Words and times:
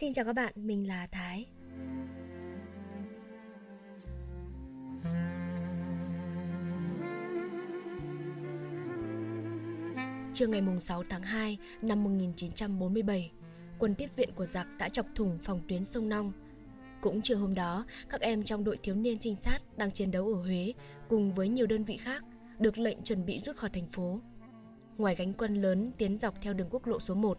Xin 0.00 0.12
chào 0.12 0.24
các 0.24 0.32
bạn, 0.32 0.52
mình 0.56 0.88
là 0.88 1.06
Thái. 1.06 1.46
Trưa 10.34 10.46
ngày 10.46 10.62
6 10.80 11.04
tháng 11.10 11.22
2 11.22 11.58
năm 11.82 12.04
1947, 12.04 13.30
quân 13.78 13.94
tiếp 13.94 14.16
viện 14.16 14.30
của 14.34 14.46
giặc 14.46 14.66
đã 14.78 14.88
chọc 14.88 15.06
thủng 15.14 15.38
phòng 15.42 15.60
tuyến 15.68 15.84
sông 15.84 16.08
Nong. 16.08 16.32
Cũng 17.00 17.22
trưa 17.22 17.34
hôm 17.34 17.54
đó, 17.54 17.84
các 18.08 18.20
em 18.20 18.44
trong 18.44 18.64
đội 18.64 18.78
thiếu 18.82 18.94
niên 18.94 19.18
trinh 19.18 19.36
sát 19.36 19.58
đang 19.76 19.90
chiến 19.90 20.10
đấu 20.10 20.26
ở 20.26 20.42
Huế 20.42 20.72
cùng 21.08 21.34
với 21.34 21.48
nhiều 21.48 21.66
đơn 21.66 21.84
vị 21.84 21.96
khác 21.96 22.24
được 22.58 22.78
lệnh 22.78 23.02
chuẩn 23.02 23.26
bị 23.26 23.40
rút 23.40 23.56
khỏi 23.56 23.70
thành 23.70 23.86
phố. 23.86 24.20
Ngoài 24.98 25.14
gánh 25.14 25.32
quân 25.32 25.54
lớn 25.54 25.92
tiến 25.98 26.18
dọc 26.18 26.34
theo 26.42 26.54
đường 26.54 26.68
quốc 26.70 26.86
lộ 26.86 27.00
số 27.00 27.14
1, 27.14 27.38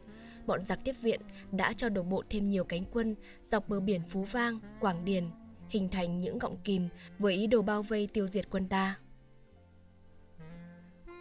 bọn 0.50 0.62
giặc 0.62 0.80
tiếp 0.84 0.96
viện 1.02 1.22
đã 1.52 1.74
cho 1.74 1.90
đổ 1.90 2.04
bộ 2.04 2.24
thêm 2.30 2.46
nhiều 2.46 2.64
cánh 2.64 2.84
quân 2.92 3.16
dọc 3.44 3.70
bờ 3.70 3.80
biển 3.80 4.02
Phú 4.08 4.24
Vang, 4.24 4.60
Quảng 4.80 5.06
Điền, 5.06 5.30
hình 5.70 5.90
thành 5.90 6.18
những 6.18 6.40
gọng 6.40 6.58
kìm 6.64 6.90
với 7.20 7.34
ý 7.34 7.48
đồ 7.48 7.62
bao 7.62 7.84
vây 7.84 8.08
tiêu 8.14 8.28
diệt 8.28 8.50
quân 8.50 8.68
ta. 8.68 9.00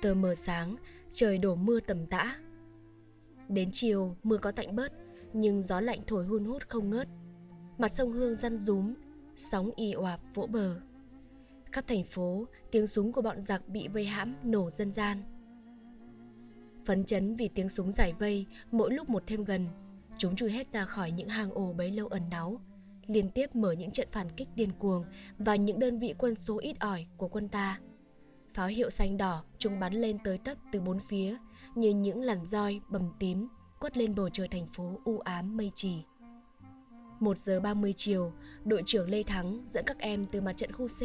Tờ 0.03 0.15
mờ 0.15 0.35
sáng, 0.35 0.77
trời 1.13 1.39
đổ 1.39 1.55
mưa 1.55 1.81
tầm 1.81 2.07
tã. 2.07 2.39
Đến 3.49 3.71
chiều, 3.73 4.17
mưa 4.23 4.37
có 4.37 4.53
tạnh 4.53 4.77
bớt, 4.77 4.93
nhưng 5.33 5.63
gió 5.63 5.81
lạnh 5.81 6.01
thổi 6.07 6.25
hun 6.25 6.45
hút 6.45 6.69
không 6.69 6.91
ngớt. 6.91 7.09
Mặt 7.79 7.89
sông 7.89 8.13
Hương 8.13 8.37
răn 8.37 8.59
rúm, 8.59 8.95
sóng 9.37 9.71
y 9.77 9.95
oạp 9.95 10.21
vỗ 10.35 10.47
bờ. 10.47 10.81
Khắp 11.73 11.85
thành 11.87 12.05
phố, 12.05 12.47
tiếng 12.71 12.87
súng 12.87 13.13
của 13.13 13.23
bọn 13.23 13.43
giặc 13.43 13.69
bị 13.69 13.89
vây 13.89 14.05
hãm 14.05 14.35
nổ 14.45 14.71
dân 14.71 14.93
gian. 14.93 15.23
Phấn 16.89 17.05
chấn 17.05 17.37
vì 17.37 17.49
tiếng 17.49 17.69
súng 17.69 17.93
giải 17.93 18.13
vây 18.13 18.47
mỗi 18.71 18.95
lúc 18.95 19.09
một 19.09 19.23
thêm 19.27 19.45
gần, 19.45 19.67
chúng 20.19 20.37
chui 20.37 20.51
hết 20.51 20.73
ra 20.73 20.85
khỏi 20.85 21.11
những 21.11 21.29
hang 21.29 21.51
ổ 21.51 21.73
bấy 21.73 21.91
lâu 21.91 22.07
ẩn 22.07 22.23
náu, 22.31 22.61
liên 23.07 23.31
tiếp 23.31 23.57
mở 23.57 23.73
những 23.73 23.91
trận 23.91 24.09
phản 24.13 24.31
kích 24.31 24.49
điên 24.55 24.71
cuồng 24.79 25.05
và 25.39 25.57
những 25.57 25.79
đơn 25.79 25.99
vị 25.99 26.15
quân 26.19 26.35
số 26.35 26.59
ít 26.59 26.81
ỏi 26.81 27.07
của 27.17 27.29
quân 27.29 27.49
ta. 27.49 27.81
Pháo 28.55 28.67
hiệu 28.67 28.91
xanh 28.91 29.17
đỏ 29.17 29.45
chúng 29.59 29.81
bắn 29.81 29.95
lên 29.95 30.19
tới 30.25 30.39
tấp 30.39 30.59
từ 30.73 30.81
bốn 30.81 30.99
phía 31.09 31.37
như 31.75 31.91
những 31.91 32.23
làn 32.23 32.47
roi 32.47 32.81
bầm 32.89 33.13
tím 33.19 33.49
quất 33.81 33.97
lên 33.97 34.15
bầu 34.15 34.29
trời 34.31 34.49
thành 34.49 34.67
phố 34.67 35.01
u 35.05 35.19
ám 35.19 35.57
mây 35.57 35.71
trì. 35.75 36.03
1 37.21 37.39
giờ 37.39 37.61
30 37.61 37.93
chiều, 37.97 38.33
đội 38.65 38.83
trưởng 38.87 39.11
Lê 39.11 39.23
Thắng 39.23 39.65
dẫn 39.67 39.85
các 39.87 39.99
em 39.99 40.27
từ 40.33 40.41
mặt 40.41 40.57
trận 40.57 40.73
khu 40.73 40.89
C 40.89 41.01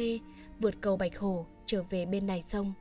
vượt 0.59 0.75
cầu 0.81 0.97
Bạch 0.97 1.19
Hồ 1.19 1.45
trở 1.65 1.83
về 1.83 2.05
bên 2.05 2.27
này 2.27 2.43
sông. 2.47 2.73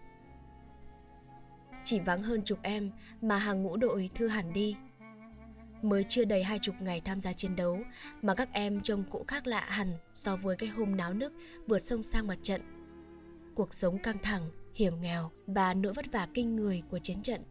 Chỉ 1.84 2.00
vắng 2.00 2.22
hơn 2.22 2.42
chục 2.44 2.58
em 2.62 2.90
mà 3.20 3.36
hàng 3.36 3.62
ngũ 3.62 3.76
đội 3.76 4.10
thư 4.14 4.28
hẳn 4.28 4.52
đi. 4.52 4.76
Mới 5.82 6.04
chưa 6.08 6.24
đầy 6.24 6.42
hai 6.42 6.58
chục 6.58 6.74
ngày 6.80 7.00
tham 7.00 7.20
gia 7.20 7.32
chiến 7.32 7.56
đấu 7.56 7.78
mà 8.22 8.34
các 8.34 8.52
em 8.52 8.80
trông 8.80 9.04
cũng 9.10 9.26
khác 9.26 9.46
lạ 9.46 9.66
hẳn 9.68 9.92
so 10.12 10.36
với 10.36 10.56
cái 10.56 10.68
hôm 10.68 10.96
náo 10.96 11.14
nức 11.14 11.32
vượt 11.66 11.78
sông 11.78 12.02
sang 12.02 12.26
mặt 12.26 12.38
trận. 12.42 12.60
Cuộc 13.54 13.74
sống 13.74 13.98
căng 13.98 14.18
thẳng, 14.22 14.50
hiểm 14.74 15.00
nghèo 15.00 15.30
và 15.46 15.74
nỗi 15.74 15.92
vất 15.92 16.12
vả 16.12 16.28
kinh 16.34 16.56
người 16.56 16.82
của 16.90 16.98
chiến 16.98 17.22
trận 17.22 17.42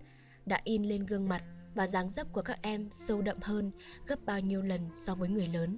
đã 0.46 0.62
in 0.64 0.84
lên 0.84 1.06
gương 1.06 1.30
mặt 1.30 1.44
và 1.76 1.88
dáng 1.88 2.10
dấp 2.10 2.34
của 2.34 2.42
các 2.42 2.60
em 2.62 2.90
sâu 2.92 3.22
đậm 3.22 3.38
hơn 3.42 3.72
gấp 4.08 4.26
bao 4.26 4.40
nhiêu 4.40 4.62
lần 4.62 4.90
so 5.06 5.16
với 5.16 5.30
người 5.30 5.48
lớn. 5.48 5.78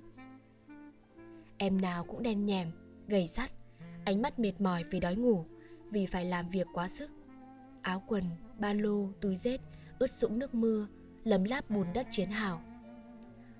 Em 1.57 1.81
nào 1.81 2.03
cũng 2.03 2.23
đen 2.23 2.45
nhèm, 2.45 2.71
gầy 3.07 3.27
sắt, 3.27 3.51
ánh 4.05 4.21
mắt 4.21 4.39
mệt 4.39 4.61
mỏi 4.61 4.83
vì 4.91 4.99
đói 4.99 5.15
ngủ, 5.15 5.45
vì 5.91 6.05
phải 6.05 6.25
làm 6.25 6.49
việc 6.49 6.67
quá 6.73 6.87
sức. 6.87 7.11
Áo 7.81 8.03
quần, 8.07 8.23
ba 8.59 8.73
lô, 8.73 9.09
túi 9.21 9.35
rét, 9.35 9.61
ướt 9.99 10.11
sũng 10.11 10.39
nước 10.39 10.53
mưa, 10.55 10.87
lấm 11.23 11.43
láp 11.43 11.69
bùn 11.69 11.87
đất 11.93 12.07
chiến 12.11 12.29
hào. 12.29 12.61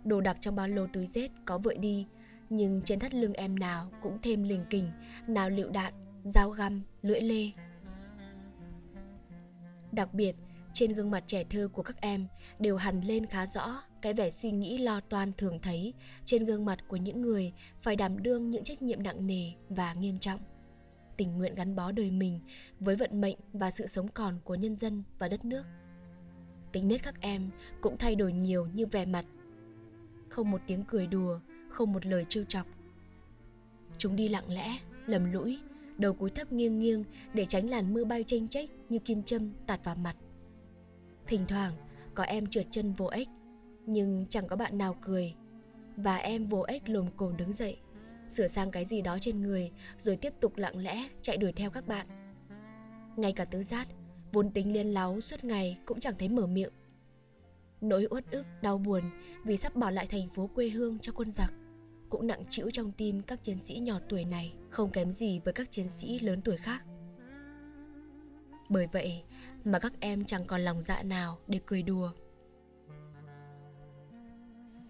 Đồ 0.04 0.22
đặc 0.22 0.38
trong 0.40 0.56
ba 0.56 0.68
lô 0.68 0.88
túi 0.94 1.08
rét 1.08 1.32
có 1.46 1.58
vội 1.58 1.78
đi, 1.78 2.08
nhưng 2.50 2.82
trên 2.82 3.00
thắt 3.00 3.14
lưng 3.14 3.34
em 3.34 3.60
nào 3.60 3.92
cũng 4.02 4.18
thêm 4.22 4.44
lình 4.44 4.66
kình, 4.70 4.92
nào 5.28 5.50
lựu 5.50 5.70
đạn, 5.70 5.94
dao 6.24 6.50
găm, 6.50 6.82
lưỡi 7.02 7.22
lê. 7.22 7.52
Đặc 9.92 10.14
biệt, 10.14 10.36
trên 10.74 10.94
gương 10.94 11.12
mặt 11.12 11.24
trẻ 11.28 11.44
thơ 11.44 11.70
của 11.74 11.84
các 11.84 12.02
em 12.02 12.28
đều 12.59 12.78
hằn 12.78 13.02
lên 13.02 13.26
khá 13.26 13.46
rõ 13.46 13.84
cái 14.02 14.14
vẻ 14.14 14.30
suy 14.30 14.52
nghĩ 14.52 14.78
lo 14.78 15.00
toan 15.00 15.32
thường 15.38 15.59
thấy 15.62 15.94
trên 16.26 16.46
gương 16.46 16.66
mặt 16.66 16.80
của 16.88 16.96
những 16.96 17.22
người 17.22 17.53
phải 17.80 17.96
đảm 17.96 18.24
đương 18.24 18.50
những 18.50 18.64
trách 18.64 18.82
nhiệm 18.82 19.03
nặng 19.03 19.28
nề 19.28 19.52
và 19.70 19.94
nghiêm 19.94 20.20
trọng 20.20 20.40
tình 21.18 21.38
nguyện 21.38 21.56
gắn 21.56 21.75
bó 21.75 21.91
đời 21.91 22.12
mình 22.12 22.40
với 22.79 22.96
vận 22.96 23.22
mệnh 23.22 23.38
và 23.53 23.72
sự 23.72 23.88
sống 23.88 24.07
còn 24.07 24.40
của 24.44 24.56
nhân 24.56 24.75
dân 24.75 25.03
và 25.19 25.28
đất 25.28 25.46
nước. 25.46 25.63
Tính 26.72 26.88
nết 26.88 27.03
các 27.03 27.22
em 27.22 27.50
cũng 27.81 27.97
thay 27.97 28.16
đổi 28.16 28.34
nhiều 28.34 28.68
như 28.74 28.85
vẻ 28.85 29.06
mặt. 29.06 29.25
Không 30.29 30.52
một 30.52 30.62
tiếng 30.68 30.84
cười 30.88 31.07
đùa 31.07 31.40
không 31.69 31.94
một 31.94 32.06
lời 32.06 32.25
trêu 32.29 32.44
chọc. 32.44 32.68
Chúng 33.97 34.16
đi 34.16 34.29
lặng 34.29 34.50
lẽ 34.52 34.78
lầm 35.06 35.31
lũi 35.31 35.59
đầu 35.97 36.13
cúi 36.13 36.29
thấp 36.29 36.52
nghiêng 36.52 36.79
nghiêng 36.79 37.03
để 37.34 37.46
tránh 37.46 37.69
làn 37.69 37.94
mưa 37.94 38.03
bay 38.03 38.23
chênh 38.23 38.47
chách 38.47 38.69
như 38.90 39.00
kim 39.00 39.23
châm 39.23 39.52
tạt 39.68 39.84
vào 39.84 39.96
mặt. 39.96 40.16
Thỉnh 41.28 41.46
thoảng 41.47 41.73
có 42.13 42.23
em 42.23 42.47
trượt 42.47 42.66
chân 42.72 42.94
vô 42.94 43.06
ích, 43.06 43.29
nhưng 43.85 44.25
chẳng 44.29 44.47
có 44.47 44.56
bạn 44.56 44.78
nào 44.78 44.96
cười 45.02 45.34
và 45.96 46.18
em 46.18 46.46
vô 46.46 46.59
ích 46.59 46.90
lồm 46.90 47.07
cồm 47.18 47.38
đứng 47.38 47.53
dậy 47.53 47.78
sửa 48.28 48.47
sang 48.47 48.72
cái 48.72 48.85
gì 48.85 49.01
đó 49.01 49.17
trên 49.22 49.41
người, 49.41 49.72
rồi 49.97 50.16
tiếp 50.16 50.34
tục 50.39 50.57
lặng 50.57 50.78
lẽ 50.78 51.07
chạy 51.22 51.38
đuổi 51.38 51.51
theo 51.51 51.69
các 51.69 51.88
bạn. 51.88 52.07
Ngay 53.17 53.34
cả 53.34 53.45
tứ 53.45 53.63
giác, 53.63 53.88
vốn 54.31 54.51
tính 54.51 54.73
liên 54.73 54.94
láu 54.94 55.22
suốt 55.22 55.44
ngày 55.44 55.79
cũng 55.85 56.00
chẳng 56.00 56.16
thấy 56.19 56.29
mở 56.29 56.47
miệng. 56.47 56.73
Nỗi 57.81 58.07
uất 58.09 58.31
ức, 58.31 58.45
đau 58.61 58.78
buồn 58.78 59.01
vì 59.44 59.57
sắp 59.57 59.75
bỏ 59.75 59.89
lại 59.89 60.07
thành 60.07 60.29
phố 60.29 60.50
quê 60.56 60.69
hương 60.69 61.00
cho 61.00 61.11
quân 61.16 61.31
giặc 61.31 61.53
cũng 62.09 62.28
nặng 62.28 62.44
trĩu 62.50 62.69
trong 62.69 62.91
tim 62.91 63.22
các 63.22 63.44
chiến 63.44 63.57
sĩ 63.57 63.79
nhỏ 63.79 64.00
tuổi 64.09 64.25
này, 64.25 64.53
không 64.69 64.91
kém 64.91 65.11
gì 65.11 65.40
với 65.44 65.53
các 65.53 65.72
chiến 65.72 65.90
sĩ 65.90 66.19
lớn 66.19 66.41
tuổi 66.41 66.57
khác. 66.57 66.84
Bởi 68.69 68.88
vậy 68.91 69.23
mà 69.66 69.79
các 69.79 69.94
em 70.00 70.25
chẳng 70.25 70.45
còn 70.45 70.61
lòng 70.61 70.81
dạ 70.81 71.03
nào 71.03 71.40
để 71.47 71.59
cười 71.66 71.84
đùa. 71.84 72.11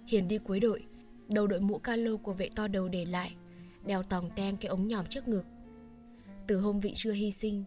Hiền 0.07 0.27
đi 0.27 0.37
cuối 0.37 0.59
đội 0.59 0.85
đầu 1.33 1.47
đội 1.47 1.59
mũ 1.59 1.77
calo 1.77 2.17
của 2.17 2.33
vệ 2.33 2.49
to 2.55 2.67
đầu 2.67 2.87
để 2.87 3.05
lại, 3.05 3.35
đeo 3.85 4.03
tòng 4.03 4.29
ten 4.35 4.57
cái 4.57 4.69
ống 4.69 4.87
nhòm 4.87 5.05
trước 5.05 5.27
ngực. 5.27 5.45
Từ 6.47 6.59
hôm 6.59 6.79
vị 6.79 6.91
chưa 6.95 7.11
hy 7.11 7.31
sinh, 7.31 7.63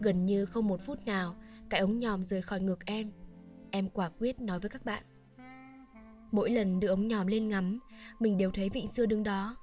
gần 0.00 0.26
như 0.26 0.46
không 0.46 0.68
một 0.68 0.80
phút 0.80 1.06
nào 1.06 1.36
cái 1.68 1.80
ống 1.80 1.98
nhòm 1.98 2.24
rời 2.24 2.42
khỏi 2.42 2.60
ngực 2.60 2.86
em. 2.86 3.12
Em 3.70 3.88
quả 3.88 4.08
quyết 4.18 4.40
nói 4.40 4.60
với 4.60 4.70
các 4.70 4.84
bạn. 4.84 5.02
Mỗi 6.32 6.50
lần 6.50 6.80
đưa 6.80 6.88
ống 6.88 7.08
nhòm 7.08 7.26
lên 7.26 7.48
ngắm, 7.48 7.78
mình 8.20 8.38
đều 8.38 8.50
thấy 8.50 8.68
vị 8.68 8.88
xưa 8.92 9.06
đứng 9.06 9.22
đó, 9.22 9.56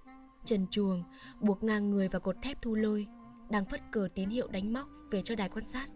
trần 0.46 0.68
chuồng 0.72 1.04
buộc 1.42 1.64
ngang 1.64 1.90
người 1.90 2.08
vào 2.08 2.22
cột 2.22 2.36
thép 2.42 2.62
thu 2.62 2.76
lôi, 2.76 3.08
đang 3.50 3.66
phất 3.66 3.82
cờ 3.92 4.08
tín 4.16 4.30
hiệu 4.30 4.48
đánh 4.48 4.74
móc 4.74 4.88
về 5.12 5.22
cho 5.22 5.36
đài 5.36 5.50
quan 5.50 5.68
sát. 5.68 5.88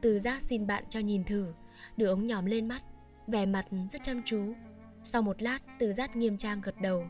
Từ 0.00 0.18
giác 0.18 0.42
xin 0.42 0.66
bạn 0.66 0.84
cho 0.90 1.00
nhìn 1.00 1.24
thử, 1.24 1.52
đưa 1.96 2.06
ống 2.06 2.26
nhòm 2.26 2.46
lên 2.46 2.68
mắt, 2.68 2.82
vẻ 3.26 3.46
mặt 3.46 3.66
rất 3.90 4.02
chăm 4.02 4.22
chú 4.24 4.54
sau 5.06 5.22
một 5.22 5.42
lát, 5.42 5.58
từ 5.78 5.92
giác 5.92 6.16
nghiêm 6.16 6.36
trang 6.36 6.60
gật 6.60 6.80
đầu. 6.80 7.04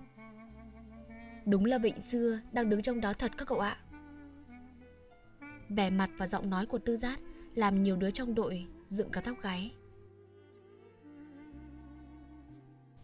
Đúng 1.46 1.64
là 1.64 1.78
vịnh 1.78 2.00
xưa 2.00 2.40
đang 2.52 2.70
đứng 2.70 2.82
trong 2.82 3.00
đó 3.00 3.12
thật 3.12 3.32
các 3.38 3.48
cậu 3.48 3.60
ạ. 3.60 3.76
Vẻ 5.68 5.90
mặt 5.90 6.10
và 6.16 6.26
giọng 6.26 6.50
nói 6.50 6.66
của 6.66 6.78
tư 6.78 6.96
giác 6.96 7.20
làm 7.54 7.82
nhiều 7.82 7.96
đứa 7.96 8.10
trong 8.10 8.34
đội 8.34 8.66
dựng 8.88 9.10
cả 9.10 9.20
tóc 9.20 9.36
gáy. 9.42 9.72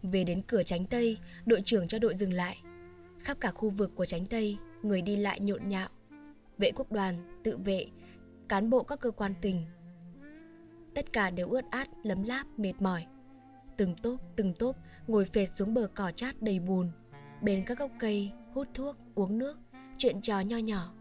Về 0.02 0.24
đến 0.24 0.42
cửa 0.42 0.62
tránh 0.62 0.86
tây, 0.86 1.18
đội 1.46 1.62
trưởng 1.64 1.88
cho 1.88 1.98
đội 1.98 2.14
dừng 2.14 2.32
lại. 2.32 2.62
Khắp 3.18 3.36
cả 3.40 3.50
khu 3.50 3.70
vực 3.70 3.92
của 3.94 4.06
tránh 4.06 4.26
tây, 4.26 4.58
người 4.82 5.02
đi 5.02 5.16
lại 5.16 5.40
nhộn 5.40 5.68
nhạo. 5.68 5.88
Vệ 6.58 6.72
quốc 6.72 6.92
đoàn, 6.92 7.40
tự 7.44 7.56
vệ, 7.56 7.86
cán 8.48 8.70
bộ 8.70 8.82
các 8.82 9.00
cơ 9.00 9.10
quan 9.10 9.34
tỉnh. 9.40 9.66
Tất 10.94 11.12
cả 11.12 11.30
đều 11.30 11.48
ướt 11.48 11.64
át, 11.70 11.88
lấm 12.02 12.22
láp, 12.22 12.46
mệt 12.58 12.72
mỏi 12.80 13.06
từng 13.82 13.94
tốp 14.02 14.20
từng 14.36 14.54
tốp, 14.54 14.76
ngồi 15.06 15.24
phệt 15.24 15.48
xuống 15.56 15.74
bờ 15.74 15.88
cỏ 15.94 16.10
chát 16.16 16.42
đầy 16.42 16.58
bùn. 16.58 16.90
Bên 17.40 17.64
các 17.66 17.78
gốc 17.78 17.90
cây, 17.98 18.32
hút 18.54 18.68
thuốc, 18.74 18.96
uống 19.14 19.38
nước, 19.38 19.58
chuyện 19.98 20.20
trò 20.20 20.40
nho 20.40 20.56
nhỏ. 20.56 20.94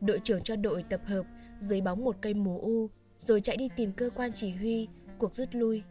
Đội 0.00 0.20
trưởng 0.24 0.42
cho 0.42 0.56
đội 0.56 0.84
tập 0.90 1.00
hợp, 1.04 1.26
dưới 1.58 1.80
bóng 1.80 2.04
một 2.04 2.16
cây 2.20 2.34
mù 2.34 2.60
u, 2.60 2.90
rồi 3.18 3.40
chạy 3.40 3.56
đi 3.56 3.68
tìm 3.76 3.92
cơ 3.92 4.10
quan 4.10 4.32
chỉ 4.32 4.50
huy, 4.50 4.88
cuộc 5.18 5.34
rút 5.34 5.48
lui. 5.52 5.82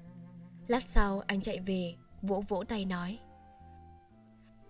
Lát 0.67 0.83
sau, 0.87 1.23
anh 1.27 1.41
chạy 1.41 1.59
về, 1.59 1.95
vỗ 2.21 2.43
vỗ 2.47 2.63
tay 2.67 2.85
nói. 2.85 3.19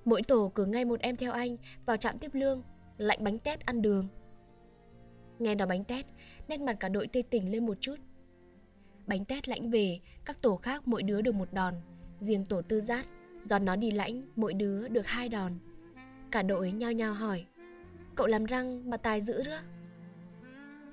Mỗi 0.06 0.22
tổ 0.24 0.52
cử 0.56 0.66
ngay 0.66 0.86
một 0.86 1.00
em 1.00 1.16
theo 1.16 1.32
anh 1.32 1.58
vào 1.86 1.98
trạm 1.98 2.18
tiếp 2.18 2.32
lương, 2.34 2.64
lạnh 2.98 3.24
bánh 3.24 3.40
tét 3.40 3.66
ăn 3.66 3.82
đường. 3.82 4.08
Nghe 5.40 5.56
nói 5.56 5.68
bánh 5.68 5.84
tét, 5.84 6.06
nét 6.48 6.60
mặt 6.60 6.78
cả 6.80 6.90
đội 6.90 7.08
tươi 7.08 7.24
tỉnh 7.24 7.52
lên 7.52 7.66
một 7.66 7.78
chút 7.82 7.96
bánh 9.12 9.26
tét 9.26 9.50
lãnh 9.50 9.70
về, 9.70 10.00
các 10.26 10.42
tổ 10.42 10.56
khác 10.56 10.88
mỗi 10.88 11.04
đứa 11.04 11.22
được 11.22 11.36
một 11.36 11.54
đòn. 11.54 11.74
Riêng 12.20 12.46
tổ 12.46 12.62
tư 12.62 12.82
giác, 12.82 13.06
do 13.44 13.60
nó 13.60 13.76
đi 13.76 13.92
lãnh, 13.92 14.22
mỗi 14.36 14.54
đứa 14.54 14.88
được 14.88 15.08
hai 15.08 15.30
đòn. 15.30 15.54
Cả 16.32 16.42
đội 16.42 16.72
nhao 16.72 16.92
nhao 16.92 17.14
hỏi, 17.14 17.46
cậu 18.16 18.28
làm 18.28 18.46
răng 18.46 18.90
mà 18.90 18.98
tài 18.98 19.22
dữ 19.22 19.44
nữa 19.46 19.62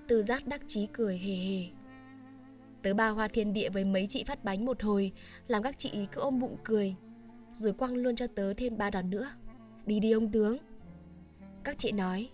tư 0.09 0.23
giác 0.23 0.47
đắc 0.47 0.61
chí 0.67 0.87
cười 0.93 1.19
hề 1.19 1.35
hề. 1.35 1.65
Tớ 2.83 2.95
ba 2.95 3.09
hoa 3.09 3.29
thiên 3.29 3.53
địa 3.53 3.69
với 3.71 3.85
mấy 3.85 4.07
chị 4.09 4.25
phát 4.25 4.45
bánh 4.45 4.65
một 4.65 4.83
hồi, 4.83 5.13
Làm 5.49 5.63
các 5.63 5.79
chị 5.79 5.91
cứ 6.13 6.21
ôm 6.21 6.39
bụng 6.39 6.57
cười, 6.65 6.95
Rồi 7.53 7.73
quăng 7.73 7.97
luôn 7.97 8.17
cho 8.17 8.27
tớ 8.27 8.55
thêm 8.55 8.79
ba 8.79 8.91
đòn 8.91 9.11
nữa. 9.11 9.31
Đi 9.87 10.01
đi 10.01 10.13
ông 10.13 10.33
tướng. 10.33 10.57
Các 11.65 11.79
chị 11.79 11.93
nói, 11.93 12.31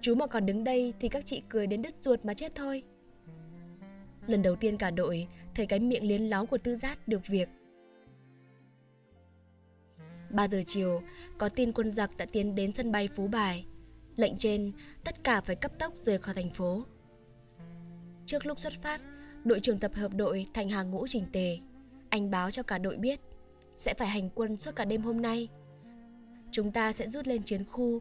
Chú 0.00 0.14
mà 0.14 0.26
còn 0.26 0.46
đứng 0.46 0.64
đây 0.64 0.94
thì 1.00 1.08
các 1.08 1.26
chị 1.26 1.42
cười 1.48 1.66
đến 1.66 1.82
đứt 1.82 1.94
ruột 2.02 2.24
mà 2.24 2.34
chết 2.34 2.54
thôi. 2.54 2.82
Lần 4.26 4.42
đầu 4.42 4.56
tiên 4.56 4.76
cả 4.76 4.90
đội 4.90 5.28
thấy 5.54 5.66
cái 5.66 5.78
miệng 5.78 6.08
liến 6.08 6.22
láo 6.22 6.46
của 6.46 6.58
tư 6.58 6.76
giác 6.76 7.08
được 7.08 7.26
việc 7.26 7.48
3 10.32 10.48
giờ 10.48 10.62
chiều, 10.66 11.02
có 11.38 11.48
tin 11.48 11.72
quân 11.72 11.92
giặc 11.92 12.16
đã 12.16 12.26
tiến 12.32 12.54
đến 12.54 12.72
sân 12.72 12.92
bay 12.92 13.08
Phú 13.16 13.26
Bài. 13.26 13.66
Lệnh 14.16 14.36
trên, 14.38 14.72
tất 15.04 15.24
cả 15.24 15.40
phải 15.40 15.56
cấp 15.56 15.72
tốc 15.78 15.94
rời 16.02 16.18
khỏi 16.18 16.34
thành 16.34 16.50
phố. 16.50 16.84
Trước 18.26 18.46
lúc 18.46 18.60
xuất 18.60 18.72
phát, 18.82 19.00
đội 19.44 19.60
trưởng 19.60 19.78
tập 19.78 19.94
hợp 19.94 20.14
đội 20.14 20.46
thành 20.54 20.68
hàng 20.68 20.90
ngũ 20.90 21.06
chỉnh 21.06 21.26
tề. 21.32 21.58
Anh 22.08 22.30
báo 22.30 22.50
cho 22.50 22.62
cả 22.62 22.78
đội 22.78 22.96
biết 22.96 23.20
sẽ 23.76 23.94
phải 23.94 24.08
hành 24.08 24.30
quân 24.34 24.56
suốt 24.56 24.76
cả 24.76 24.84
đêm 24.84 25.02
hôm 25.02 25.22
nay. 25.22 25.48
Chúng 26.50 26.72
ta 26.72 26.92
sẽ 26.92 27.08
rút 27.08 27.26
lên 27.26 27.42
chiến 27.42 27.64
khu. 27.64 28.00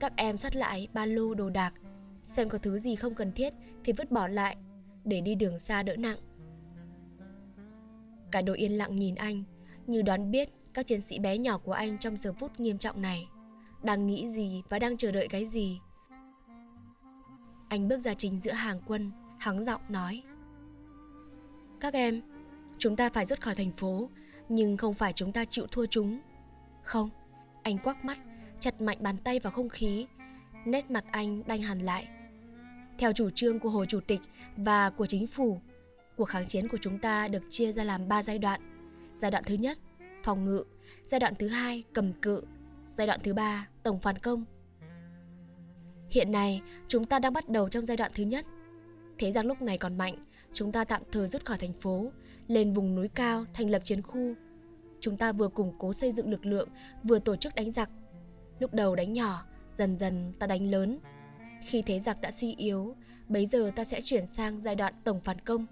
Các 0.00 0.12
em 0.16 0.36
soát 0.36 0.56
lại 0.56 0.88
ba 0.92 1.06
lô 1.06 1.34
đồ 1.34 1.50
đạc, 1.50 1.74
xem 2.24 2.48
có 2.48 2.58
thứ 2.58 2.78
gì 2.78 2.96
không 2.96 3.14
cần 3.14 3.32
thiết 3.32 3.52
thì 3.84 3.92
vứt 3.92 4.10
bỏ 4.10 4.28
lại 4.28 4.56
để 5.10 5.20
đi 5.20 5.34
đường 5.34 5.58
xa 5.58 5.82
đỡ 5.82 5.96
nặng. 5.96 6.18
Cả 8.30 8.42
đội 8.42 8.58
yên 8.58 8.78
lặng 8.78 8.96
nhìn 8.96 9.14
anh, 9.14 9.44
như 9.86 10.02
đoán 10.02 10.30
biết 10.30 10.48
các 10.74 10.86
chiến 10.86 11.00
sĩ 11.00 11.18
bé 11.18 11.38
nhỏ 11.38 11.58
của 11.58 11.72
anh 11.72 11.98
trong 11.98 12.16
giờ 12.16 12.32
phút 12.32 12.60
nghiêm 12.60 12.78
trọng 12.78 13.02
này 13.02 13.28
đang 13.82 14.06
nghĩ 14.06 14.28
gì 14.28 14.62
và 14.68 14.78
đang 14.78 14.96
chờ 14.96 15.12
đợi 15.12 15.28
cái 15.28 15.46
gì. 15.46 15.80
Anh 17.68 17.88
bước 17.88 17.98
ra 17.98 18.14
chính 18.14 18.40
giữa 18.40 18.52
hàng 18.52 18.80
quân, 18.86 19.10
hắng 19.38 19.64
giọng 19.64 19.80
nói. 19.88 20.22
Các 21.80 21.94
em, 21.94 22.22
chúng 22.78 22.96
ta 22.96 23.08
phải 23.08 23.26
rút 23.26 23.40
khỏi 23.40 23.54
thành 23.54 23.72
phố, 23.72 24.10
nhưng 24.48 24.76
không 24.76 24.94
phải 24.94 25.12
chúng 25.12 25.32
ta 25.32 25.44
chịu 25.44 25.66
thua 25.66 25.86
chúng. 25.86 26.20
Không, 26.82 27.10
anh 27.62 27.78
quắc 27.78 28.04
mắt, 28.04 28.18
chặt 28.60 28.80
mạnh 28.80 28.98
bàn 29.00 29.16
tay 29.24 29.38
vào 29.38 29.52
không 29.52 29.68
khí, 29.68 30.06
nét 30.64 30.90
mặt 30.90 31.04
anh 31.10 31.42
đanh 31.46 31.62
hẳn 31.62 31.80
lại. 31.80 32.08
Theo 32.98 33.12
chủ 33.12 33.30
trương 33.30 33.58
của 33.58 33.70
Hồ 33.70 33.84
Chủ 33.84 34.00
tịch 34.00 34.20
và 34.64 34.90
của 34.90 35.06
chính 35.06 35.26
phủ, 35.26 35.60
cuộc 36.16 36.24
kháng 36.24 36.48
chiến 36.48 36.68
của 36.68 36.78
chúng 36.80 36.98
ta 36.98 37.28
được 37.28 37.42
chia 37.50 37.72
ra 37.72 37.84
làm 37.84 38.08
3 38.08 38.22
giai 38.22 38.38
đoạn. 38.38 38.60
Giai 39.14 39.30
đoạn 39.30 39.44
thứ 39.46 39.54
nhất, 39.54 39.78
phòng 40.22 40.44
ngự, 40.44 40.64
giai 41.04 41.20
đoạn 41.20 41.34
thứ 41.38 41.48
hai, 41.48 41.84
cầm 41.92 42.12
cự, 42.12 42.42
giai 42.88 43.06
đoạn 43.06 43.20
thứ 43.24 43.34
ba, 43.34 43.68
tổng 43.82 44.00
phản 44.00 44.18
công. 44.18 44.44
Hiện 46.10 46.32
nay, 46.32 46.62
chúng 46.88 47.06
ta 47.06 47.18
đang 47.18 47.32
bắt 47.32 47.48
đầu 47.48 47.68
trong 47.68 47.86
giai 47.86 47.96
đoạn 47.96 48.12
thứ 48.14 48.22
nhất. 48.22 48.46
Thế 49.18 49.32
rằng 49.32 49.46
lúc 49.46 49.62
này 49.62 49.78
còn 49.78 49.98
mạnh, 49.98 50.26
chúng 50.52 50.72
ta 50.72 50.84
tạm 50.84 51.02
thời 51.12 51.28
rút 51.28 51.44
khỏi 51.44 51.58
thành 51.58 51.72
phố, 51.72 52.12
lên 52.46 52.72
vùng 52.72 52.94
núi 52.94 53.08
cao 53.08 53.44
thành 53.54 53.70
lập 53.70 53.82
chiến 53.84 54.02
khu. 54.02 54.34
Chúng 55.00 55.16
ta 55.16 55.32
vừa 55.32 55.48
củng 55.48 55.74
cố 55.78 55.92
xây 55.92 56.12
dựng 56.12 56.30
lực 56.30 56.46
lượng, 56.46 56.68
vừa 57.04 57.18
tổ 57.18 57.36
chức 57.36 57.54
đánh 57.54 57.72
giặc. 57.72 57.90
Lúc 58.58 58.74
đầu 58.74 58.96
đánh 58.96 59.12
nhỏ, 59.12 59.44
dần 59.76 59.96
dần 59.96 60.32
ta 60.38 60.46
đánh 60.46 60.70
lớn. 60.70 60.98
Khi 61.66 61.82
thế 61.82 62.00
giặc 62.00 62.20
đã 62.20 62.30
suy 62.30 62.54
yếu, 62.54 62.96
bấy 63.30 63.46
giờ 63.46 63.70
ta 63.76 63.84
sẽ 63.84 64.00
chuyển 64.00 64.26
sang 64.26 64.60
giai 64.60 64.74
đoạn 64.74 64.94
tổng 65.04 65.20
phản 65.20 65.38
công. 65.40 65.66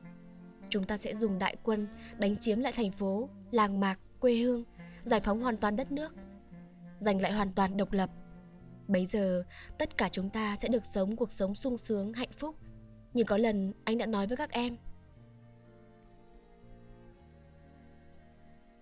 Chúng 0.69 0.85
ta 0.85 0.99
sẽ 0.99 1.15
dùng 1.15 1.39
đại 1.39 1.57
quân 1.63 1.87
đánh 2.19 2.37
chiếm 2.37 2.61
lại 2.61 2.73
thành 2.77 2.91
phố, 2.91 3.29
làng 3.51 3.81
mạc, 3.81 3.99
quê 4.21 4.35
hương, 4.35 4.65
giải 5.05 5.21
phóng 5.21 5.41
hoàn 5.41 5.57
toàn 5.57 5.77
đất 5.77 5.93
nước, 5.93 6.13
giành 7.01 7.21
lại 7.21 7.33
hoàn 7.33 7.53
toàn 7.53 7.77
độc 7.77 7.93
lập. 7.93 8.11
Bấy 8.89 9.07
giờ, 9.07 9.45
tất 9.79 9.99
cả 9.99 10.09
chúng 10.13 10.31
ta 10.31 10.57
sẽ 10.61 10.69
được 10.69 10.85
sống 10.85 11.17
cuộc 11.17 11.33
sống 11.33 11.55
sung 11.55 11.79
sướng, 11.79 12.13
hạnh 12.13 12.33
phúc, 12.39 12.55
như 13.15 13.25
có 13.25 13.37
lần 13.37 13.73
anh 13.85 13.99
đã 13.99 14.07
nói 14.07 14.27
với 14.27 14.37
các 14.37 14.51
em. 14.51 14.77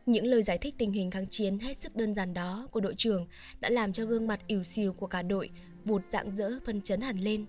Những 0.06 0.25
lời 0.25 0.43
giải 0.43 0.58
thích 0.58 0.75
tình 0.78 0.93
hình 0.93 1.11
kháng 1.11 1.26
chiến 1.31 1.58
hết 1.58 1.76
sức 1.76 1.96
đơn 1.96 2.14
giản 2.14 2.34
đó 2.34 2.69
của 2.70 2.81
đội 2.81 2.94
trưởng 2.94 3.26
đã 3.61 3.70
làm 3.70 3.93
cho 3.93 4.05
gương 4.05 4.26
mặt 4.26 4.40
ỉu 4.46 4.64
xìu 4.64 4.93
của 4.93 5.06
cả 5.06 5.23
đội 5.23 5.50
vụt 5.84 6.05
dạng 6.05 6.31
dỡ 6.31 6.50
phân 6.64 6.82
chấn 6.82 7.00
hẳn 7.00 7.19
lên. 7.19 7.46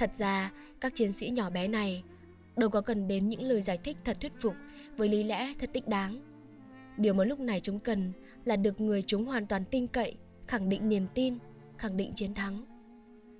Thật 0.00 0.10
ra, 0.18 0.52
các 0.80 0.94
chiến 0.94 1.12
sĩ 1.12 1.30
nhỏ 1.30 1.50
bé 1.50 1.68
này 1.68 2.04
đâu 2.56 2.70
có 2.70 2.80
cần 2.80 3.08
đến 3.08 3.28
những 3.28 3.42
lời 3.42 3.62
giải 3.62 3.78
thích 3.84 3.96
thật 4.04 4.16
thuyết 4.20 4.32
phục 4.40 4.54
với 4.96 5.08
lý 5.08 5.22
lẽ 5.22 5.54
thật 5.58 5.70
đích 5.72 5.88
đáng. 5.88 6.20
Điều 6.96 7.14
mà 7.14 7.24
lúc 7.24 7.40
này 7.40 7.60
chúng 7.60 7.80
cần 7.80 8.12
là 8.44 8.56
được 8.56 8.80
người 8.80 9.02
chúng 9.06 9.24
hoàn 9.24 9.46
toàn 9.46 9.64
tin 9.64 9.86
cậy, 9.86 10.14
khẳng 10.46 10.68
định 10.68 10.88
niềm 10.88 11.06
tin, 11.14 11.38
khẳng 11.78 11.96
định 11.96 12.12
chiến 12.14 12.34
thắng. 12.34 12.64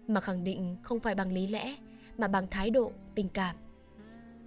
Mà 0.09 0.21
khẳng 0.21 0.45
định 0.45 0.77
không 0.83 1.01
phải 1.01 1.15
bằng 1.15 1.33
lý 1.33 1.47
lẽ, 1.47 1.77
mà 2.19 2.29
bằng 2.29 2.47
thái 2.51 2.71
độ, 2.71 2.93
tình 3.15 3.29
cảm. 3.29 3.57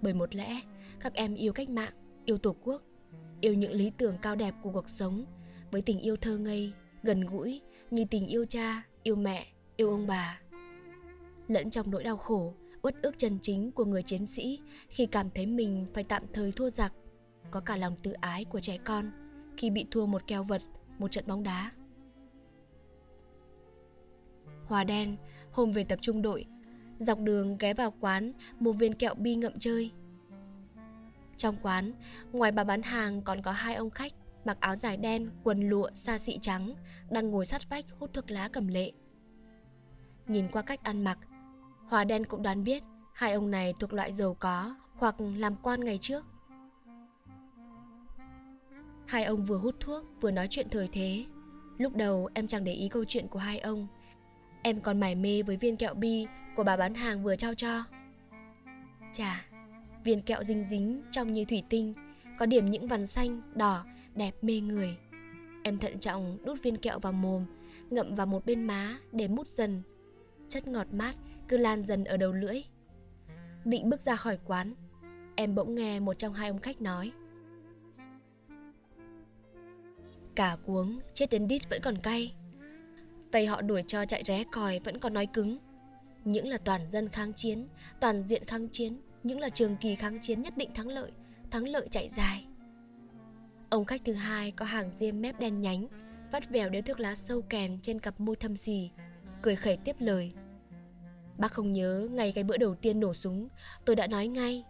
Bởi 0.02 0.14
một 0.14 0.34
lẽ, 0.34 0.60
các 1.00 1.14
em 1.14 1.34
yêu 1.34 1.52
cách 1.52 1.70
mạng, 1.70 1.92
yêu 2.24 2.38
tổ 2.38 2.56
quốc, 2.64 2.82
yêu 3.40 3.54
những 3.54 3.72
lý 3.72 3.90
tưởng 3.90 4.18
cao 4.22 4.36
đẹp 4.36 4.54
của 4.62 4.72
cuộc 4.72 4.90
sống 4.90 5.26
với 5.70 5.82
tình 5.82 6.00
yêu 6.00 6.16
thơ 6.16 6.38
ngây, 6.38 6.72
gần 7.02 7.20
gũi 7.20 7.60
như 7.90 8.04
tình 8.10 8.26
yêu 8.26 8.44
cha, 8.48 8.82
yêu 9.02 9.16
mẹ, 9.16 9.46
yêu 9.76 9.90
ông 9.90 10.06
bà. 10.06 10.40
Lẫn 11.48 11.70
trong 11.70 11.90
nỗi 11.90 12.04
đau 12.04 12.16
khổ, 12.16 12.54
uất 12.82 12.94
ức 13.02 13.14
chân 13.18 13.38
chính 13.42 13.72
của 13.72 13.84
người 13.84 14.02
chiến 14.02 14.26
sĩ 14.26 14.60
khi 14.88 15.06
cảm 15.06 15.30
thấy 15.30 15.46
mình 15.46 15.86
phải 15.94 16.04
tạm 16.04 16.22
thời 16.32 16.52
thua 16.52 16.70
giặc 16.70 16.92
có 17.50 17.60
cả 17.60 17.76
lòng 17.76 17.96
tự 18.02 18.12
ái 18.12 18.44
của 18.44 18.60
trẻ 18.60 18.78
con 18.84 19.10
khi 19.56 19.70
bị 19.70 19.86
thua 19.90 20.06
một 20.06 20.26
keo 20.26 20.42
vật, 20.42 20.62
một 20.98 21.10
trận 21.10 21.24
bóng 21.26 21.42
đá. 21.42 21.70
Hòa 24.66 24.84
đen, 24.84 25.16
hôm 25.52 25.72
về 25.72 25.84
tập 25.84 25.98
trung 26.02 26.22
đội, 26.22 26.46
dọc 26.98 27.18
đường 27.18 27.58
ghé 27.58 27.74
vào 27.74 27.94
quán 28.00 28.32
mua 28.60 28.72
viên 28.72 28.94
kẹo 28.94 29.14
bi 29.14 29.36
ngậm 29.36 29.58
chơi. 29.58 29.90
Trong 31.36 31.56
quán, 31.62 31.92
ngoài 32.32 32.52
bà 32.52 32.64
bán 32.64 32.82
hàng 32.82 33.22
còn 33.22 33.42
có 33.42 33.52
hai 33.52 33.74
ông 33.74 33.90
khách 33.90 34.12
mặc 34.44 34.56
áo 34.60 34.76
dài 34.76 34.96
đen, 34.96 35.30
quần 35.42 35.68
lụa, 35.68 35.90
xa 35.94 36.18
xị 36.18 36.38
trắng, 36.42 36.74
đang 37.10 37.30
ngồi 37.30 37.46
sát 37.46 37.62
vách 37.70 37.84
hút 37.98 38.12
thuốc 38.12 38.30
lá 38.30 38.48
cầm 38.48 38.68
lệ. 38.68 38.92
Nhìn 40.26 40.48
qua 40.52 40.62
cách 40.62 40.82
ăn 40.82 41.04
mặc, 41.04 41.18
Hòa 41.88 42.04
đen 42.04 42.26
cũng 42.26 42.42
đoán 42.42 42.64
biết 42.64 42.82
hai 43.12 43.32
ông 43.32 43.50
này 43.50 43.74
thuộc 43.80 43.92
loại 43.92 44.12
giàu 44.12 44.34
có 44.34 44.74
hoặc 44.94 45.14
làm 45.36 45.56
quan 45.62 45.84
ngày 45.84 45.98
trước. 45.98 46.24
Hai 49.06 49.24
ông 49.24 49.44
vừa 49.44 49.58
hút 49.58 49.74
thuốc 49.80 50.04
vừa 50.20 50.30
nói 50.30 50.46
chuyện 50.50 50.68
thời 50.70 50.88
thế. 50.92 51.24
Lúc 51.78 51.96
đầu 51.96 52.28
em 52.34 52.46
chẳng 52.46 52.64
để 52.64 52.72
ý 52.72 52.88
câu 52.88 53.04
chuyện 53.04 53.28
của 53.28 53.38
hai 53.38 53.58
ông. 53.58 53.86
Em 54.62 54.80
còn 54.80 55.00
mải 55.00 55.14
mê 55.14 55.42
với 55.42 55.56
viên 55.56 55.76
kẹo 55.76 55.94
bi 55.94 56.26
của 56.56 56.64
bà 56.64 56.76
bán 56.76 56.94
hàng 56.94 57.22
vừa 57.22 57.36
trao 57.36 57.54
cho. 57.54 57.84
Chà, 59.12 59.46
viên 60.04 60.22
kẹo 60.22 60.42
dính 60.42 60.66
dính 60.70 61.02
trong 61.10 61.32
như 61.32 61.44
thủy 61.44 61.62
tinh, 61.68 61.94
có 62.38 62.46
điểm 62.46 62.70
những 62.70 62.88
vằn 62.88 63.06
xanh, 63.06 63.42
đỏ, 63.54 63.84
đẹp 64.14 64.34
mê 64.42 64.60
người. 64.60 64.96
Em 65.62 65.78
thận 65.78 65.98
trọng 65.98 66.38
đút 66.44 66.62
viên 66.62 66.76
kẹo 66.76 66.98
vào 66.98 67.12
mồm, 67.12 67.44
ngậm 67.90 68.14
vào 68.14 68.26
một 68.26 68.46
bên 68.46 68.64
má 68.64 68.98
để 69.12 69.28
mút 69.28 69.48
dần. 69.48 69.82
Chất 70.48 70.66
ngọt 70.66 70.86
mát 70.92 71.14
cứ 71.48 71.56
lan 71.56 71.82
dần 71.82 72.04
ở 72.04 72.16
đầu 72.16 72.32
lưỡi. 72.32 72.62
Định 73.64 73.90
bước 73.90 74.00
ra 74.00 74.16
khỏi 74.16 74.38
quán, 74.44 74.74
em 75.36 75.54
bỗng 75.54 75.74
nghe 75.74 76.00
một 76.00 76.18
trong 76.18 76.34
hai 76.34 76.48
ông 76.48 76.60
khách 76.60 76.80
nói– 76.80 77.12
Cả 80.34 80.56
cuống, 80.66 81.00
chết 81.14 81.30
đến 81.30 81.48
đít 81.48 81.68
vẫn 81.70 81.80
còn 81.82 81.98
cay. 81.98 82.34
Tay 83.32 83.46
họ 83.46 83.62
đuổi 83.62 83.82
cho 83.86 84.04
chạy 84.04 84.24
ré 84.24 84.44
còi 84.52 84.80
vẫn 84.84 84.98
còn 84.98 85.14
nói 85.14 85.26
cứng. 85.26 85.58
Những 86.24 86.46
là 86.46 86.58
toàn 86.58 86.90
dân 86.90 87.08
kháng 87.08 87.32
chiến, 87.32 87.68
toàn 88.00 88.28
diện 88.28 88.44
kháng 88.44 88.68
chiến 88.68 89.00
Những 89.22 89.40
là 89.40 89.48
trường 89.48 89.76
kỳ 89.76 89.94
kháng 89.94 90.18
chiến 90.22 90.42
nhất 90.42 90.56
định 90.56 90.70
thắng 90.74 90.88
lợi 90.88 91.12
Thắng 91.50 91.68
lợi 91.68 91.88
chạy 91.90 92.08
dài. 92.08 92.46
Ông 93.70 93.84
khách 93.84 94.00
thứ 94.04 94.12
hai 94.12 94.50
có 94.50 94.64
hàng 94.64 94.90
diêm 94.90 95.20
mép 95.20 95.40
đen 95.40 95.60
nhánh 95.60 95.86
Vắt 96.32 96.50
vèo 96.50 96.68
điếu 96.68 96.82
thuốc 96.82 97.00
lá 97.00 97.14
sâu 97.14 97.42
kèn 97.42 97.78
trên 97.82 98.00
cặp 98.00 98.20
môi 98.20 98.36
thâm 98.36 98.56
xì 98.56 98.90
Cười 99.42 99.56
khẩy 99.56 99.76
tiếp 99.76 99.96
lời. 99.98 100.32
Bác 101.38 101.52
không 101.52 101.72
nhớ 101.72 102.08
ngày 102.12 102.32
cái 102.32 102.44
bữa 102.44 102.56
đầu 102.56 102.74
tiên 102.74 103.00
nổ 103.00 103.14
súng. 103.14 103.48
Tôi 103.84 103.96
đã 103.96 104.06
nói 104.06 104.28
ngay. 104.28 104.64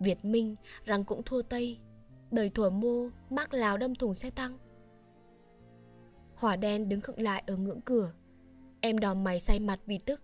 Việt 0.00 0.24
Minh 0.24 0.56
rằng 0.84 1.04
cũng 1.04 1.22
thua 1.22 1.42
Tây. 1.42 1.78
Đời 2.30 2.50
thuở 2.50 2.70
mô 2.70 3.08
mác 3.30 3.54
lào 3.54 3.76
đâm 3.78 3.94
thùng 3.94 4.14
xe 4.14 4.30
tăng. 4.30 4.58
Hỏa 6.34 6.56
đen 6.56 6.88
đứng 6.88 7.00
khựng 7.00 7.20
lại 7.20 7.42
ở 7.46 7.56
ngưỡng 7.56 7.80
cửa. 7.80 8.12
Em 8.80 8.98
đòm 8.98 9.24
mày 9.24 9.40
say 9.40 9.60
mặt 9.60 9.80
vì 9.86 9.98
tức. 9.98 10.20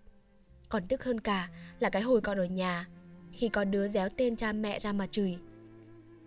Còn 0.69 0.83
tức 0.89 1.05
hơn 1.05 1.21
cả 1.21 1.51
là 1.81 1.91
cái 1.91 2.03
hồi 2.03 2.21
còn 2.21 2.39
ở 2.39 2.45
nhà 2.45 2.89
Khi 3.33 3.49
có 3.49 3.65
đứa 3.65 3.89
déo 3.89 4.09
tên 4.17 4.37
cha 4.37 4.53
mẹ 4.53 4.79
ra 4.79 4.93
mà 4.93 5.07
chửi. 5.07 5.39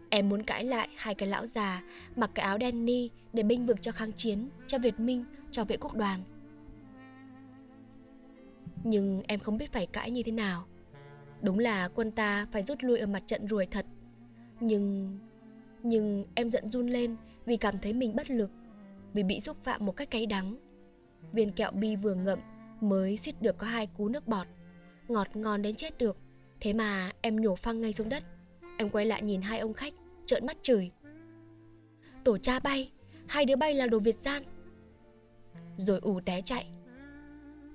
Em 0.10 0.30
muốn 0.30 0.44
cãi 0.44 0.64
lại 0.64 0.90
hai 0.96 1.16
cái 1.16 1.30
lão 1.30 1.46
già 1.46 1.84
Mặc 2.16 2.32
cái 2.36 2.46
áo 2.46 2.58
đen 2.58 2.86
ni 2.86 3.10
để 3.34 3.44
binh 3.44 3.66
vực 3.66 3.78
cho 3.82 3.92
kháng 3.92 4.12
chiến 4.14 4.50
Cho 4.68 4.78
Việt 4.78 5.00
Minh, 5.00 5.26
cho 5.52 5.64
vệ 5.64 5.78
quốc 5.78 5.94
đoàn. 5.94 6.24
Nhưng 8.84 9.24
em 9.28 9.40
không 9.40 9.58
biết 9.58 9.72
phải 9.72 9.86
cãi 9.86 10.12
như 10.12 10.24
thế 10.24 10.32
nào. 10.32 10.66
Đúng 11.42 11.60
là 11.60 11.88
quân 11.88 12.12
ta 12.12 12.48
phải 12.52 12.64
rút 12.64 12.78
lui 12.82 13.00
ở 13.00 13.08
mặt 13.08 13.24
trận 13.28 13.48
ruồi 13.48 13.66
thật. 13.66 13.86
Nhưng... 14.60 15.18
Nhưng 15.84 16.26
em 16.36 16.50
giận 16.50 16.68
run 16.68 16.88
lên 16.88 17.16
vì 17.46 17.58
cảm 17.58 17.80
thấy 17.80 17.94
mình 17.94 18.16
bất 18.16 18.30
lực 18.30 18.52
vì 19.14 19.24
bị 19.24 19.40
xúc 19.40 19.58
phạm 19.62 19.86
một 19.86 19.92
cách 19.92 20.12
cay 20.12 20.26
đắng. 20.26 20.58
Viên 21.32 21.52
kẹo 21.52 21.72
bi 21.72 21.96
vừa 21.96 22.14
ngậm 22.14 22.40
mới 22.82 23.18
suýt 23.18 23.42
được 23.42 23.58
có 23.58 23.68
hai 23.68 23.88
cú 23.88 24.08
nước 24.08 24.28
bọt, 24.28 24.48
ngọt 25.08 25.36
ngon 25.36 25.62
đến 25.62 25.76
chết 25.76 25.98
được, 25.98 26.18
Thế 26.62 26.74
mà 26.74 27.12
em 27.22 27.42
nhổ 27.42 27.56
phăng 27.56 27.82
ngay 27.82 27.94
xuống 27.94 28.10
đất. 28.10 28.24
Em 28.78 28.90
quay 28.90 29.06
lại 29.06 29.22
nhìn 29.22 29.42
hai 29.42 29.60
ông 29.60 29.74
khách 29.74 29.94
Trợn 30.26 30.46
mắt 30.46 30.58
chửi. 30.62 30.92
Tổ 32.24 32.38
cha 32.38 32.60
bay 32.60 32.92
Hai 33.28 33.46
đứa 33.46 33.56
bay 33.56 33.74
là 33.74 33.88
đồ 33.88 34.00
Việt 34.00 34.18
gian. 34.22 34.44
Rồi 35.78 36.00
ù 36.02 36.20
té 36.26 36.42
chạy. 36.42 36.66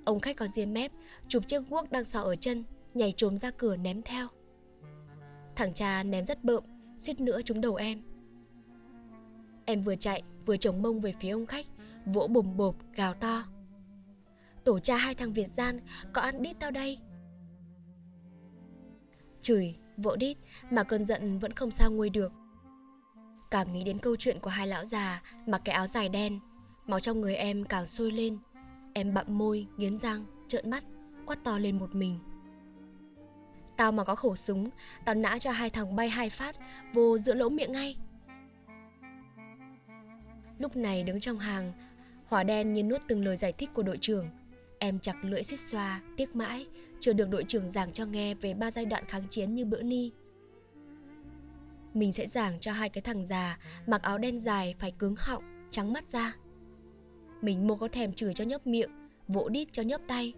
Ông 0.07 0.19
khách 0.19 0.35
có 0.35 0.47
diêm 0.47 0.73
mép 0.73 0.91
Chụp 1.27 1.43
chiếc 1.47 1.69
guốc 1.69 1.91
đang 1.91 2.05
sò 2.05 2.21
ở 2.21 2.35
chân 2.35 2.63
Nhảy 2.93 3.13
trốn 3.17 3.37
ra 3.37 3.51
cửa 3.51 3.77
ném 3.77 4.01
theo. 4.01 4.27
Thằng 5.55 5.73
cha 5.73 6.03
ném 6.03 6.25
rất 6.25 6.43
bợm 6.43 6.63
suýt 6.97 7.19
nữa 7.19 7.41
trúng 7.41 7.61
đầu 7.61 7.75
em. 7.75 8.01
Em 9.65 9.81
vừa 9.81 9.95
chạy 9.95 10.23
vừa 10.45 10.57
chống 10.57 10.81
mông 10.81 10.99
về 11.01 11.13
phía 11.19 11.29
ông 11.29 11.45
khách 11.45 11.65
Vỗ 12.05 12.27
bồm 12.27 12.57
bộp 12.57 12.75
gào 12.95 13.13
to. 13.13 13.43
Tổ 14.63 14.79
cha 14.79 14.97
hai 14.97 15.15
thằng 15.15 15.33
Việt 15.33 15.47
gian 15.57 15.79
Có 16.13 16.21
ăn 16.21 16.41
đít 16.41 16.59
tao 16.59 16.71
đây? 16.71 16.99
Chửi, 19.41 19.75
vỗ 19.97 20.15
đít 20.15 20.37
Mà 20.71 20.83
cơn 20.83 21.05
giận 21.05 21.39
vẫn 21.39 21.53
không 21.53 21.71
sao 21.71 21.91
nguôi 21.91 22.09
được. 22.09 22.31
Càng 23.51 23.73
nghĩ 23.73 23.83
đến 23.83 23.99
câu 23.99 24.15
chuyện 24.15 24.39
của 24.39 24.49
hai 24.49 24.67
lão 24.67 24.85
già 24.85 25.21
Mặc 25.45 25.61
cái 25.65 25.75
áo 25.75 25.87
dài 25.87 26.09
đen 26.09 26.39
Máu 26.85 26.99
trong 26.99 27.21
người 27.21 27.35
em 27.35 27.63
càng 27.63 27.85
sôi 27.85 28.11
lên. 28.11 28.37
Em 28.97 29.13
bặm 29.13 29.37
môi, 29.37 29.67
nghiến 29.77 29.99
răng, 29.99 30.25
trợn 30.47 30.69
mắt 30.69 30.83
Quát 31.25 31.43
to 31.43 31.59
lên 31.59 31.77
một 31.77 31.95
mình. 31.95 32.19
Tao 33.77 33.91
mà 33.91 34.03
có 34.03 34.15
khẩu 34.15 34.35
súng 34.35 34.69
Tao 35.05 35.15
nã 35.15 35.39
cho 35.39 35.51
hai 35.51 35.69
thằng 35.69 35.95
bay 35.95 36.09
hai 36.09 36.29
phát 36.29 36.55
Vô 36.93 37.17
giữa 37.17 37.33
lỗ 37.33 37.49
miệng 37.49 37.71
ngay. 37.71 37.97
Lúc 40.59 40.75
này 40.75 41.03
đứng 41.03 41.19
trong 41.19 41.39
hàng 41.39 41.73
Hỏa 42.25 42.43
đen 42.43 42.73
như 42.73 42.83
nuốt 42.83 43.01
từng 43.07 43.25
lời 43.25 43.37
giải 43.37 43.53
thích 43.53 43.69
của 43.73 43.83
đội 43.83 43.97
trưởng. 43.97 44.29
Em 44.79 44.99
chặt 44.99 45.15
lưỡi 45.21 45.43
suýt 45.43 45.59
xoa, 45.59 46.01
tiếc 46.17 46.35
mãi 46.35 46.67
Chưa 46.99 47.13
được 47.13 47.29
đội 47.29 47.43
trưởng 47.43 47.69
giảng 47.69 47.93
cho 47.93 48.05
nghe 48.05 48.33
về 48.33 48.53
ba 48.53 48.71
giai 48.71 48.85
đoạn 48.85 49.03
kháng 49.07 49.27
chiến 49.29 49.55
như 49.55 49.65
bữa 49.65 49.81
ni. 49.81 50.11
Mình 51.93 52.13
sẽ 52.13 52.27
giảng 52.27 52.59
cho 52.59 52.71
hai 52.71 52.89
cái 52.89 53.01
thằng 53.01 53.25
già 53.25 53.59
Mặc 53.87 54.01
áo 54.01 54.17
đen 54.17 54.39
dài 54.39 54.75
phải 54.79 54.91
cứng 54.91 55.15
họng, 55.17 55.67
trắng 55.71 55.93
mắt 55.93 56.09
ra. 56.09 56.35
Mình 57.41 57.67
mua 57.67 57.75
có 57.75 57.87
thèm 57.87 58.13
chửi 58.13 58.33
cho 58.33 58.43
nhấp 58.43 58.67
miệng 58.67 58.89
Vỗ 59.27 59.49
đít 59.49 59.67
cho 59.71 59.83
nhấp 59.83 60.01
tay 60.07 60.33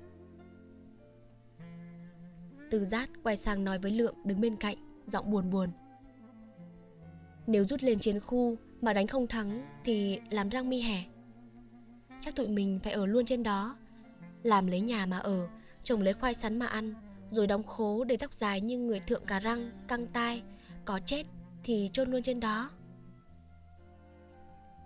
từ 2.70 2.86
giác 2.86 3.10
quay 3.24 3.38
sang 3.38 3.64
nói 3.64 3.80
với 3.80 3.92
Lượng 3.92 4.16
đứng 4.26 4.42
bên 4.42 4.56
cạnh, 4.56 4.78
giọng 5.08 5.32
buồn 5.32 5.50
buồn. 5.50 5.70
Nếu 7.48 7.66
rút 7.66 7.84
lên 7.84 8.00
chiến 8.00 8.20
khu 8.20 8.56
mà 8.82 8.94
đánh 8.94 9.08
không 9.08 9.28
thắng 9.28 9.68
thì 9.84 10.20
làm 10.30 10.50
răng 10.50 10.70
mi 10.70 10.82
hẻ. 10.82 11.04
Chắc 12.22 12.36
tụi 12.36 12.48
mình 12.48 12.80
phải 12.84 12.94
ở 12.94 13.06
luôn 13.06 13.26
trên 13.26 13.44
đó. 13.44 13.76
Làm 14.44 14.68
lấy 14.68 14.82
nhà 14.82 15.06
mà 15.06 15.18
ở, 15.18 15.48
trồng 15.84 16.02
lấy 16.02 16.14
khoai 16.14 16.34
sắn 16.34 16.60
mà 16.60 16.66
ăn, 16.66 16.94
rồi 17.32 17.48
đóng 17.48 17.64
khố 17.64 18.04
để 18.04 18.18
tóc 18.18 18.34
dài 18.34 18.62
như 18.62 18.80
người 18.80 19.00
thượng 19.00 19.26
cà 19.26 19.40
răng, 19.40 19.72
căng 19.88 20.08
tai, 20.08 20.42
có 20.86 21.00
chết 21.06 21.26
thì 21.64 21.90
chôn 21.94 22.12
luôn 22.12 22.22
trên 22.24 22.40
đó. 22.40 22.70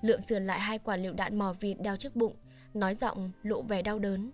Lượng 0.03 0.21
sườn 0.21 0.45
lại 0.45 0.59
hai 0.59 0.79
quả 0.79 0.97
lựu 0.97 1.13
đạn 1.13 1.39
mò 1.39 1.53
vịt 1.59 1.77
đeo 1.81 1.97
trước 1.97 2.15
bụng, 2.15 2.35
nói 2.73 2.95
giọng 2.95 3.31
lộ 3.43 3.61
vẻ 3.61 3.81
đau 3.81 3.99
đớn. 3.99 4.31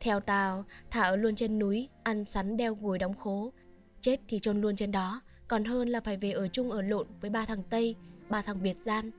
Theo 0.00 0.20
tao, 0.20 0.64
thả 0.90 1.02
ở 1.02 1.16
luôn 1.16 1.34
trên 1.34 1.58
núi, 1.58 1.88
ăn 2.02 2.24
sắn 2.24 2.56
đeo 2.56 2.74
gùi 2.74 2.98
đóng 2.98 3.14
khố. 3.14 3.52
Chết 4.00 4.20
thì 4.28 4.38
chôn 4.38 4.60
luôn 4.60 4.76
trên 4.76 4.92
đó, 4.92 5.20
còn 5.48 5.64
hơn 5.64 5.88
là 5.88 6.00
phải 6.00 6.16
về 6.16 6.32
ở 6.32 6.48
chung 6.48 6.70
ở 6.70 6.82
lộn 6.82 7.06
với 7.20 7.30
ba 7.30 7.44
thằng 7.44 7.62
Tây, 7.70 7.96
ba 8.28 8.42
thằng 8.42 8.60
Việt 8.60 8.76
gian. 8.84 9.10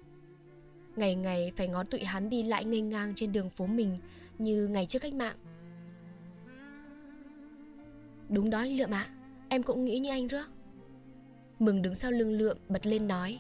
Ngày 0.95 1.15
ngày 1.15 1.51
phải 1.57 1.67
ngó 1.67 1.83
tụi 1.83 2.03
hắn 2.03 2.29
đi 2.29 2.43
lại 2.43 2.65
nghênh 2.65 2.89
ngang 2.89 3.13
trên 3.15 3.31
đường 3.31 3.50
phố 3.50 3.65
mình 3.67 4.00
như 4.38 4.67
ngày 4.67 4.85
trước 4.85 5.00
cách 5.00 5.13
mạng. 5.13 5.35
Đúng 8.29 8.50
đó 8.50 8.59
anh 8.59 8.77
Lượm 8.77 8.93
ạ, 8.93 9.07
à, 9.09 9.13
em 9.50 9.63
cũng 9.63 9.85
nghĩ 9.85 10.00
như 10.00 10.09
anh 10.09 10.27
đó. 10.27 10.47
Mừng 11.59 11.81
đứng 11.81 11.95
sau 11.95 12.12
lưng 12.12 12.31
Lượm 12.31 12.57
bật 12.69 12.85
lên 12.85 13.07
nói. 13.07 13.39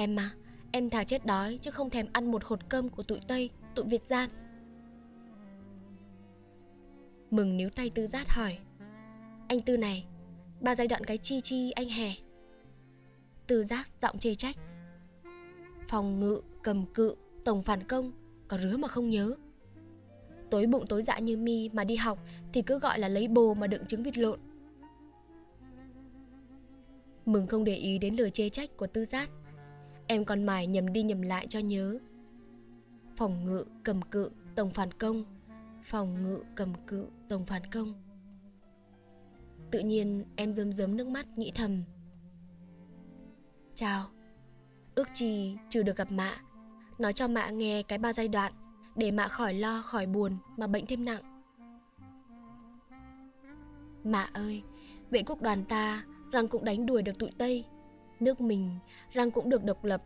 Em 0.00 0.16
mà, 0.16 0.30
em 0.72 0.90
thà 0.90 1.04
chết 1.04 1.26
đói 1.26 1.58
chứ 1.60 1.70
không 1.70 1.90
thèm 1.90 2.06
ăn 2.12 2.30
một 2.30 2.44
hột 2.44 2.68
cơm 2.68 2.88
của 2.88 3.02
tụi 3.02 3.20
Tây, 3.28 3.50
tụi 3.74 3.84
Việt 3.84 4.02
gian. 4.08 4.30
Mừng 7.30 7.56
níu 7.56 7.70
tay 7.70 7.90
Tư 7.90 8.06
Giác 8.06 8.28
hỏi 8.28 8.58
Anh 9.48 9.60
Tư 9.60 9.76
này 9.76 10.06
Ba 10.60 10.74
giai 10.74 10.88
đoạn 10.88 11.04
cái 11.04 11.18
chi 11.18 11.40
chi 11.40 11.70
anh 11.70 11.88
hè? 11.88 12.12
Tư 13.46 13.64
Giác 13.64 13.90
giọng 14.02 14.18
chê 14.18 14.34
trách 14.34 14.56
Phòng 15.88 16.20
ngự, 16.20 16.40
cầm 16.62 16.86
cự, 16.94 17.14
tổng 17.44 17.62
phản 17.62 17.82
công 17.82 18.12
Có 18.48 18.58
rứa 18.58 18.76
mà 18.76 18.88
không 18.88 19.10
nhớ. 19.10 19.34
Tối 20.50 20.66
bụng 20.66 20.86
tối 20.86 21.02
dạ 21.02 21.18
như 21.18 21.36
mi 21.36 21.68
mà 21.68 21.84
đi 21.84 21.96
học 21.96 22.18
Thì 22.52 22.62
cứ 22.62 22.78
gọi 22.78 22.98
là 22.98 23.08
lấy 23.08 23.28
bồ 23.28 23.54
mà 23.54 23.66
đựng 23.66 23.86
trứng 23.86 24.02
vịt 24.02 24.18
lộn. 24.18 24.40
Mừng 27.26 27.46
không 27.46 27.64
để 27.64 27.76
ý 27.76 27.98
đến 27.98 28.16
lời 28.16 28.30
chê 28.30 28.48
trách 28.48 28.76
của 28.76 28.86
tư 28.86 29.04
giác 29.04 29.30
Em 30.10 30.24
còn 30.24 30.44
mải 30.44 30.66
nhầm 30.66 30.92
đi 30.92 31.02
nhầm 31.02 31.22
lại 31.22 31.46
cho 31.46 31.58
nhớ. 31.58 31.98
Phòng 33.16 33.44
ngự, 33.44 33.64
cầm 33.82 34.02
cự, 34.02 34.30
tổng 34.54 34.70
phản 34.70 34.92
công. 34.92 35.24
Phòng 35.82 36.22
ngự 36.22 36.42
cầm 36.54 36.72
cự 36.86 37.06
tổng 37.28 37.46
phản 37.46 37.70
công. 37.72 37.94
Tự 39.70 39.78
nhiên 39.78 40.24
em 40.36 40.54
rơm 40.54 40.72
rớm 40.72 40.96
nước 40.96 41.06
mắt 41.06 41.26
nghĩ 41.38 41.52
thầm. 41.54 41.82
Chào. 43.74 44.06
Ước 44.94 45.08
chi 45.14 45.56
trừ 45.68 45.82
được 45.82 45.96
gặp 45.96 46.12
mạ. 46.12 46.40
Nói 46.98 47.12
cho 47.12 47.28
mạ 47.28 47.50
nghe 47.50 47.82
cái 47.82 47.98
ba 47.98 48.12
giai 48.12 48.28
đoạn 48.28 48.52
để 48.96 49.10
mạ 49.10 49.28
khỏi 49.28 49.54
lo 49.54 49.82
khỏi 49.82 50.06
buồn 50.06 50.36
mà 50.56 50.66
bệnh 50.66 50.86
thêm 50.86 51.04
nặng. 51.04 51.42
Mạ 54.04 54.30
ơi 54.32 54.62
vệ 55.10 55.22
quốc 55.22 55.42
đoàn 55.42 55.64
ta 55.64 56.04
rằng 56.32 56.48
cũng 56.48 56.64
đánh 56.64 56.86
đuổi 56.86 57.02
được 57.02 57.18
tụi 57.18 57.30
tây 57.38 57.64
nước 58.22 58.40
mình 58.40 58.78
răng 59.12 59.30
cũng 59.30 59.50
được 59.50 59.64
độc 59.64 59.84
lập. 59.84 60.02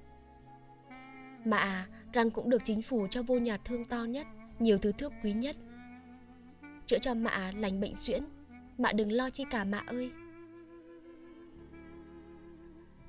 Mạ 1.45 1.57
à, 1.57 1.87
răng 2.13 2.31
cũng 2.31 2.51
được 2.51 2.63
chính 2.65 2.83
phủ 2.83 3.07
cho 3.11 3.23
vô 3.23 3.39
nhà 3.39 3.57
thương 3.57 3.85
to 3.85 4.05
nhất 4.05 4.27
nhiều 4.59 4.79
thứ 4.79 4.93
thước 4.93 5.13
quý 5.25 5.33
nhất. 5.33 5.57
Chữa 6.87 6.99
cho 6.99 7.15
mạ 7.15 7.31
à 7.31 7.53
lành 7.57 7.81
bệnh 7.81 7.97
xuyễn 7.97 8.25
mạ 8.79 8.93
đừng 8.93 9.13
lo 9.13 9.31
chi 9.31 9.45
cả 9.51 9.65
mạ 9.65 9.83
ơi. 9.87 10.11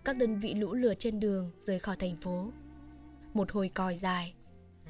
Các 0.04 0.18
đơn 0.18 0.40
vị 0.40 0.54
lũ 0.54 0.74
lừa 0.74 0.94
trên 0.94 1.20
đường 1.20 1.52
rời 1.60 1.80
khỏi 1.80 1.96
thành 1.96 2.16
phố. 2.16 2.52
Một 3.34 3.52
hồi 3.52 3.70
còi 3.74 3.96
dài 3.96 4.34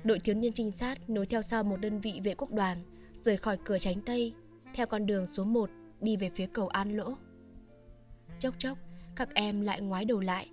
đội 0.05 0.19
thiếu 0.19 0.35
niên 0.35 0.53
trinh 0.53 0.71
sát 0.71 1.09
nối 1.09 1.25
theo 1.25 1.41
sau 1.41 1.63
một 1.63 1.77
đơn 1.77 1.99
vị 1.99 2.21
vệ 2.23 2.35
quốc 2.35 2.51
đoàn 2.51 2.77
rời 3.23 3.37
khỏi 3.37 3.57
cửa 3.65 3.79
tránh 3.79 4.01
tây 4.01 4.33
theo 4.73 4.87
con 4.87 5.05
đường 5.05 5.27
số 5.27 5.43
1 5.43 5.69
đi 6.01 6.17
về 6.17 6.29
phía 6.35 6.47
cầu 6.47 6.67
An 6.67 6.97
Lỗ. 6.97 7.13
Chốc 8.39 8.55
chốc, 8.57 8.77
các 9.15 9.33
em 9.33 9.61
lại 9.61 9.81
ngoái 9.81 10.05
đầu 10.05 10.19
lại, 10.19 10.49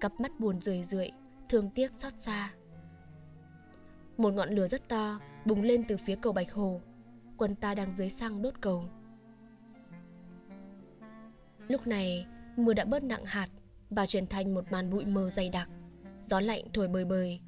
cặp 0.00 0.20
mắt 0.20 0.40
buồn 0.40 0.60
rười 0.60 0.84
rượi, 0.84 1.10
thương 1.48 1.70
tiếc 1.70 1.94
xót 1.94 2.12
xa. 2.18 2.52
Một 4.16 4.34
ngọn 4.34 4.50
lửa 4.50 4.68
rất 4.68 4.88
to 4.88 5.20
bùng 5.44 5.62
lên 5.62 5.84
từ 5.88 5.96
phía 5.96 6.16
cầu 6.16 6.32
Bạch 6.32 6.52
Hồ 6.52 6.80
quân 7.36 7.54
ta 7.54 7.74
đang 7.74 7.94
dưới 7.94 8.10
xăng 8.10 8.42
đốt 8.42 8.54
cầu. 8.60 8.84
Lúc 11.68 11.86
này, 11.86 12.26
mưa 12.56 12.74
đã 12.74 12.84
bớt 12.84 13.02
nặng 13.02 13.24
hạt 13.24 13.48
và 13.90 14.06
chuyển 14.06 14.26
thành 14.26 14.54
một 14.54 14.64
màn 14.72 14.90
bụi 14.90 15.04
mờ 15.04 15.30
dày 15.30 15.48
đặc. 15.48 15.68
Gió 16.22 16.40
lạnh 16.40 16.64
thổi 16.74 16.88
bời 16.88 17.04
bời, 17.04 17.40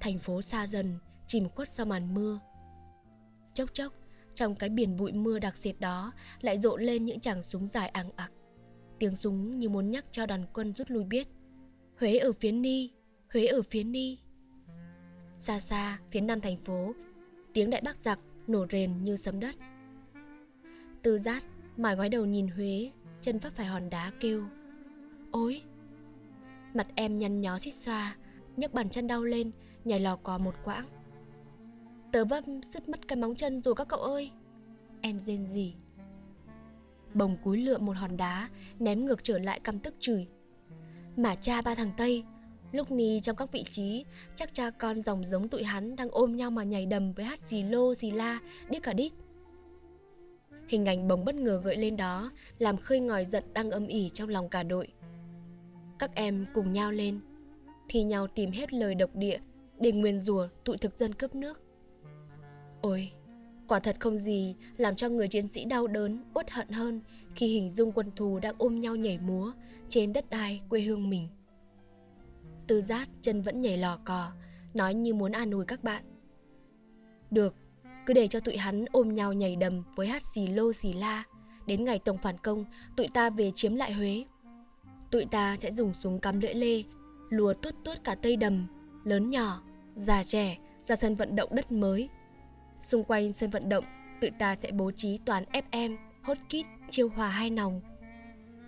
thành 0.00 0.18
phố 0.18 0.42
xa 0.42 0.66
dần, 0.66 0.98
chìm 1.26 1.48
khuất 1.48 1.68
sau 1.68 1.86
màn 1.86 2.14
mưa. 2.14 2.40
Chốc 3.54 3.74
chốc, 3.74 3.92
trong 4.34 4.54
cái 4.54 4.68
biển 4.68 4.96
bụi 4.96 5.12
mưa 5.12 5.38
đặc 5.38 5.56
sệt 5.56 5.80
đó 5.80 6.12
lại 6.40 6.58
rộ 6.58 6.76
lên 6.76 7.04
những 7.04 7.20
chàng 7.20 7.42
súng 7.42 7.66
dài 7.66 7.88
àng 7.88 8.10
ặc. 8.16 8.32
Tiếng 9.02 9.16
súng 9.16 9.58
như 9.58 9.68
muốn 9.68 9.90
nhắc 9.90 10.04
cho 10.10 10.26
đoàn 10.26 10.44
quân 10.52 10.72
rút 10.76 10.90
lui 10.90 11.04
biết. 11.04 11.28
Huế 11.98 12.16
ở 12.16 12.32
phía 12.32 12.52
Ni, 12.52 12.90
Huế 13.32 13.46
ở 13.46 13.62
phía 13.62 13.84
Ni. 13.84 14.18
Xa 15.38 15.60
xa, 15.60 15.98
phía 16.10 16.20
nam 16.20 16.40
thành 16.40 16.56
phố, 16.56 16.92
tiếng 17.52 17.70
đại 17.70 17.82
bác 17.84 18.02
giặc 18.02 18.18
nổ 18.46 18.66
rền 18.70 19.04
như 19.04 19.16
sấm 19.16 19.40
đất. 19.40 19.54
Tư 21.02 21.18
giác, 21.18 21.44
mải 21.76 21.96
ngoái 21.96 22.08
đầu 22.08 22.24
nhìn 22.24 22.48
Huế, 22.48 22.90
chân 23.20 23.38
vấp 23.38 23.52
phải 23.52 23.66
hòn 23.66 23.90
đá 23.90 24.12
kêu. 24.20 24.44
Ôi! 25.30 25.62
Mặt 26.74 26.86
em 26.94 27.18
nhăn 27.18 27.40
nhó 27.40 27.58
xít 27.58 27.74
xoa, 27.74 28.16
nhấc 28.56 28.74
bàn 28.74 28.90
chân 28.90 29.06
đau 29.06 29.24
lên, 29.24 29.50
nhảy 29.84 30.00
lò 30.00 30.16
cò 30.16 30.38
một 30.38 30.54
quãng. 30.64 30.86
Tớ 32.12 32.24
vấp 32.24 32.44
sứt 32.72 32.88
mất 32.88 33.08
cái 33.08 33.16
móng 33.16 33.34
chân 33.34 33.62
rồi 33.62 33.74
các 33.74 33.88
cậu 33.88 34.00
ơi. 34.00 34.30
Em 35.00 35.20
rên 35.20 35.46
gì? 35.46 35.74
Bồng 37.14 37.36
cúi 37.44 37.58
lượm 37.58 37.86
một 37.86 37.96
hòn 37.96 38.16
đá, 38.16 38.48
ném 38.78 39.04
ngược 39.04 39.24
trở 39.24 39.38
lại 39.38 39.60
căm 39.60 39.78
tức 39.78 39.94
chửi. 39.98 40.26
Mà 41.16 41.34
cha 41.34 41.62
ba 41.62 41.74
thằng 41.74 41.92
Tây, 41.96 42.24
Lúc 42.72 42.90
ni 42.90 43.20
trong 43.20 43.36
các 43.36 43.52
vị 43.52 43.64
trí, 43.70 44.04
chắc 44.36 44.54
cha 44.54 44.70
con 44.70 45.02
dòng 45.02 45.26
giống 45.26 45.48
tụi 45.48 45.64
hắn 45.64 45.96
đang 45.96 46.08
ôm 46.10 46.36
nhau 46.36 46.50
mà 46.50 46.64
nhảy 46.64 46.86
đầm 46.86 47.12
với 47.12 47.24
hát 47.24 47.38
xì 47.38 47.62
lô 47.62 47.94
xì 47.94 48.10
la, 48.10 48.38
điếc 48.70 48.82
cả 48.82 48.92
đít. 48.92 49.12
Hình 50.68 50.86
ảnh 50.86 51.08
bồng 51.08 51.24
bất 51.24 51.34
ngờ 51.34 51.60
gợi 51.64 51.76
lên 51.76 51.96
đó, 51.96 52.30
làm 52.58 52.76
khơi 52.76 53.00
ngòi 53.00 53.24
giận 53.24 53.44
đang 53.52 53.70
âm 53.70 53.86
ỉ 53.86 54.10
trong 54.14 54.28
lòng 54.28 54.48
cả 54.48 54.62
đội. 54.62 54.88
Các 55.98 56.14
em 56.14 56.46
cùng 56.54 56.72
nhau 56.72 56.92
lên, 56.92 57.20
thì 57.88 58.02
nhau 58.02 58.26
tìm 58.26 58.50
hết 58.50 58.72
lời 58.72 58.94
độc 58.94 59.10
địa 59.14 59.38
để 59.80 59.92
nguyền 59.92 60.20
rủa 60.20 60.48
tụi 60.64 60.78
thực 60.78 60.98
dân 60.98 61.14
cướp 61.14 61.34
nước. 61.34 61.60
Ôi, 62.80 63.10
Quả 63.72 63.80
thật 63.80 63.96
không 64.00 64.18
gì 64.18 64.54
làm 64.76 64.96
cho 64.96 65.08
người 65.08 65.28
chiến 65.28 65.48
sĩ 65.48 65.64
đau 65.64 65.86
đớn, 65.86 66.24
uất 66.34 66.50
hận 66.50 66.68
hơn 66.68 67.00
khi 67.34 67.46
hình 67.46 67.70
dung 67.70 67.92
quân 67.92 68.10
thù 68.16 68.38
đang 68.38 68.54
ôm 68.58 68.80
nhau 68.80 68.96
nhảy 68.96 69.18
múa 69.18 69.52
trên 69.88 70.12
đất 70.12 70.30
đai 70.30 70.60
quê 70.68 70.80
hương 70.80 71.10
mình. 71.10 71.28
Tư 72.66 72.80
giác 72.80 73.08
chân 73.22 73.42
vẫn 73.42 73.60
nhảy 73.60 73.76
lò 73.76 73.98
cò, 74.04 74.32
nói 74.74 74.94
như 74.94 75.14
muốn 75.14 75.32
an 75.32 75.50
ủi 75.50 75.64
các 75.64 75.84
bạn. 75.84 76.04
Được, 77.30 77.54
cứ 78.06 78.14
để 78.14 78.28
cho 78.28 78.40
tụi 78.40 78.56
hắn 78.56 78.84
ôm 78.92 79.14
nhau 79.14 79.32
nhảy 79.32 79.56
đầm 79.56 79.82
với 79.96 80.06
hát 80.06 80.22
xì 80.34 80.46
lô 80.46 80.72
xì 80.72 80.92
la. 80.92 81.24
Đến 81.66 81.84
ngày 81.84 81.98
tổng 81.98 82.18
phản 82.18 82.38
công, 82.38 82.64
tụi 82.96 83.08
ta 83.14 83.30
về 83.30 83.52
chiếm 83.54 83.74
lại 83.74 83.92
Huế. 83.92 84.24
Tụi 85.10 85.24
ta 85.30 85.56
sẽ 85.60 85.72
dùng 85.72 85.94
súng 85.94 86.20
cắm 86.20 86.40
lưỡi 86.40 86.54
lê, 86.54 86.82
lùa 87.30 87.54
tuốt 87.54 87.74
tuốt 87.84 88.04
cả 88.04 88.14
tây 88.14 88.36
đầm, 88.36 88.66
lớn 89.04 89.30
nhỏ, 89.30 89.62
già 89.94 90.24
trẻ 90.24 90.58
ra 90.82 90.96
sân 90.96 91.16
vận 91.16 91.36
động 91.36 91.54
đất 91.54 91.72
mới. 91.72 92.08
Xung 92.82 93.04
quanh 93.04 93.32
sân 93.32 93.50
vận 93.50 93.68
động, 93.68 93.84
tụi 94.20 94.30
ta 94.30 94.56
sẽ 94.56 94.72
bố 94.72 94.90
trí 94.90 95.18
toàn 95.24 95.44
FM, 95.52 95.96
hotkit, 96.22 96.66
chiêu 96.90 97.08
hòa 97.08 97.28
hai 97.28 97.50
nòng. 97.50 97.80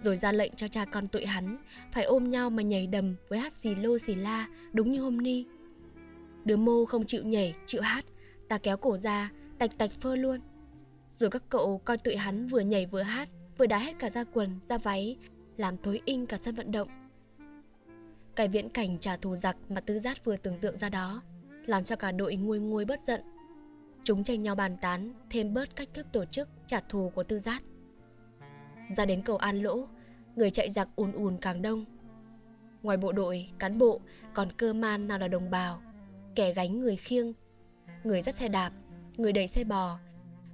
Rồi 0.02 0.16
ra 0.16 0.32
lệnh 0.32 0.54
cho 0.54 0.68
cha 0.68 0.84
con 0.84 1.08
tụi 1.08 1.26
hắn 1.26 1.56
phải 1.92 2.04
ôm 2.04 2.30
nhau 2.30 2.50
mà 2.50 2.62
nhảy 2.62 2.86
đầm 2.86 3.16
với 3.28 3.38
hát 3.38 3.52
xì 3.52 3.74
lô 3.74 3.98
xì 3.98 4.14
la 4.14 4.48
đúng 4.72 4.92
như 4.92 5.00
hôm 5.00 5.22
ni. 5.22 5.46
Đứa 6.44 6.56
mô 6.56 6.84
không 6.84 7.06
chịu 7.06 7.24
nhảy, 7.24 7.54
chịu 7.66 7.82
hát, 7.82 8.04
ta 8.48 8.58
kéo 8.58 8.76
cổ 8.76 8.98
ra, 8.98 9.30
tạch 9.58 9.78
tạch 9.78 9.90
phơ 9.92 10.16
luôn. 10.16 10.40
Rồi 11.18 11.30
các 11.30 11.42
cậu 11.48 11.80
coi 11.84 11.98
tụi 11.98 12.16
hắn 12.16 12.48
vừa 12.48 12.60
nhảy 12.60 12.86
vừa 12.86 13.02
hát, 13.02 13.28
vừa 13.58 13.66
đá 13.66 13.78
hết 13.78 13.98
cả 13.98 14.10
ra 14.10 14.24
quần, 14.24 14.58
ra 14.68 14.78
váy, 14.78 15.16
làm 15.56 15.76
thối 15.78 16.00
in 16.04 16.26
cả 16.26 16.38
sân 16.42 16.54
vận 16.54 16.70
động. 16.70 16.88
Cái 18.36 18.48
viễn 18.48 18.68
cảnh 18.68 18.98
trả 18.98 19.16
thù 19.16 19.36
giặc 19.36 19.56
mà 19.68 19.80
Tư 19.80 19.98
Giác 19.98 20.24
vừa 20.24 20.36
tưởng 20.36 20.58
tượng 20.60 20.78
ra 20.78 20.88
đó, 20.88 21.22
làm 21.66 21.84
cho 21.84 21.96
cả 21.96 22.12
đội 22.12 22.36
nguôi 22.36 22.58
nguôi 22.58 22.84
bất 22.84 23.00
giận. 23.06 23.20
Chúng 24.04 24.24
tranh 24.24 24.42
nhau 24.42 24.54
bàn 24.54 24.76
tán, 24.76 25.12
thêm 25.30 25.54
bớt 25.54 25.76
cách 25.76 25.88
thức 25.94 26.06
tổ 26.12 26.24
chức 26.24 26.48
trả 26.66 26.80
thù 26.88 27.12
của 27.14 27.22
Tư 27.22 27.38
Giác. 27.38 27.62
Ra 28.96 29.04
đến 29.04 29.22
cầu 29.22 29.36
An 29.36 29.62
Lỗ, 29.62 29.88
người 30.36 30.50
chạy 30.50 30.70
giặc 30.70 30.88
ùn 30.96 31.12
ùn 31.12 31.38
càng 31.40 31.62
đông. 31.62 31.84
Ngoài 32.82 32.96
bộ 32.96 33.12
đội, 33.12 33.50
cán 33.58 33.78
bộ, 33.78 34.00
còn 34.34 34.52
cơ 34.52 34.72
man 34.72 35.08
nào 35.08 35.18
là 35.18 35.28
đồng 35.28 35.50
bào, 35.50 35.82
kẻ 36.34 36.52
gánh 36.52 36.80
người 36.80 36.96
khiêng, 36.96 37.32
người 38.04 38.22
dắt 38.22 38.36
xe 38.36 38.48
đạp, 38.48 38.72
người 39.16 39.32
đẩy 39.32 39.48
xe 39.48 39.64
bò, 39.64 39.98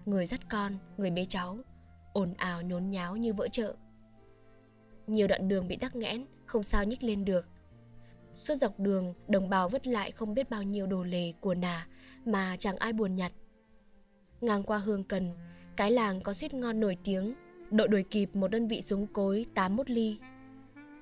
người 0.04 0.26
dắt 0.26 0.40
con, 0.48 0.78
người 0.96 1.10
bế 1.10 1.24
cháu, 1.24 1.58
ồn 2.12 2.34
ào 2.36 2.62
nhốn 2.62 2.90
nháo 2.90 3.16
như 3.16 3.32
vỡ 3.32 3.48
chợ. 3.52 3.74
Nhiều 5.06 5.26
đoạn 5.26 5.48
đường 5.48 5.68
bị 5.68 5.76
tắc 5.76 5.96
nghẽn, 5.96 6.26
không 6.46 6.62
sao 6.62 6.84
nhích 6.84 7.02
lên 7.02 7.24
được. 7.24 7.48
Suốt 8.34 8.54
dọc 8.54 8.80
đường, 8.80 9.14
đồng 9.28 9.48
bào 9.48 9.68
vứt 9.68 9.86
lại 9.86 10.12
không 10.12 10.34
biết 10.34 10.50
bao 10.50 10.62
nhiêu 10.62 10.86
đồ 10.86 11.02
lề 11.02 11.32
của 11.40 11.54
nà 11.54 11.86
mà 12.24 12.56
chẳng 12.58 12.76
ai 12.76 12.92
buồn 12.92 13.16
nhặt. 13.16 13.32
Ngang 14.40 14.62
qua 14.62 14.78
hương 14.78 15.04
cần, 15.04 15.30
cái 15.76 15.90
làng 15.90 16.20
có 16.20 16.34
suýt 16.34 16.54
ngon 16.54 16.80
nổi 16.80 16.96
tiếng, 17.04 17.34
đội 17.70 17.88
đuổi 17.88 18.02
kịp 18.02 18.36
một 18.36 18.48
đơn 18.48 18.68
vị 18.68 18.82
súng 18.86 19.06
cối 19.06 19.46
81 19.54 19.90
ly. 19.90 20.18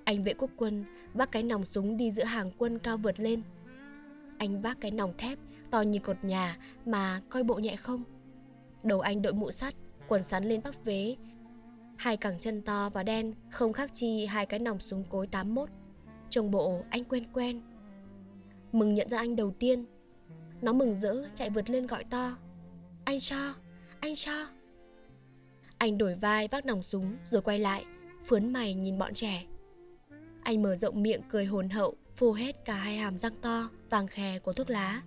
Anh 0.05 0.25
vệ 0.25 0.35
quốc 0.35 0.51
quân 0.57 0.85
vác 1.15 1.33
cái 1.33 1.43
nòng 1.43 1.65
súng 1.67 1.97
đi 1.97 2.11
giữa 2.11 2.25
hàng 2.25 2.51
quân 2.59 2.79
cao 2.79 2.97
vượt 2.97 3.21
lên. 3.21 3.43
Anh 4.39 4.63
vác 4.63 4.81
cái 4.81 4.91
nòng 4.91 5.17
thép 5.19 5.39
to 5.71 5.81
như 5.81 5.99
cột 5.99 6.17
nhà 6.25 6.57
mà 6.87 7.21
coi 7.29 7.43
bộ 7.43 7.55
nhẹ 7.55 7.77
không. 7.77 8.05
Đầu 8.83 9.01
anh 9.01 9.23
đội 9.23 9.33
mũ 9.33 9.51
sắt, 9.51 9.75
quần 10.09 10.23
sắn 10.23 10.45
lên 10.45 10.61
bắp 10.65 10.85
vế. 10.85 11.17
Hai 11.97 12.17
cẳng 12.17 12.39
chân 12.41 12.63
to 12.63 12.91
và 12.91 13.03
đen 13.03 13.35
không 13.51 13.73
khác 13.73 13.91
chi 13.93 14.27
hai 14.27 14.47
cái 14.47 14.61
nòng 14.61 14.81
súng 14.81 15.05
cối 15.11 15.27
81. 15.27 15.69
Trông 16.31 16.51
bộ 16.51 16.83
anh 16.91 17.05
quen 17.05 17.25
quen. 17.33 17.63
Mừng 18.73 18.95
nhận 18.95 19.09
ra 19.09 19.19
anh 19.19 19.37
đầu 19.37 19.51
tiên. 19.59 19.85
Nó 20.63 20.73
mừng 20.73 20.95
rỡ 20.95 21.25
chạy 21.35 21.51
vượt 21.51 21.71
lên 21.71 21.87
gọi 21.87 22.05
to. 22.05 22.37
Anh 23.09 23.21
cho, 23.21 23.55
anh 24.01 24.15
cho. 24.15 24.47
Anh 25.79 25.99
đổi 25.99 26.15
vai 26.15 26.49
vác 26.49 26.67
nòng 26.67 26.83
súng 26.83 27.17
rồi 27.25 27.43
quay 27.43 27.59
lại, 27.59 27.85
phướn 28.25 28.53
mày 28.53 28.75
nhìn 28.75 28.99
bọn 28.99 29.15
trẻ. 29.15 29.45
Anh 30.43 30.63
mở 30.63 30.77
rộng 30.77 31.03
miệng 31.03 31.23
cười 31.29 31.45
hồn 31.45 31.69
hậu, 31.69 31.95
phô 32.15 32.33
hết 32.33 32.65
cả 32.65 32.75
hai 32.75 32.97
hàm 32.97 33.19
răng 33.19 33.35
to, 33.43 33.71
vàng 33.91 34.07
khè 34.07 34.39
của 34.39 34.53
thuốc 34.53 34.71
lá. 34.71 35.03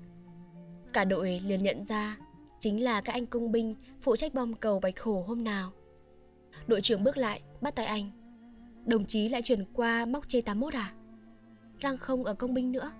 Cả 0.93 1.03
đội 1.03 1.41
liền 1.45 1.63
nhận 1.63 1.85
ra 1.85 2.17
chính 2.59 2.83
là 2.83 3.01
các 3.01 3.13
anh 3.13 3.25
công 3.25 3.51
binh 3.51 3.75
phụ 4.01 4.15
trách 4.15 4.33
bom 4.33 4.53
cầu 4.53 4.79
Bạch 4.79 4.99
Hổ 4.99 5.23
hôm 5.27 5.43
nào. 5.43 5.71
Đội 6.67 6.81
trưởng 6.81 7.03
bước 7.03 7.17
lại, 7.17 7.41
bắt 7.61 7.75
tay 7.75 7.85
anh. 7.85 8.11
Đồng 8.85 9.05
chí 9.05 9.29
lại 9.29 9.41
chuyển 9.41 9.65
qua 9.73 10.05
móc 10.05 10.27
chê 10.27 10.41
81 10.41 10.73
à? 10.73 10.93
Răng 11.79 11.97
không 11.97 12.23
ở 12.23 12.33
công 12.33 12.53
binh 12.53 12.71
nữa. 12.71 12.91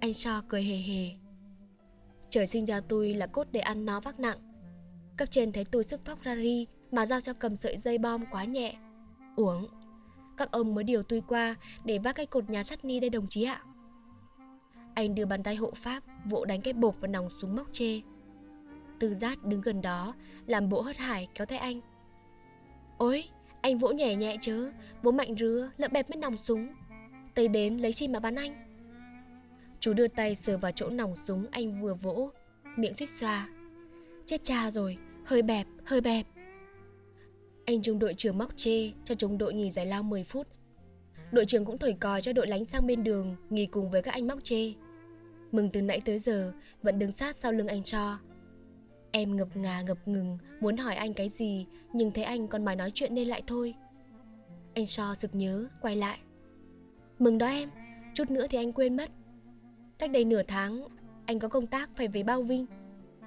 Anh 0.00 0.14
cho 0.14 0.42
cười 0.48 0.62
hề 0.62 0.76
hề. 0.76 1.29
Trời 2.30 2.46
sinh 2.46 2.66
ra 2.66 2.80
tôi 2.80 3.14
là 3.14 3.26
cốt 3.26 3.46
để 3.52 3.60
ăn 3.60 3.84
nó 3.84 4.00
vác 4.00 4.20
nặng. 4.20 4.38
Cấp 5.16 5.30
trên 5.30 5.52
thấy 5.52 5.64
tôi 5.64 5.84
sức 5.84 6.04
phóc 6.04 6.22
ra 6.22 6.36
ri 6.36 6.66
mà 6.90 7.06
giao 7.06 7.20
cho 7.20 7.32
cầm 7.32 7.56
sợi 7.56 7.76
dây 7.76 7.98
bom 7.98 8.24
quá 8.30 8.44
nhẹ. 8.44 8.76
Uống. 9.36 9.68
Các 10.36 10.50
ông 10.50 10.74
mới 10.74 10.84
điều 10.84 11.02
tôi 11.02 11.22
qua 11.28 11.54
để 11.84 11.98
vác 11.98 12.14
cái 12.14 12.26
cột 12.26 12.50
nhà 12.50 12.62
sắt 12.62 12.84
ni 12.84 13.00
đây 13.00 13.10
đồng 13.10 13.26
chí 13.28 13.44
ạ. 13.44 13.62
Anh 14.94 15.14
đưa 15.14 15.26
bàn 15.26 15.42
tay 15.42 15.56
hộ 15.56 15.72
pháp 15.76 16.02
vỗ 16.24 16.44
đánh 16.44 16.60
cái 16.60 16.72
bột 16.72 17.00
vào 17.00 17.10
nòng 17.10 17.28
súng 17.40 17.56
móc 17.56 17.66
chê. 17.72 18.00
Tư 18.98 19.14
giác 19.14 19.44
đứng 19.44 19.60
gần 19.60 19.82
đó 19.82 20.14
làm 20.46 20.68
bộ 20.68 20.80
hớt 20.80 20.96
hải 20.96 21.28
kéo 21.34 21.46
tay 21.46 21.58
anh. 21.58 21.80
Ôi, 22.98 23.24
anh 23.60 23.78
vỗ 23.78 23.92
nhẹ 23.92 24.14
nhẹ 24.14 24.36
chớ, 24.40 24.70
vỗ 25.02 25.10
mạnh 25.10 25.34
rứa, 25.38 25.70
lỡ 25.76 25.88
bẹp 25.92 26.10
mất 26.10 26.16
nòng 26.18 26.36
súng. 26.36 26.68
Tây 27.34 27.48
đến 27.48 27.78
lấy 27.78 27.92
chi 27.92 28.08
mà 28.08 28.20
bắn 28.20 28.34
anh. 28.34 28.69
Chú 29.80 29.92
đưa 29.92 30.08
tay 30.08 30.34
sờ 30.34 30.58
vào 30.58 30.72
chỗ 30.72 30.88
nòng 30.88 31.16
súng 31.16 31.46
anh 31.50 31.82
vừa 31.82 31.94
vỗ, 31.94 32.30
miệng 32.76 32.94
thích 32.96 33.08
xoa. 33.20 33.48
Chết 34.26 34.44
cha 34.44 34.70
rồi, 34.70 34.96
hơi 35.24 35.42
bẹp, 35.42 35.66
hơi 35.84 36.00
bẹp. 36.00 36.26
Anh 37.64 37.82
trung 37.82 37.98
đội 37.98 38.14
trưởng 38.14 38.38
móc 38.38 38.56
chê 38.56 38.92
cho 39.04 39.14
chúng 39.14 39.38
đội 39.38 39.54
nghỉ 39.54 39.70
giải 39.70 39.86
lao 39.86 40.02
10 40.02 40.24
phút. 40.24 40.46
Đội 41.32 41.46
trưởng 41.46 41.64
cũng 41.64 41.78
thổi 41.78 41.96
còi 42.00 42.22
cho 42.22 42.32
đội 42.32 42.46
lánh 42.46 42.64
sang 42.64 42.86
bên 42.86 43.04
đường 43.04 43.36
nghỉ 43.50 43.66
cùng 43.66 43.90
với 43.90 44.02
các 44.02 44.14
anh 44.14 44.26
móc 44.26 44.44
chê. 44.44 44.72
Mừng 45.52 45.70
từ 45.70 45.82
nãy 45.82 46.00
tới 46.04 46.18
giờ 46.18 46.52
vẫn 46.82 46.98
đứng 46.98 47.12
sát 47.12 47.36
sau 47.38 47.52
lưng 47.52 47.68
anh 47.68 47.82
cho. 47.82 48.18
Em 49.10 49.36
ngập 49.36 49.56
ngà 49.56 49.82
ngập 49.82 50.08
ngừng 50.08 50.38
muốn 50.60 50.76
hỏi 50.76 50.94
anh 50.94 51.14
cái 51.14 51.28
gì 51.28 51.66
nhưng 51.92 52.10
thấy 52.10 52.24
anh 52.24 52.48
còn 52.48 52.64
mãi 52.64 52.76
nói 52.76 52.90
chuyện 52.94 53.14
nên 53.14 53.28
lại 53.28 53.42
thôi. 53.46 53.74
Anh 54.74 54.86
so 54.86 55.14
sực 55.14 55.34
nhớ, 55.34 55.66
quay 55.80 55.96
lại. 55.96 56.18
Mừng 57.18 57.38
đó 57.38 57.46
em, 57.46 57.70
chút 58.14 58.30
nữa 58.30 58.46
thì 58.50 58.58
anh 58.58 58.72
quên 58.72 58.96
mất. 58.96 59.10
Cách 60.00 60.10
đây 60.10 60.24
nửa 60.24 60.42
tháng, 60.42 60.88
anh 61.26 61.38
có 61.38 61.48
công 61.48 61.66
tác 61.66 61.90
phải 61.96 62.08
về 62.08 62.22
Bao 62.22 62.42
Vinh. 62.42 62.66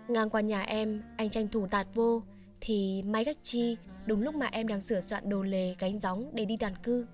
Ngang 0.08 0.30
qua 0.30 0.42
nhà 0.42 0.62
em, 0.62 1.04
anh 1.18 1.30
tranh 1.30 1.48
thủ 1.48 1.68
tạt 1.68 1.88
vô, 1.94 2.24
thì 2.62 3.04
máy 3.06 3.26
cách 3.26 3.38
chi 3.42 3.78
đúng 4.06 4.22
lúc 4.22 4.36
mà 4.36 4.46
em 4.46 4.68
đang 4.68 4.82
sửa 4.82 5.02
soạn 5.02 5.30
đồ 5.30 5.44
lề 5.44 5.76
gánh 5.80 6.00
gióng 6.00 6.32
để 6.34 6.46
đi 6.46 6.58
đàn 6.58 6.76
cư. 6.84 7.08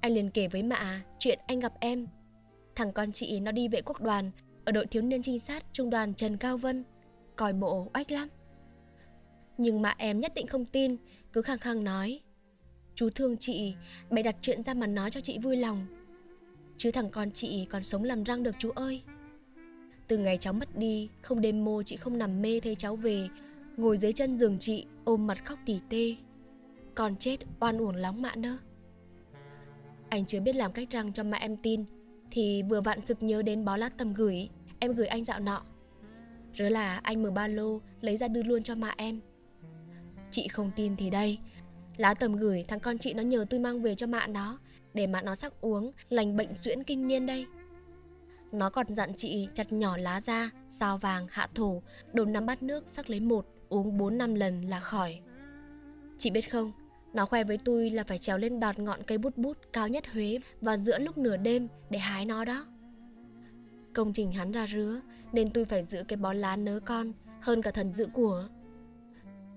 Anh 0.00 0.12
liền 0.12 0.30
kể 0.30 0.48
với 0.48 0.62
mạ 0.62 1.02
chuyện 1.18 1.38
anh 1.46 1.60
gặp 1.60 1.72
em. 1.80 2.06
Thằng 2.74 2.92
con 2.92 3.12
chị 3.12 3.40
nó 3.40 3.52
đi 3.52 3.68
vệ 3.68 3.82
quốc 3.82 4.02
đoàn 4.02 4.30
ở 4.64 4.72
đội 4.72 4.86
thiếu 4.86 5.02
niên 5.02 5.22
trinh 5.22 5.38
sát 5.38 5.64
trung 5.72 5.90
đoàn 5.90 6.14
Trần 6.14 6.36
Cao 6.36 6.56
Vân. 6.56 6.84
Còi 7.36 7.52
bộ 7.52 7.90
oách 7.94 8.10
lắm. 8.10 8.28
Nhưng 9.58 9.82
mà 9.82 9.94
em 9.98 10.20
nhất 10.20 10.32
định 10.34 10.46
không 10.46 10.64
tin, 10.64 10.96
cứ 11.32 11.42
khăng 11.42 11.58
khăng 11.58 11.84
nói. 11.84 12.20
Chú 12.94 13.10
thương 13.14 13.36
chị, 13.36 13.74
bày 14.10 14.22
đặt 14.22 14.36
chuyện 14.40 14.62
ra 14.62 14.74
mà 14.74 14.86
nói 14.86 15.10
cho 15.10 15.20
chị 15.20 15.38
vui 15.38 15.56
lòng. 15.56 15.86
Chứ 16.78 16.90
thằng 16.90 17.10
con 17.10 17.30
chị 17.30 17.66
còn 17.70 17.82
sống 17.82 18.04
làm 18.04 18.24
răng 18.24 18.42
được 18.42 18.54
chú 18.58 18.70
ơi. 18.70 19.02
Từ 20.08 20.18
ngày 20.18 20.38
cháu 20.38 20.52
mất 20.52 20.78
đi, 20.78 21.08
không 21.22 21.40
đêm 21.40 21.64
mô 21.64 21.82
chị 21.82 21.96
không 21.96 22.18
nằm 22.18 22.42
mê 22.42 22.60
thấy 22.60 22.74
cháu 22.74 22.96
về, 22.96 23.28
ngồi 23.76 23.98
dưới 23.98 24.12
chân 24.12 24.38
giường 24.38 24.58
chị, 24.58 24.86
ôm 25.04 25.26
mặt 25.26 25.44
khóc 25.44 25.58
tỉ 25.66 25.80
tê. 25.88 26.14
Còn 26.94 27.16
chết 27.16 27.36
oan 27.60 27.78
uổng 27.78 27.96
lóng 27.96 28.22
mạ 28.22 28.34
nơ. 28.34 28.56
Anh 30.08 30.26
chưa 30.26 30.40
biết 30.40 30.54
làm 30.56 30.72
cách 30.72 30.90
răng 30.90 31.12
cho 31.12 31.24
mẹ 31.24 31.38
em 31.38 31.56
tin, 31.56 31.84
thì 32.30 32.62
vừa 32.62 32.80
vặn 32.80 33.06
sực 33.06 33.22
nhớ 33.22 33.42
đến 33.42 33.64
bó 33.64 33.76
lá 33.76 33.88
tầm 33.88 34.14
gửi, 34.14 34.48
em 34.78 34.92
gửi 34.92 35.06
anh 35.06 35.24
dạo 35.24 35.40
nọ. 35.40 35.62
Rớ 36.58 36.68
là 36.68 36.96
anh 36.96 37.22
mở 37.22 37.30
ba 37.30 37.48
lô, 37.48 37.80
lấy 38.00 38.16
ra 38.16 38.28
đưa 38.28 38.42
luôn 38.42 38.62
cho 38.62 38.74
mẹ 38.74 38.94
em. 38.96 39.20
Chị 40.30 40.48
không 40.48 40.70
tin 40.76 40.96
thì 40.96 41.10
đây, 41.10 41.38
lá 41.96 42.14
tầm 42.14 42.36
gửi 42.36 42.64
thằng 42.68 42.80
con 42.80 42.98
chị 42.98 43.14
nó 43.14 43.22
nhờ 43.22 43.44
tôi 43.50 43.60
mang 43.60 43.82
về 43.82 43.94
cho 43.94 44.06
mạ 44.06 44.26
nó, 44.26 44.58
để 44.94 45.06
mà 45.06 45.22
nó 45.22 45.34
sắc 45.34 45.52
uống, 45.60 45.92
lành 46.08 46.36
bệnh 46.36 46.54
suyễn 46.54 46.84
kinh 46.84 47.08
niên 47.08 47.26
đây. 47.26 47.46
Nó 48.52 48.70
còn 48.70 48.94
dặn 48.94 49.14
chị 49.16 49.48
chặt 49.54 49.72
nhỏ 49.72 49.96
lá 49.96 50.20
ra, 50.20 50.50
sao 50.68 50.98
vàng, 50.98 51.26
hạ 51.30 51.48
thổ, 51.54 51.82
đồn 52.12 52.32
năm 52.32 52.46
bát 52.46 52.62
nước 52.62 52.84
sắc 52.86 53.10
lấy 53.10 53.20
một, 53.20 53.46
uống 53.68 53.98
4 53.98 54.18
năm 54.18 54.34
lần 54.34 54.62
là 54.62 54.80
khỏi. 54.80 55.20
Chị 56.18 56.30
biết 56.30 56.50
không, 56.50 56.72
nó 57.12 57.26
khoe 57.26 57.44
với 57.44 57.58
tôi 57.64 57.90
là 57.90 58.04
phải 58.04 58.18
trèo 58.18 58.38
lên 58.38 58.60
đọt 58.60 58.78
ngọn 58.78 59.02
cây 59.02 59.18
bút 59.18 59.36
bút 59.36 59.58
cao 59.72 59.88
nhất 59.88 60.04
Huế 60.12 60.38
và 60.60 60.76
giữa 60.76 60.98
lúc 60.98 61.18
nửa 61.18 61.36
đêm 61.36 61.68
để 61.90 61.98
hái 61.98 62.24
nó 62.24 62.44
đó. 62.44 62.66
Công 63.94 64.12
trình 64.12 64.32
hắn 64.32 64.52
ra 64.52 64.66
rứa 64.66 65.00
nên 65.32 65.50
tôi 65.50 65.64
phải 65.64 65.84
giữ 65.84 66.04
cái 66.08 66.16
bó 66.16 66.32
lá 66.32 66.56
nớ 66.56 66.80
con 66.84 67.12
hơn 67.40 67.62
cả 67.62 67.70
thần 67.70 67.92
giữ 67.92 68.08
của. 68.12 68.48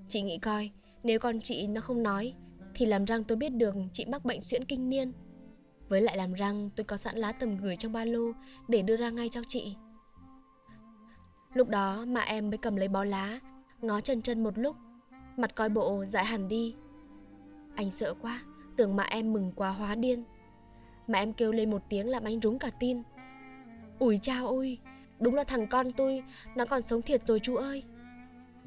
Chị 0.07 0.21
nghĩ 0.21 0.37
coi, 0.37 0.71
nếu 1.03 1.19
con 1.19 1.39
chị 1.41 1.67
nó 1.67 1.81
không 1.81 2.03
nói 2.03 2.33
thì 2.73 2.85
làm 2.85 3.05
răng 3.05 3.23
tôi 3.23 3.37
biết 3.37 3.49
được 3.49 3.75
chị 3.93 4.05
mắc 4.05 4.25
bệnh 4.25 4.41
suyễn 4.41 4.65
kinh 4.65 4.89
niên 4.89 5.11
với 5.91 6.01
lại 6.01 6.17
làm 6.17 6.33
răng 6.33 6.69
tôi 6.75 6.83
có 6.83 6.97
sẵn 6.97 7.17
lá 7.17 7.31
tầm 7.31 7.57
gửi 7.57 7.75
trong 7.75 7.93
ba 7.93 8.05
lô 8.05 8.31
để 8.67 8.81
đưa 8.81 8.97
ra 8.97 9.09
ngay 9.09 9.29
cho 9.29 9.41
chị. 9.47 9.75
Lúc 11.53 11.69
đó 11.69 12.05
mà 12.07 12.21
em 12.21 12.49
mới 12.49 12.57
cầm 12.57 12.75
lấy 12.75 12.87
bó 12.87 13.03
lá, 13.03 13.39
ngó 13.81 14.01
chân 14.01 14.21
chân 14.21 14.43
một 14.43 14.57
lúc, 14.57 14.75
mặt 15.37 15.55
coi 15.55 15.69
bộ 15.69 16.05
dại 16.05 16.25
hẳn 16.25 16.47
đi. 16.47 16.75
Anh 17.75 17.91
sợ 17.91 18.13
quá, 18.21 18.43
tưởng 18.75 18.95
mà 18.95 19.03
em 19.03 19.33
mừng 19.33 19.51
quá 19.55 19.69
hóa 19.69 19.95
điên. 19.95 20.23
Mà 21.07 21.19
em 21.19 21.33
kêu 21.33 21.51
lên 21.51 21.71
một 21.71 21.81
tiếng 21.89 22.09
làm 22.09 22.23
anh 22.23 22.41
rúng 22.41 22.59
cả 22.59 22.69
tin. 22.79 23.01
Ủi 23.99 24.17
chao 24.17 24.47
ôi, 24.47 24.77
đúng 25.19 25.35
là 25.35 25.43
thằng 25.43 25.67
con 25.67 25.91
tôi, 25.91 26.23
nó 26.55 26.65
còn 26.65 26.81
sống 26.81 27.01
thiệt 27.01 27.27
rồi 27.27 27.39
chú 27.39 27.55
ơi. 27.55 27.83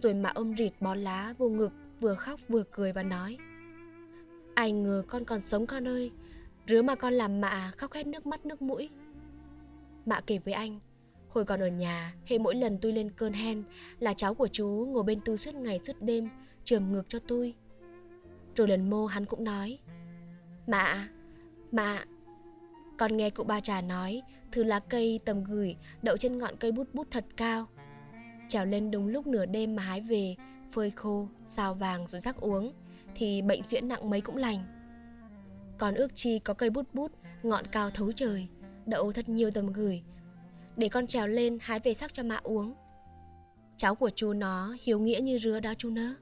Rồi 0.02 0.14
mà 0.14 0.30
ôm 0.34 0.56
rịt 0.56 0.72
bó 0.80 0.94
lá 0.94 1.34
vô 1.38 1.48
ngực, 1.48 1.72
vừa 2.00 2.14
khóc 2.14 2.40
vừa 2.48 2.62
cười 2.70 2.92
và 2.92 3.02
nói. 3.02 3.38
Ai 4.54 4.72
ngờ 4.72 5.02
con 5.08 5.24
còn 5.24 5.42
sống 5.42 5.66
con 5.66 5.88
ơi, 5.88 6.10
rứa 6.68 6.82
mà 6.82 6.94
con 6.94 7.12
làm 7.12 7.40
mạ 7.40 7.72
khóc 7.76 7.92
hết 7.92 8.06
nước 8.06 8.26
mắt 8.26 8.46
nước 8.46 8.62
mũi. 8.62 8.90
Mạ 10.06 10.20
kể 10.20 10.38
với 10.38 10.54
anh, 10.54 10.80
Hồi 11.34 11.44
còn 11.44 11.60
ở 11.60 11.68
nhà, 11.68 12.14
hệ 12.26 12.38
mỗi 12.38 12.54
lần 12.54 12.78
tôi 12.78 12.92
lên 12.92 13.10
cơn 13.10 13.32
hen 13.32 13.62
là 13.98 14.14
cháu 14.14 14.34
của 14.34 14.48
chú 14.48 14.88
ngồi 14.88 15.02
bên 15.02 15.20
tôi 15.24 15.38
suốt 15.38 15.54
ngày 15.54 15.80
suốt 15.84 15.96
đêm, 16.00 16.28
trường 16.64 16.92
ngược 16.92 17.08
cho 17.08 17.18
tôi. 17.18 17.54
Rồi 18.56 18.68
lần 18.68 18.90
mô 18.90 19.06
hắn 19.06 19.26
cũng 19.26 19.44
nói, 19.44 19.78
Mạ, 20.66 21.08
mạ, 21.72 22.04
con 22.98 23.16
nghe 23.16 23.30
cụ 23.30 23.44
ba 23.44 23.60
trà 23.60 23.80
nói, 23.80 24.22
thứ 24.52 24.62
lá 24.64 24.80
cây 24.80 25.20
tầm 25.24 25.44
gửi 25.44 25.76
đậu 26.02 26.16
trên 26.16 26.38
ngọn 26.38 26.56
cây 26.56 26.72
bút 26.72 26.94
bút 26.94 27.06
thật 27.10 27.24
cao. 27.36 27.66
Trèo 28.48 28.66
lên 28.66 28.90
đúng 28.90 29.06
lúc 29.06 29.26
nửa 29.26 29.46
đêm 29.46 29.76
mà 29.76 29.82
hái 29.82 30.00
về, 30.00 30.34
phơi 30.72 30.90
khô, 30.90 31.28
xào 31.46 31.74
vàng 31.74 32.06
rồi 32.08 32.20
rắc 32.20 32.36
uống, 32.36 32.72
thì 33.14 33.42
bệnh 33.42 33.62
duyễn 33.70 33.88
nặng 33.88 34.10
mấy 34.10 34.20
cũng 34.20 34.36
lành. 34.36 34.64
Còn 35.78 35.94
ước 35.94 36.14
chi 36.14 36.38
có 36.38 36.54
cây 36.54 36.70
bút 36.70 36.94
bút, 36.94 37.12
ngọn 37.42 37.66
cao 37.66 37.90
thấu 37.90 38.12
trời, 38.12 38.48
đậu 38.86 39.12
thật 39.12 39.28
nhiều 39.28 39.50
tầm 39.50 39.72
gửi, 39.72 40.02
để 40.76 40.88
con 40.88 41.06
trèo 41.06 41.26
lên 41.26 41.58
hái 41.60 41.80
về 41.80 41.94
sắc 41.94 42.14
cho 42.14 42.22
mạ 42.22 42.40
uống. 42.42 42.74
Cháu 43.76 43.94
của 43.94 44.10
chú 44.10 44.32
nó 44.32 44.76
hiếu 44.82 44.98
nghĩa 44.98 45.20
như 45.22 45.38
rứa 45.38 45.60
đó 45.60 45.74
chú 45.78 45.90
nớ. 45.90 46.14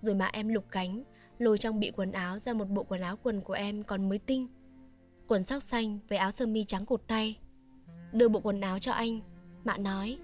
Rồi 0.00 0.14
mà 0.14 0.26
em 0.26 0.48
lục 0.48 0.64
cánh, 0.70 1.02
lôi 1.38 1.58
trong 1.58 1.80
bị 1.80 1.90
quần 1.90 2.12
áo 2.12 2.38
ra 2.38 2.52
một 2.52 2.68
bộ 2.68 2.82
quần 2.82 3.00
áo 3.00 3.16
quần 3.22 3.40
của 3.40 3.52
em 3.52 3.82
còn 3.82 4.08
mới 4.08 4.18
tinh. 4.18 4.48
Quần 5.26 5.44
sóc 5.44 5.62
xanh 5.62 5.98
với 6.08 6.18
áo 6.18 6.30
sơ 6.30 6.46
mi 6.46 6.64
trắng 6.64 6.86
cột 6.86 7.02
tay. 7.06 7.38
Đưa 8.12 8.28
bộ 8.28 8.40
quần 8.40 8.60
áo 8.60 8.78
cho 8.78 8.92
anh, 8.92 9.20
mạ 9.64 9.76
nói. 9.76 10.18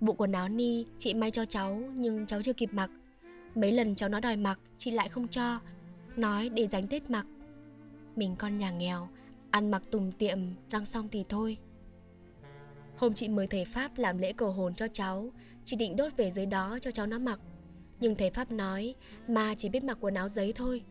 Bộ 0.00 0.12
quần 0.12 0.32
áo 0.32 0.48
ni 0.48 0.86
chị 0.98 1.14
may 1.14 1.30
cho 1.30 1.44
cháu 1.44 1.82
nhưng 1.94 2.26
cháu 2.26 2.42
chưa 2.42 2.52
kịp 2.52 2.70
mặc. 2.72 2.90
Mấy 3.54 3.72
lần 3.72 3.94
cháu 3.94 4.08
nó 4.08 4.20
đòi 4.20 4.36
mặc, 4.36 4.58
chị 4.78 4.90
lại 4.90 5.08
không 5.08 5.28
cho, 5.28 5.60
nói 6.16 6.48
để 6.48 6.66
dành 6.66 6.88
Tết 6.88 7.10
mặc. 7.10 7.26
Mình 8.16 8.36
con 8.38 8.58
nhà 8.58 8.70
nghèo, 8.70 9.08
ăn 9.50 9.70
mặc 9.70 9.82
tùm 9.90 10.12
tiệm, 10.12 10.38
răng 10.70 10.84
xong 10.84 11.08
thì 11.10 11.24
thôi. 11.28 11.58
Hôm 12.96 13.14
chị 13.14 13.28
mời 13.28 13.46
thầy 13.46 13.64
Pháp 13.64 13.98
làm 13.98 14.18
lễ 14.18 14.32
cầu 14.32 14.50
hồn 14.50 14.74
cho 14.74 14.88
cháu 14.92 15.30
Chị 15.64 15.76
định 15.76 15.96
đốt 15.96 16.16
về 16.16 16.30
dưới 16.30 16.46
đó 16.46 16.78
cho 16.82 16.90
cháu 16.90 17.06
nó 17.06 17.18
mặc 17.18 17.40
Nhưng 18.00 18.14
thầy 18.14 18.30
Pháp 18.30 18.50
nói 18.50 18.94
Mà 19.28 19.54
chỉ 19.54 19.68
biết 19.68 19.84
mặc 19.84 19.98
quần 20.00 20.14
áo 20.14 20.28
giấy 20.28 20.52
thôi 20.52 20.82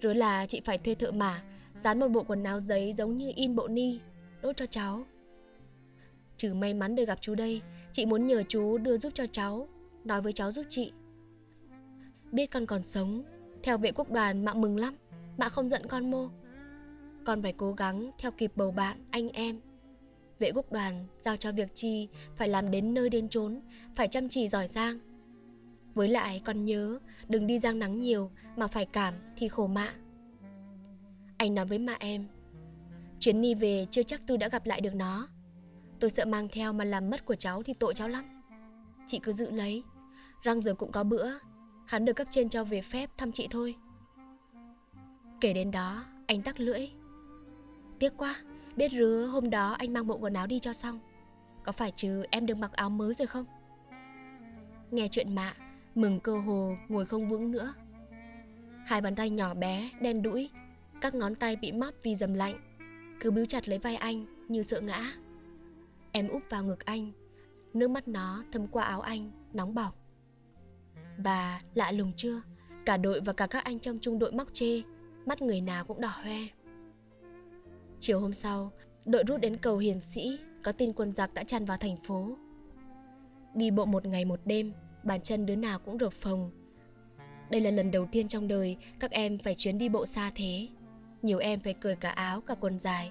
Rồi 0.00 0.14
là 0.14 0.46
chị 0.46 0.60
phải 0.64 0.78
thuê 0.78 0.94
thợ 0.94 1.12
mả 1.12 1.42
Dán 1.84 2.00
một 2.00 2.08
bộ 2.08 2.22
quần 2.22 2.44
áo 2.44 2.60
giấy 2.60 2.92
giống 2.92 3.18
như 3.18 3.32
in 3.36 3.56
bộ 3.56 3.68
ni 3.68 3.98
Đốt 4.42 4.56
cho 4.56 4.66
cháu 4.66 5.04
Trừ 6.36 6.54
may 6.54 6.74
mắn 6.74 6.94
được 6.94 7.04
gặp 7.04 7.18
chú 7.20 7.34
đây 7.34 7.62
Chị 7.92 8.06
muốn 8.06 8.26
nhờ 8.26 8.42
chú 8.48 8.78
đưa 8.78 8.98
giúp 8.98 9.12
cho 9.14 9.26
cháu 9.32 9.68
Nói 10.04 10.22
với 10.22 10.32
cháu 10.32 10.52
giúp 10.52 10.66
chị 10.68 10.92
Biết 12.32 12.50
con 12.50 12.66
còn 12.66 12.82
sống 12.82 13.22
Theo 13.62 13.78
vệ 13.78 13.92
quốc 13.92 14.10
đoàn 14.10 14.44
mạ 14.44 14.54
mừng 14.54 14.76
lắm 14.76 14.94
Mạ 15.36 15.48
không 15.48 15.68
giận 15.68 15.82
con 15.88 16.10
mô 16.10 16.28
Con 17.24 17.42
phải 17.42 17.52
cố 17.52 17.72
gắng 17.72 18.10
theo 18.18 18.30
kịp 18.30 18.52
bầu 18.56 18.70
bạn, 18.70 19.04
anh 19.10 19.28
em 19.28 19.60
Vệ 20.38 20.52
quốc 20.54 20.72
đoàn 20.72 21.06
giao 21.18 21.36
cho 21.36 21.52
việc 21.52 21.74
chi 21.74 22.08
phải 22.36 22.48
làm 22.48 22.70
đến 22.70 22.94
nơi 22.94 23.10
đến 23.10 23.28
chốn, 23.28 23.60
phải 23.94 24.08
chăm 24.08 24.28
chỉ 24.28 24.48
giỏi 24.48 24.68
giang. 24.68 24.98
Với 25.94 26.08
lại 26.08 26.42
con 26.44 26.64
nhớ 26.64 26.98
đừng 27.28 27.46
đi 27.46 27.58
giang 27.58 27.78
nắng 27.78 28.00
nhiều 28.00 28.30
mà 28.56 28.66
phải 28.66 28.86
cảm 28.86 29.14
thì 29.36 29.48
khổ 29.48 29.66
mạ. 29.66 29.94
Anh 31.36 31.54
nói 31.54 31.66
với 31.66 31.78
mạ 31.78 31.96
em, 32.00 32.28
chuyến 33.20 33.42
đi 33.42 33.54
về 33.54 33.86
chưa 33.90 34.02
chắc 34.02 34.20
tôi 34.26 34.38
đã 34.38 34.48
gặp 34.48 34.66
lại 34.66 34.80
được 34.80 34.94
nó. 34.94 35.28
Tôi 36.00 36.10
sợ 36.10 36.24
mang 36.24 36.48
theo 36.52 36.72
mà 36.72 36.84
làm 36.84 37.10
mất 37.10 37.24
của 37.24 37.36
cháu 37.36 37.62
thì 37.62 37.74
tội 37.74 37.94
cháu 37.94 38.08
lắm. 38.08 38.42
Chị 39.06 39.18
cứ 39.22 39.32
giữ 39.32 39.50
lấy, 39.50 39.82
răng 40.42 40.60
rồi 40.60 40.74
cũng 40.74 40.92
có 40.92 41.04
bữa, 41.04 41.30
hắn 41.92 42.04
được 42.04 42.12
cấp 42.12 42.26
trên 42.30 42.48
cho 42.48 42.64
về 42.64 42.82
phép 42.82 43.10
thăm 43.16 43.32
chị 43.32 43.48
thôi. 43.50 43.76
Kể 45.40 45.52
đến 45.52 45.70
đó, 45.70 46.04
anh 46.26 46.42
tắc 46.42 46.60
lưỡi. 46.60 46.88
Tiếc 47.98 48.16
quá, 48.16 48.36
Biết 48.76 48.92
rứa 48.92 49.28
hôm 49.32 49.50
đó 49.50 49.72
anh 49.78 49.92
mang 49.92 50.06
bộ 50.06 50.16
quần 50.18 50.34
áo 50.34 50.46
đi 50.46 50.58
cho 50.58 50.72
xong. 50.72 51.00
Có 51.64 51.72
phải 51.72 51.92
chứ 51.96 52.24
em 52.30 52.46
được 52.46 52.54
mặc 52.54 52.72
áo 52.72 52.90
mới 52.90 53.14
rồi 53.14 53.26
không? 53.26 53.44
Nghe 54.90 55.08
chuyện 55.10 55.34
mạ 55.34 55.54
Mừng 55.94 56.20
cơ 56.20 56.38
hồ 56.38 56.76
ngồi 56.88 57.06
không 57.06 57.28
vững 57.28 57.50
nữa. 57.50 57.74
Hai 58.86 59.00
bàn 59.00 59.14
tay 59.14 59.30
nhỏ 59.30 59.54
bé 59.54 59.90
Đen 60.00 60.22
đũi 60.22 60.50
Các 61.00 61.14
ngón 61.14 61.34
tay 61.34 61.56
bị 61.56 61.72
móp 61.72 61.94
vì 62.02 62.16
dầm 62.16 62.34
lạnh 62.34 62.58
Cứ 63.20 63.30
bíu 63.30 63.46
chặt 63.46 63.68
lấy 63.68 63.78
vai 63.78 63.96
anh 63.96 64.26
như 64.48 64.62
sợ 64.62 64.80
ngã. 64.80 65.12
Em 66.12 66.28
úp 66.28 66.42
vào 66.50 66.64
ngực 66.64 66.84
anh 66.84 67.12
Nước 67.74 67.90
mắt 67.90 68.08
nó 68.08 68.44
thấm 68.52 68.66
qua 68.66 68.84
áo 68.84 69.00
anh 69.00 69.30
Nóng 69.52 69.74
bỏng 69.74 69.92
bà 71.18 71.60
lạ 71.74 71.92
lùng 71.92 72.12
chưa 72.16 72.42
Cả 72.86 72.96
đội 72.96 73.20
và 73.20 73.32
cả 73.32 73.46
các 73.46 73.64
anh 73.64 73.78
trong 73.78 73.98
trung 73.98 74.18
đội 74.18 74.32
móc 74.32 74.48
chê 74.52 74.82
Mắt 75.26 75.42
người 75.42 75.60
nào 75.60 75.84
cũng 75.84 76.00
đỏ 76.00 76.12
hoe 76.22 76.38
Chiều 78.02 78.20
hôm 78.20 78.34
sau, 78.34 78.72
đội 79.04 79.24
rút 79.26 79.40
đến 79.40 79.56
cầu 79.56 79.78
Hiền 79.78 80.00
Sĩ, 80.00 80.38
có 80.62 80.72
tin 80.72 80.92
quân 80.92 81.12
giặc 81.12 81.34
đã 81.34 81.44
tràn 81.44 81.64
vào 81.64 81.76
thành 81.76 81.96
phố. 81.96 82.36
Đi 83.54 83.70
bộ 83.70 83.84
một 83.84 84.06
ngày 84.06 84.24
một 84.24 84.40
đêm, 84.44 84.72
bàn 85.02 85.20
chân 85.20 85.46
đứa 85.46 85.56
nào 85.56 85.78
cũng 85.78 85.98
rộp 85.98 86.12
phồng. 86.12 86.50
Đây 87.50 87.60
là 87.60 87.70
lần 87.70 87.90
đầu 87.90 88.06
tiên 88.12 88.28
trong 88.28 88.48
đời 88.48 88.76
các 89.00 89.10
em 89.10 89.38
phải 89.38 89.54
chuyến 89.54 89.78
đi 89.78 89.88
bộ 89.88 90.06
xa 90.06 90.30
thế. 90.34 90.68
Nhiều 91.22 91.38
em 91.38 91.60
phải 91.60 91.74
cởi 91.74 91.96
cả 91.96 92.10
áo 92.10 92.40
cả 92.40 92.54
quần 92.60 92.78
dài. 92.78 93.10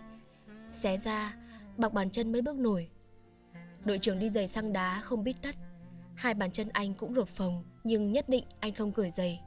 Xé 0.72 0.98
ra, 0.98 1.36
bọc 1.78 1.94
bàn 1.94 2.10
chân 2.10 2.32
mới 2.32 2.42
bước 2.42 2.56
nổi. 2.56 2.90
Đội 3.86 4.00
trưởng 4.00 4.20
đi 4.20 4.30
giày 4.30 4.48
sang 4.48 4.74
đá 4.74 5.02
không 5.02 5.24
biết 5.24 5.36
tất. 5.42 5.56
Hai 6.22 6.34
bàn 6.34 6.52
chân 6.52 6.70
anh 6.74 6.94
cũng 6.94 7.14
rột 7.14 7.30
phồng, 7.30 7.64
nhưng 7.84 8.12
nhất 8.12 8.30
định 8.30 8.44
anh 8.60 8.74
không 8.74 8.92
cởi 8.92 9.10
giày. 9.10 9.42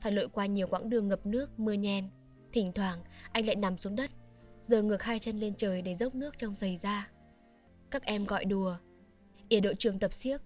Phải 0.00 0.12
lội 0.12 0.28
qua 0.28 0.46
nhiều 0.46 0.66
quãng 0.66 0.90
đường 0.90 1.08
ngập 1.08 1.26
nước, 1.26 1.60
mưa 1.60 1.72
nhen. 1.72 2.10
Thỉnh 2.52 2.72
thoảng, 2.74 2.98
anh 3.32 3.46
lại 3.46 3.56
nằm 3.56 3.78
xuống 3.78 3.96
đất, 3.96 4.10
giờ 4.60 4.82
ngược 4.82 5.02
hai 5.02 5.18
chân 5.18 5.40
lên 5.40 5.54
trời 5.54 5.82
để 5.82 5.94
dốc 5.94 6.14
nước 6.14 6.38
trong 6.38 6.54
giày 6.54 6.76
ra. 6.76 7.08
Các 7.90 8.02
em 8.04 8.24
gọi 8.24 8.44
đùa, 8.44 8.76
ỉa 9.48 9.60
đội 9.60 9.74
trường 9.74 9.98
tập 9.98 10.12
siếc. 10.12 10.40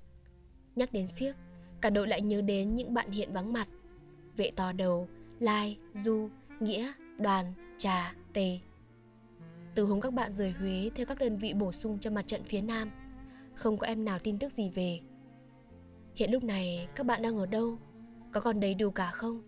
Nhắc 0.77 0.93
đến 0.93 1.07
siếc, 1.09 1.37
cả 1.81 1.91
đội 1.91 2.09
lại 2.09 2.23
nhớ 2.23 2.43
đến 2.43 2.75
những 2.75 2.95
bạn 2.95 3.11
hiện 3.11 3.33
vắng 3.33 3.53
mặt. 3.53 3.69
Vệ 4.37 4.51
to 4.57 4.73
đầu, 4.73 5.09
Lai, 5.41 5.79
Du, 6.05 6.29
Nghĩa, 6.61 6.93
Đoàn, 7.19 7.53
Trà, 7.79 8.15
Tề. 8.33 8.59
Từ 9.75 9.85
hôm 9.85 10.01
các 10.01 10.13
bạn 10.13 10.33
rời 10.33 10.51
Huế 10.51 10.91
theo 10.95 11.07
các 11.07 11.19
đơn 11.19 11.37
vị 11.37 11.55
bổ 11.55 11.73
sung 11.73 11.99
cho 11.99 12.11
mặt 12.11 12.27
trận 12.27 12.45
phía 12.45 12.61
Nam, 12.61 12.91
không 13.55 13.79
có 13.79 13.87
em 13.87 14.05
nào 14.05 14.19
tin 14.19 14.39
tức 14.39 14.53
gì 14.53 14.71
về. 14.71 15.01
Hiện 16.15 16.33
lúc 16.33 16.45
này 16.45 16.89
các 16.95 17.07
bạn 17.07 17.23
đang 17.23 17.39
ở 17.39 17.47
đâu? 17.47 17.79
Có 18.33 18.41
còn 18.41 18.61
đầy 18.61 18.75
đủ 18.75 18.91
cả 18.91 19.11
không? 19.11 19.43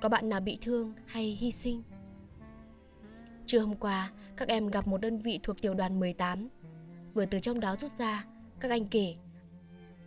Có 0.00 0.08
bạn 0.08 0.28
nào 0.28 0.40
bị 0.40 0.58
thương 0.60 0.94
hay 1.06 1.38
hy 1.40 1.52
sinh? 1.52 1.82
Trưa 3.46 3.58
hôm 3.60 3.76
qua, 3.76 4.12
các 4.36 4.48
em 4.48 4.68
gặp 4.68 4.86
một 4.86 4.98
đơn 4.98 5.18
vị 5.18 5.40
thuộc 5.42 5.62
tiểu 5.62 5.74
đoàn 5.74 6.00
18. 6.00 6.48
Vừa 7.14 7.26
từ 7.26 7.40
trong 7.40 7.60
đó 7.60 7.76
rút 7.76 7.98
ra, 7.98 8.24
các 8.60 8.70
anh 8.70 8.84
kể. 8.84 9.14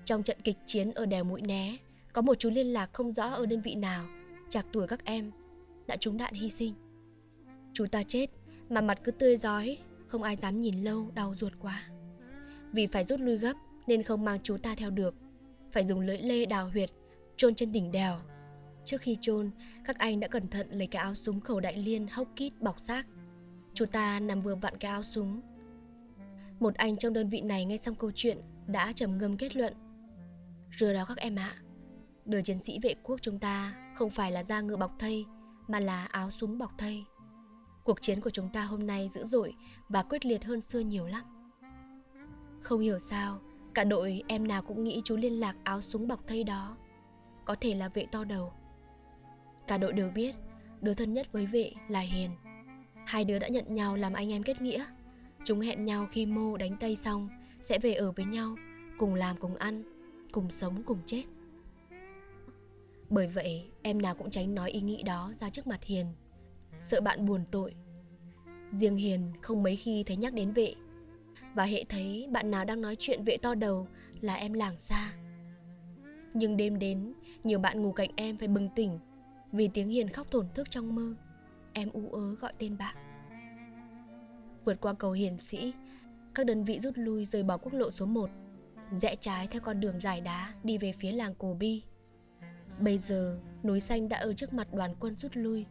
Trong 0.05 0.23
trận 0.23 0.37
kịch 0.43 0.57
chiến 0.65 0.91
ở 0.91 1.05
đèo 1.05 1.23
Mũi 1.23 1.41
Né, 1.41 1.77
có 2.13 2.21
một 2.21 2.39
chú 2.39 2.49
liên 2.49 2.67
lạc 2.67 2.93
không 2.93 3.11
rõ 3.11 3.29
ở 3.29 3.45
đơn 3.45 3.61
vị 3.61 3.75
nào, 3.75 4.05
chạc 4.49 4.65
tuổi 4.73 4.87
các 4.87 5.05
em, 5.05 5.31
đã 5.87 5.97
trúng 5.97 6.17
đạn 6.17 6.33
hy 6.33 6.49
sinh. 6.49 6.73
Chú 7.73 7.85
ta 7.91 8.03
chết, 8.03 8.29
mà 8.69 8.81
mặt 8.81 8.99
cứ 9.03 9.11
tươi 9.11 9.37
giói, 9.37 9.77
không 10.07 10.23
ai 10.23 10.35
dám 10.35 10.61
nhìn 10.61 10.83
lâu, 10.83 11.11
đau 11.15 11.35
ruột 11.35 11.53
quá. 11.59 11.83
Vì 12.71 12.87
phải 12.87 13.03
rút 13.03 13.19
lui 13.19 13.37
gấp 13.37 13.53
nên 13.87 14.03
không 14.03 14.25
mang 14.25 14.39
chú 14.43 14.57
ta 14.57 14.75
theo 14.75 14.89
được, 14.89 15.15
phải 15.75 15.85
dùng 15.85 15.99
lưỡi 15.99 16.17
lê 16.17 16.45
đào 16.45 16.69
huyệt, 16.69 16.89
chôn 17.37 17.55
trên 17.55 17.71
đỉnh 17.71 17.91
đèo. 17.91 18.19
Trước 18.85 19.01
khi 19.01 19.17
chôn, 19.21 19.51
các 19.85 19.97
anh 19.97 20.19
đã 20.19 20.27
cẩn 20.27 20.47
thận 20.47 20.67
lấy 20.71 20.87
cái 20.87 21.01
áo 21.01 21.15
súng 21.15 21.41
khẩu 21.41 21.59
đại 21.59 21.77
liên 21.77 22.07
hốc 22.07 22.27
kít 22.35 22.61
bọc 22.61 22.79
xác. 22.79 23.05
Chú 23.73 23.85
ta 23.85 24.19
nằm 24.19 24.41
vừa 24.41 24.55
vặn 24.55 24.77
cái 24.77 24.91
áo 24.91 25.03
súng. 25.03 25.41
Một 26.59 26.75
anh 26.75 26.97
trong 26.97 27.13
đơn 27.13 27.29
vị 27.29 27.41
này 27.41 27.65
nghe 27.65 27.77
xong 27.77 27.95
câu 27.95 28.11
chuyện 28.15 28.37
Đã 28.67 28.93
trầm 28.95 29.17
ngâm 29.17 29.37
kết 29.37 29.55
luận. 29.55 29.73
Rửa 30.79 30.93
đó 30.93 31.05
các 31.07 31.17
em 31.17 31.35
ạ 31.35 31.53
à, 31.55 31.61
Đời 32.25 32.41
chiến 32.41 32.59
sĩ 32.59 32.79
vệ 32.83 32.95
quốc 33.03 33.21
chúng 33.21 33.39
ta 33.39 33.75
Không 33.95 34.09
phải 34.09 34.31
là 34.31 34.43
da 34.43 34.61
ngựa 34.61 34.77
bọc 34.77 34.91
thây 34.99 35.25
Mà 35.67 35.79
là 35.79 36.05
áo 36.05 36.31
súng 36.31 36.57
bọc 36.57 36.71
thây. 36.77 37.03
Cuộc 37.83 38.01
chiến 38.01 38.21
của 38.21 38.29
chúng 38.29 38.49
ta 38.49 38.63
hôm 38.63 38.87
nay 38.87 39.09
dữ 39.09 39.25
dội 39.25 39.53
Và 39.89 40.03
quyết 40.03 40.25
liệt 40.25 40.43
hơn 40.43 40.61
xưa 40.61 40.79
nhiều 40.79 41.07
lắm. 41.07 41.23
Không 42.61 42.79
hiểu 42.79 42.99
sao 42.99 43.39
Cả 43.75 43.83
đội 43.83 44.23
em 44.27 44.47
nào 44.47 44.61
cũng 44.61 44.83
nghĩ 44.83 45.01
chú 45.03 45.17
liên 45.17 45.39
lạc 45.39 45.55
áo 45.63 45.81
súng 45.81 46.07
bọc 46.07 46.27
thây 46.27 46.43
đó. 46.43 46.77
Có 47.45 47.55
thể 47.61 47.75
là 47.75 47.89
vệ 47.89 48.05
to 48.11 48.23
đầu. 48.23 48.53
Cả 49.67 49.77
đội 49.77 49.93
đều 49.93 50.09
biết 50.09 50.35
Đứa 50.81 50.93
thân 50.93 51.13
nhất 51.13 51.31
với 51.31 51.45
vệ 51.45 51.71
là 51.87 51.99
Hiền. 51.99 52.31
Hai 53.05 53.25
đứa 53.25 53.39
đã 53.39 53.47
nhận 53.47 53.75
nhau 53.75 53.95
làm 53.95 54.13
anh 54.13 54.31
em 54.31 54.43
kết 54.43 54.61
nghĩa. 54.61 54.85
Chúng 55.43 55.59
hẹn 55.59 55.85
nhau 55.85 56.07
khi 56.11 56.25
mô 56.25 56.57
đánh 56.57 56.77
tây 56.79 56.95
xong 56.95 57.29
sẽ 57.59 57.79
về 57.79 57.93
ở 57.93 58.11
với 58.11 58.25
nhau, 58.25 58.55
cùng 58.97 59.15
làm 59.15 59.37
cùng 59.37 59.55
ăn, 59.55 59.83
cùng 60.31 60.51
sống 60.51 60.83
cùng 60.85 60.99
chết. 61.05 61.23
Bởi 63.09 63.27
vậy, 63.27 63.65
em 63.81 64.01
nào 64.01 64.15
cũng 64.15 64.29
tránh 64.29 64.55
nói 64.55 64.71
ý 64.71 64.81
nghĩ 64.81 65.03
đó 65.03 65.31
ra 65.35 65.49
trước 65.49 65.67
mặt 65.67 65.83
Hiền, 65.83 66.05
sợ 66.81 67.01
bạn 67.01 67.25
buồn 67.25 67.41
tội. 67.51 67.75
Riêng 68.71 68.97
Hiền 68.97 69.31
không 69.41 69.63
mấy 69.63 69.75
khi 69.75 70.03
thấy 70.03 70.17
nhắc 70.17 70.33
đến 70.33 70.51
vệ, 70.51 70.75
và 71.55 71.63
hệ 71.63 71.83
thấy 71.89 72.27
bạn 72.31 72.51
nào 72.51 72.65
đang 72.65 72.81
nói 72.81 72.95
chuyện 72.99 73.23
vệ 73.23 73.37
to 73.37 73.55
đầu 73.55 73.87
là 74.21 74.35
em 74.35 74.53
làng 74.53 74.79
xa. 74.79 75.13
Nhưng 76.33 76.57
đêm 76.57 76.79
đến, 76.79 77.13
nhiều 77.43 77.59
bạn 77.59 77.81
ngủ 77.81 77.91
cạnh 77.91 78.09
em 78.15 78.37
phải 78.37 78.47
bừng 78.47 78.69
tỉnh 78.75 78.99
vì 79.51 79.69
tiếng 79.73 79.89
Hiền 79.89 80.09
khóc 80.09 80.31
thổn 80.31 80.47
thức 80.53 80.71
trong 80.71 80.95
mơ. 80.95 81.15
Em 81.73 81.89
u 81.91 82.11
ớ 82.11 82.35
gọi 82.35 82.53
tên 82.59 82.77
bạn. 82.77 82.95
Vượt 84.63 84.81
qua 84.81 84.93
cầu 84.93 85.11
Hiền 85.11 85.39
Sĩ, 85.39 85.73
các 86.35 86.45
đơn 86.45 86.63
vị 86.63 86.79
rút 86.79 86.93
lui 86.97 87.25
rời 87.25 87.43
bỏ 87.43 87.57
quốc 87.57 87.73
lộ 87.73 87.91
số 87.91 88.05
1, 88.05 88.29
rẽ 88.91 89.15
trái 89.15 89.47
theo 89.47 89.61
con 89.61 89.79
đường 89.79 90.01
dài 90.01 90.21
đá 90.21 90.53
đi 90.63 90.77
về 90.77 90.93
phía 90.99 91.11
làng 91.11 91.35
Cổ 91.35 91.53
Bi. 91.59 91.83
Bây 92.79 92.97
giờ, 92.97 93.39
núi 93.63 93.79
xanh 93.79 94.09
đã 94.09 94.17
ở 94.17 94.33
trước 94.33 94.53
mặt 94.53 94.73
đoàn 94.73 94.95
quân 94.99 95.15
rút 95.15 95.31
lui. 95.35 95.65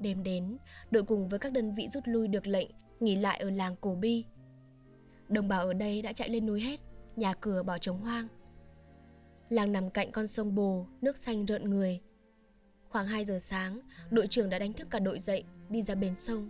Đêm 0.00 0.22
đến, 0.22 0.56
đội 0.90 1.02
cùng 1.02 1.28
với 1.28 1.38
các 1.38 1.52
đơn 1.52 1.74
vị 1.74 1.88
rút 1.92 2.02
lui 2.06 2.28
được 2.28 2.46
lệnh 2.46 2.70
nghỉ 3.00 3.16
lại 3.16 3.38
ở 3.38 3.50
làng 3.50 3.76
Cổ 3.80 3.94
Bi. 3.94 4.24
Đồng 5.28 5.48
bào 5.48 5.66
ở 5.66 5.72
đây 5.72 6.02
đã 6.02 6.12
chạy 6.12 6.28
lên 6.28 6.46
núi 6.46 6.60
hết, 6.60 6.80
nhà 7.16 7.34
cửa 7.34 7.62
bỏ 7.62 7.78
trống 7.78 8.00
hoang. 8.00 8.28
Làng 9.48 9.72
nằm 9.72 9.90
cạnh 9.90 10.12
con 10.12 10.28
sông 10.28 10.54
Bồ, 10.54 10.86
nước 11.00 11.16
xanh 11.16 11.46
rợn 11.46 11.70
người. 11.70 12.00
Khoảng 12.88 13.06
2 13.06 13.24
giờ 13.24 13.38
sáng, 13.38 13.80
đội 14.10 14.26
trưởng 14.26 14.50
đã 14.50 14.58
đánh 14.58 14.72
thức 14.72 14.88
cả 14.90 14.98
đội 14.98 15.18
dậy, 15.18 15.44
đi 15.68 15.82
ra 15.82 15.94
bến 15.94 16.14
sông. 16.16 16.48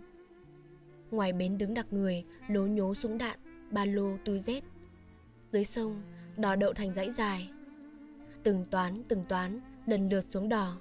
Ngoài 1.11 1.33
bến 1.33 1.57
đứng 1.57 1.73
đặc 1.73 1.85
người, 1.91 2.23
lố 2.47 2.65
nhố 2.65 2.93
súng 2.93 3.17
đạn, 3.17 3.39
ba 3.71 3.85
lô, 3.85 4.17
túi 4.25 4.39
dép. 4.39 4.63
Dưới 5.49 5.65
sông, 5.65 6.01
đò 6.37 6.55
đậu 6.55 6.73
thành 6.73 6.93
dãy 6.93 7.11
dài. 7.17 7.49
Từng 8.43 8.65
toán, 8.71 9.03
từng 9.07 9.25
toán, 9.29 9.59
lần 9.85 10.09
lượt 10.09 10.25
xuống 10.29 10.49
đò. 10.49 10.77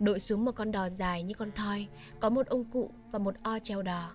Đội 0.00 0.20
xuống 0.20 0.44
một 0.44 0.52
con 0.52 0.72
đò 0.72 0.88
dài 0.88 1.22
như 1.22 1.34
con 1.34 1.52
thoi, 1.52 1.88
có 2.20 2.30
một 2.30 2.46
ông 2.46 2.64
cụ 2.64 2.90
và 3.10 3.18
một 3.18 3.34
o 3.42 3.58
treo 3.58 3.82
đò. 3.82 4.12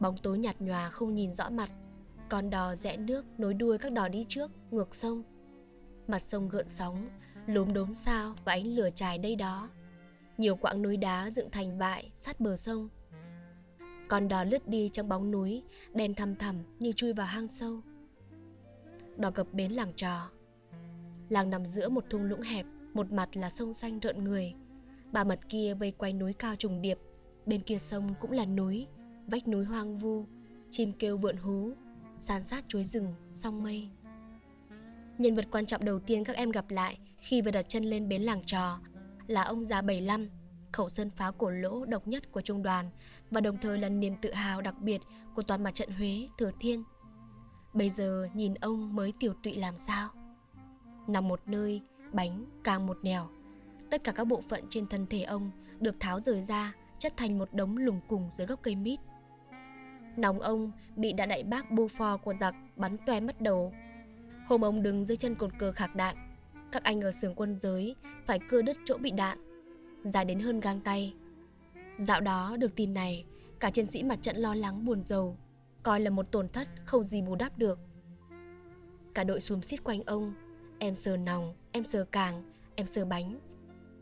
Bóng 0.00 0.16
tối 0.22 0.38
nhạt 0.38 0.60
nhòa 0.60 0.88
không 0.88 1.14
nhìn 1.14 1.32
rõ 1.32 1.50
mặt, 1.50 1.70
con 2.28 2.50
đò 2.50 2.74
rẽ 2.74 2.96
nước 2.96 3.24
nối 3.38 3.54
đuôi 3.54 3.78
các 3.78 3.92
đò 3.92 4.08
đi 4.08 4.24
trước, 4.28 4.50
ngược 4.70 4.94
sông. 4.94 5.22
Mặt 6.08 6.22
sông 6.22 6.48
gợn 6.48 6.68
sóng, 6.68 7.08
lốm 7.46 7.72
đốm 7.72 7.94
sao 7.94 8.34
và 8.44 8.52
ánh 8.52 8.66
lửa 8.66 8.90
trài 8.94 9.18
đây 9.18 9.36
đó. 9.36 9.70
Nhiều 10.38 10.56
quãng 10.56 10.82
núi 10.82 10.96
đá 10.96 11.30
dựng 11.30 11.50
thành 11.50 11.78
vại 11.78 12.10
sát 12.14 12.40
bờ 12.40 12.56
sông. 12.56 12.88
Con 14.08 14.28
đò 14.28 14.44
lướt 14.44 14.68
đi 14.68 14.88
trong 14.88 15.08
bóng 15.08 15.30
núi, 15.30 15.62
Đen 15.94 16.14
thăm 16.14 16.36
thẳm 16.36 16.56
như 16.78 16.92
chui 16.92 17.12
vào 17.12 17.26
hang 17.26 17.48
sâu. 17.48 17.80
Đò 19.16 19.30
cập 19.30 19.46
bến 19.52 19.72
làng 19.72 19.92
trò. 19.96 20.30
Làng 21.28 21.50
nằm 21.50 21.66
giữa 21.66 21.88
một 21.88 22.04
thung 22.10 22.24
lũng 22.24 22.40
hẹp, 22.40 22.66
một 22.94 23.12
mặt 23.12 23.36
là 23.36 23.50
sông 23.50 23.74
xanh 23.74 24.00
rợn 24.00 24.24
người. 24.24 24.54
Ba 25.12 25.24
mặt 25.24 25.38
kia 25.48 25.74
vây 25.74 25.90
quanh 25.90 26.18
núi 26.18 26.32
cao 26.32 26.56
trùng 26.56 26.82
điệp, 26.82 26.98
bên 27.46 27.60
kia 27.60 27.78
sông 27.78 28.14
cũng 28.20 28.32
là 28.32 28.44
núi, 28.44 28.86
vách 29.26 29.48
núi 29.48 29.64
hoang 29.64 29.96
vu, 29.96 30.26
chim 30.70 30.92
kêu 30.98 31.16
vượn 31.16 31.36
hú, 31.36 31.72
san 32.20 32.44
sát 32.44 32.64
chuối 32.68 32.84
rừng, 32.84 33.14
song 33.32 33.62
mây. 33.62 33.88
Nhân 35.18 35.36
vật 35.36 35.46
quan 35.50 35.66
trọng 35.66 35.84
đầu 35.84 36.00
tiên 36.00 36.24
các 36.24 36.36
em 36.36 36.50
gặp 36.50 36.70
lại 36.70 36.98
khi 37.18 37.42
vừa 37.42 37.50
đặt 37.50 37.68
chân 37.68 37.84
lên 37.84 38.08
bến 38.08 38.22
làng 38.22 38.42
trò 38.46 38.78
là 39.26 39.42
ông 39.42 39.64
già 39.64 39.82
75, 39.82 40.28
khẩu 40.72 40.90
sơn 40.90 41.10
pháo 41.10 41.32
cổ 41.32 41.50
lỗ 41.50 41.84
độc 41.84 42.08
nhất 42.08 42.32
của 42.32 42.40
trung 42.40 42.62
đoàn 42.62 42.90
và 43.30 43.40
đồng 43.40 43.58
thời 43.58 43.78
là 43.78 43.88
niềm 43.88 44.14
tự 44.22 44.32
hào 44.32 44.62
đặc 44.62 44.74
biệt 44.80 45.00
của 45.34 45.42
toàn 45.42 45.64
mặt 45.64 45.74
trận 45.74 45.90
Huế, 45.90 46.28
Thừa 46.38 46.50
Thiên. 46.60 46.84
Bây 47.74 47.90
giờ 47.90 48.28
nhìn 48.34 48.54
ông 48.54 48.96
mới 48.96 49.12
tiểu 49.20 49.34
tụy 49.42 49.54
làm 49.54 49.78
sao? 49.78 50.10
Nằm 51.06 51.28
một 51.28 51.40
nơi, 51.46 51.82
bánh 52.12 52.44
càng 52.64 52.86
một 52.86 52.98
nẻo. 53.02 53.28
Tất 53.90 54.04
cả 54.04 54.12
các 54.12 54.24
bộ 54.24 54.40
phận 54.40 54.64
trên 54.70 54.86
thân 54.86 55.06
thể 55.06 55.22
ông 55.22 55.50
được 55.80 55.94
tháo 56.00 56.20
rời 56.20 56.42
ra, 56.42 56.74
chất 56.98 57.12
thành 57.16 57.38
một 57.38 57.48
đống 57.52 57.76
lùng 57.76 58.00
cùng 58.08 58.30
dưới 58.36 58.46
gốc 58.46 58.60
cây 58.62 58.76
mít. 58.76 59.00
Nòng 60.16 60.40
ông 60.40 60.72
bị 60.96 61.12
đạn 61.12 61.28
đại 61.28 61.42
bác 61.42 61.70
bô 61.70 61.88
của 62.22 62.34
giặc 62.34 62.54
bắn 62.76 62.96
toe 63.06 63.20
mất 63.20 63.40
đầu. 63.40 63.72
Hôm 64.46 64.64
ông 64.64 64.82
đứng 64.82 65.04
dưới 65.04 65.16
chân 65.16 65.34
cột 65.34 65.50
cờ 65.58 65.72
khạc 65.72 65.96
đạn, 65.96 66.16
các 66.72 66.84
anh 66.84 67.00
ở 67.00 67.12
xưởng 67.12 67.34
quân 67.34 67.58
giới 67.60 67.96
phải 68.26 68.40
cưa 68.48 68.62
đứt 68.62 68.76
chỗ 68.84 68.98
bị 68.98 69.10
đạn, 69.10 69.38
dài 70.04 70.24
đến 70.24 70.40
hơn 70.40 70.60
gang 70.60 70.80
tay. 70.80 71.14
Dạo 71.98 72.20
đó 72.20 72.56
được 72.56 72.76
tin 72.76 72.94
này, 72.94 73.24
cả 73.60 73.70
chiến 73.70 73.86
sĩ 73.86 74.02
mặt 74.02 74.18
trận 74.22 74.36
lo 74.36 74.54
lắng 74.54 74.84
buồn 74.84 75.02
rầu, 75.06 75.36
coi 75.82 76.00
là 76.00 76.10
một 76.10 76.30
tổn 76.30 76.48
thất 76.48 76.68
không 76.84 77.04
gì 77.04 77.22
bù 77.22 77.34
đắp 77.34 77.58
được. 77.58 77.78
Cả 79.14 79.24
đội 79.24 79.40
xùm 79.40 79.60
xít 79.60 79.84
quanh 79.84 80.02
ông, 80.06 80.34
em 80.78 80.94
sờ 80.94 81.16
nòng, 81.16 81.54
em 81.72 81.84
sờ 81.84 82.04
càng, 82.04 82.42
em 82.74 82.86
sờ 82.86 83.04
bánh. 83.04 83.38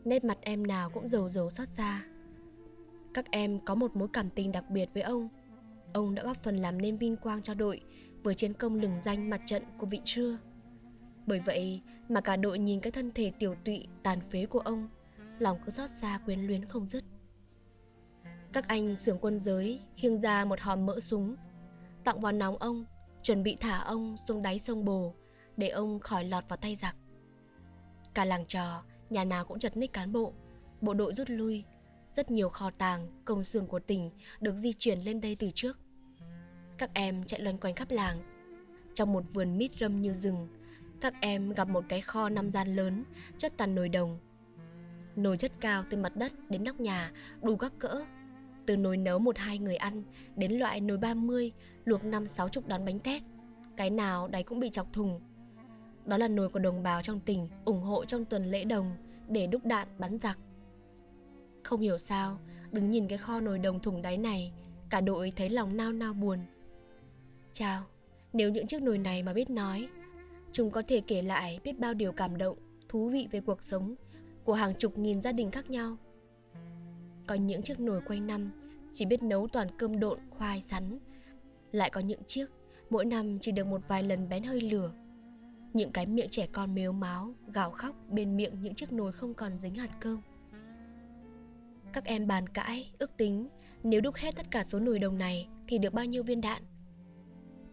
Nét 0.05 0.23
mặt 0.23 0.37
em 0.41 0.67
nào 0.67 0.89
cũng 0.89 1.07
dầu 1.07 1.29
dầu 1.29 1.51
xót 1.51 1.67
xa. 1.77 2.03
Các 3.13 3.31
em 3.31 3.59
có 3.65 3.75
một 3.75 3.95
mối 3.95 4.07
cảm 4.13 4.29
tình 4.29 4.51
đặc 4.51 4.69
biệt 4.69 4.89
với 4.93 5.03
ông. 5.03 5.29
Ông 5.95 6.15
đã 6.15 6.23
góp 6.23 6.37
phần 6.37 6.57
làm 6.57 6.81
nên 6.81 6.97
vinh 6.97 7.17
quang 7.17 7.41
cho 7.41 7.53
đội 7.53 7.81
với 8.23 8.35
chiến 8.35 8.53
công 8.53 8.75
lừng 8.75 9.01
danh 9.05 9.29
mặt 9.29 9.41
trận 9.45 9.63
của 9.77 9.85
vị 9.85 10.01
trưa. 10.05 10.37
Bởi 11.25 11.39
vậy 11.39 11.81
mà 12.09 12.21
cả 12.21 12.35
đội 12.35 12.59
nhìn 12.59 12.79
cái 12.79 12.91
thân 12.91 13.11
thể 13.11 13.31
tiểu 13.39 13.55
tụy 13.65 13.87
tàn 14.03 14.19
phế 14.29 14.45
của 14.45 14.59
ông, 14.59 14.89
lòng 15.39 15.57
cứ 15.65 15.71
xót 15.71 15.89
xa 15.89 16.19
quyến 16.25 16.39
luyến 16.39 16.65
không 16.65 16.87
dứt. 16.87 17.03
Các 18.53 18.67
anh 18.67 18.95
xưởng 18.95 19.17
quân 19.21 19.39
giới 19.39 19.81
khiêng 19.95 20.19
ra 20.19 20.45
một 20.45 20.59
hòm 20.59 20.85
mỡ 20.85 20.99
súng, 20.99 21.35
tặng 22.03 22.21
vào 22.21 22.31
nóng 22.31 22.57
ông, 22.57 22.85
chuẩn 23.23 23.43
bị 23.43 23.57
thả 23.59 23.77
ông 23.77 24.17
xuống 24.27 24.41
đáy 24.41 24.59
sông 24.59 24.85
Bồ 24.85 25.13
để 25.57 25.69
ông 25.69 25.99
khỏi 25.99 26.23
lọt 26.23 26.43
vào 26.49 26.57
tay 26.57 26.75
giặc. 26.75 26.95
Cả 28.13 28.25
làng 28.25 28.45
trò, 28.45 28.83
nhà 29.09 29.23
nào 29.23 29.45
cũng 29.45 29.59
chật 29.59 29.77
ních 29.77 29.93
cán 29.93 30.11
bộ, 30.11 30.33
bộ 30.81 30.93
đội 30.93 31.13
rút 31.13 31.29
lui, 31.29 31.63
rất 32.15 32.31
nhiều 32.31 32.49
kho 32.49 32.71
tàng, 32.71 33.21
công 33.25 33.43
xưởng 33.43 33.67
của 33.67 33.79
tỉnh 33.79 34.11
được 34.39 34.55
di 34.55 34.73
chuyển 34.73 34.99
lên 34.99 35.21
đây 35.21 35.35
từ 35.35 35.49
trước. 35.55 35.77
Các 36.77 36.89
em 36.93 37.23
chạy 37.23 37.39
loanh 37.39 37.57
quanh 37.57 37.75
khắp 37.75 37.91
làng. 37.91 38.17
Trong 38.93 39.13
một 39.13 39.23
vườn 39.33 39.57
mít 39.57 39.71
râm 39.79 40.01
như 40.01 40.13
rừng, 40.13 40.47
các 41.01 41.13
em 41.21 41.49
gặp 41.53 41.69
một 41.69 41.83
cái 41.89 42.01
kho 42.01 42.29
năm 42.29 42.49
gian 42.49 42.75
lớn, 42.75 43.03
chất 43.37 43.53
toàn 43.57 43.75
nồi 43.75 43.89
đồng. 43.89 44.19
Nồi 45.15 45.37
chất 45.37 45.51
cao 45.59 45.83
từ 45.89 45.97
mặt 45.97 46.15
đất 46.15 46.31
đến 46.49 46.63
nóc 46.63 46.79
nhà, 46.79 47.11
đủ 47.41 47.57
các 47.57 47.73
cỡ. 47.79 48.01
Từ 48.65 48.77
nồi 48.77 48.97
nấu 48.97 49.19
một 49.19 49.37
hai 49.37 49.59
người 49.59 49.75
ăn 49.75 50.03
đến 50.35 50.51
loại 50.51 50.81
nồi 50.81 50.97
30, 50.97 51.51
luộc 51.85 52.03
năm 52.03 52.27
sáu 52.27 52.49
chục 52.49 52.67
đón 52.67 52.85
bánh 52.85 52.99
tét. 52.99 53.21
Cái 53.77 53.89
nào 53.89 54.27
đáy 54.27 54.43
cũng 54.43 54.59
bị 54.59 54.69
chọc 54.69 54.93
thùng. 54.93 55.21
Đó 56.05 56.17
là 56.17 56.27
nồi 56.27 56.49
của 56.49 56.59
đồng 56.59 56.83
bào 56.83 57.01
trong 57.01 57.19
tỉnh 57.19 57.49
ủng 57.65 57.81
hộ 57.81 58.05
trong 58.05 58.25
tuần 58.25 58.51
lễ 58.51 58.63
đồng 58.63 58.95
để 59.27 59.47
đúc 59.47 59.65
đạn 59.65 59.87
bắn 59.97 60.19
giặc. 60.19 60.37
Không 61.63 61.81
hiểu 61.81 61.97
sao, 61.97 62.39
đứng 62.71 62.91
nhìn 62.91 63.07
cái 63.07 63.17
kho 63.17 63.39
nồi 63.39 63.59
đồng 63.59 63.79
thùng 63.79 64.01
đáy 64.01 64.17
này, 64.17 64.51
cả 64.89 65.01
đội 65.01 65.33
thấy 65.35 65.49
lòng 65.49 65.77
nao 65.77 65.91
nao 65.91 66.13
buồn. 66.13 66.39
Chào, 67.57 67.83
nếu 68.33 68.49
những 68.49 68.67
chiếc 68.67 68.81
nồi 68.81 68.97
này 68.97 69.23
mà 69.23 69.33
biết 69.33 69.49
nói, 69.49 69.87
chúng 70.51 70.71
có 70.71 70.83
thể 70.87 71.01
kể 71.07 71.21
lại 71.21 71.59
biết 71.63 71.79
bao 71.79 71.93
điều 71.93 72.11
cảm 72.11 72.37
động, 72.37 72.57
thú 72.89 73.09
vị 73.09 73.27
về 73.31 73.41
cuộc 73.41 73.63
sống 73.63 73.95
của 74.43 74.53
hàng 74.53 74.73
chục 74.79 74.97
nghìn 74.97 75.21
gia 75.21 75.31
đình 75.31 75.51
khác 75.51 75.69
nhau. 75.69 75.97
Có 77.27 77.35
những 77.35 77.61
chiếc 77.61 77.79
nồi 77.79 78.01
quanh 78.01 78.27
năm 78.27 78.51
chỉ 78.91 79.05
biết 79.05 79.23
nấu 79.23 79.47
toàn 79.47 79.67
cơm 79.77 79.99
độn, 79.99 80.19
khoai, 80.29 80.61
sắn. 80.61 80.99
Lại 81.71 81.89
có 81.89 82.01
những 82.01 82.23
chiếc 82.23 82.45
mỗi 82.89 83.05
năm 83.05 83.37
chỉ 83.41 83.51
được 83.51 83.67
một 83.67 83.81
vài 83.87 84.03
lần 84.03 84.29
bén 84.29 84.43
hơi 84.43 84.61
lửa. 84.61 84.91
Những 85.73 85.91
cái 85.91 86.05
miệng 86.05 86.29
trẻ 86.29 86.47
con 86.51 86.75
mếu 86.75 86.91
máo, 86.91 87.33
gào 87.53 87.71
khóc 87.71 87.95
bên 88.09 88.37
miệng 88.37 88.61
những 88.61 88.75
chiếc 88.75 88.93
nồi 88.93 89.11
không 89.11 89.33
còn 89.33 89.51
dính 89.61 89.75
hạt 89.75 89.89
cơm. 89.99 90.21
Các 91.93 92.05
em 92.05 92.27
bàn 92.27 92.49
cãi, 92.49 92.91
ước 92.99 93.17
tính 93.17 93.47
nếu 93.83 94.01
đúc 94.01 94.15
hết 94.15 94.35
tất 94.35 94.45
cả 94.51 94.63
số 94.63 94.79
nồi 94.79 94.99
đồng 94.99 95.17
này 95.17 95.47
thì 95.67 95.77
được 95.77 95.93
bao 95.93 96.05
nhiêu 96.05 96.23
viên 96.23 96.41
đạn. 96.41 96.63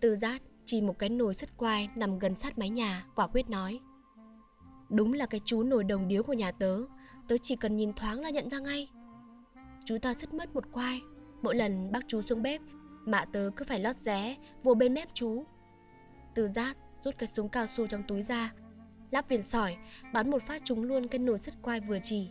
Tư 0.03 0.17
giác 0.17 0.43
chỉ 0.65 0.81
một 0.81 0.99
cái 0.99 1.09
nồi 1.09 1.35
sứt 1.35 1.57
quai 1.57 1.89
nằm 1.95 2.19
gần 2.19 2.37
sát 2.37 2.59
mái 2.59 2.71
nhà, 2.71 3.07
quả 3.15 3.27
quyết 3.27 3.51
nói. 3.51 3.81
Đúng 4.89 5.13
là 5.13 5.27
cái 5.27 5.41
chú 5.45 5.63
nồi 5.63 5.85
đồng 5.85 6.09
điếu 6.09 6.23
của 6.23 6.33
nhà 6.33 6.53
tớ, 6.53 6.79
tớ 7.29 7.37
chỉ 7.43 7.57
cần 7.57 7.77
nhìn 7.77 7.93
thoáng 7.93 8.21
là 8.21 8.31
nhận 8.31 8.51
ra 8.51 8.59
ngay. 8.59 8.89
Chú 9.85 9.99
ta 10.03 10.15
sứt 10.15 10.35
mất 10.35 10.55
một 10.55 10.65
quai, 10.73 11.01
mỗi 11.43 11.57
lần 11.57 11.93
bác 11.93 12.01
chú 12.09 12.23
xuống 12.23 12.43
bếp, 12.43 12.61
mạ 13.05 13.25
tớ 13.33 13.51
cứ 13.57 13.65
phải 13.65 13.81
lót 13.81 13.97
ré, 13.97 14.37
vô 14.63 14.75
bên 14.75 14.95
mép 14.95 15.09
chú. 15.15 15.45
Tư 16.35 16.49
giác 16.49 16.77
rút 17.05 17.19
cái 17.19 17.29
súng 17.29 17.49
cao 17.49 17.67
su 17.67 17.87
trong 17.87 18.03
túi 18.09 18.23
ra, 18.23 18.53
lắp 19.11 19.29
viền 19.29 19.43
sỏi, 19.43 19.77
bắn 20.13 20.31
một 20.31 20.43
phát 20.43 20.63
trúng 20.65 20.83
luôn 20.83 21.09
cái 21.09 21.19
nồi 21.19 21.39
sứt 21.39 21.55
quai 21.63 21.81
vừa 21.81 21.99
chỉ. 22.03 22.29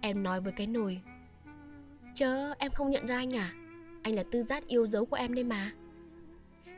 Em 0.00 0.22
nói 0.22 0.40
với 0.40 0.52
cái 0.52 0.66
nồi 0.66 1.00
Chớ 2.14 2.54
em 2.58 2.72
không 2.72 2.90
nhận 2.90 3.06
ra 3.06 3.16
anh 3.16 3.36
à 3.36 3.52
Anh 4.02 4.14
là 4.14 4.24
tư 4.32 4.42
giác 4.42 4.66
yêu 4.66 4.86
dấu 4.86 5.06
của 5.06 5.16
em 5.16 5.34
đây 5.34 5.44
mà 5.44 5.72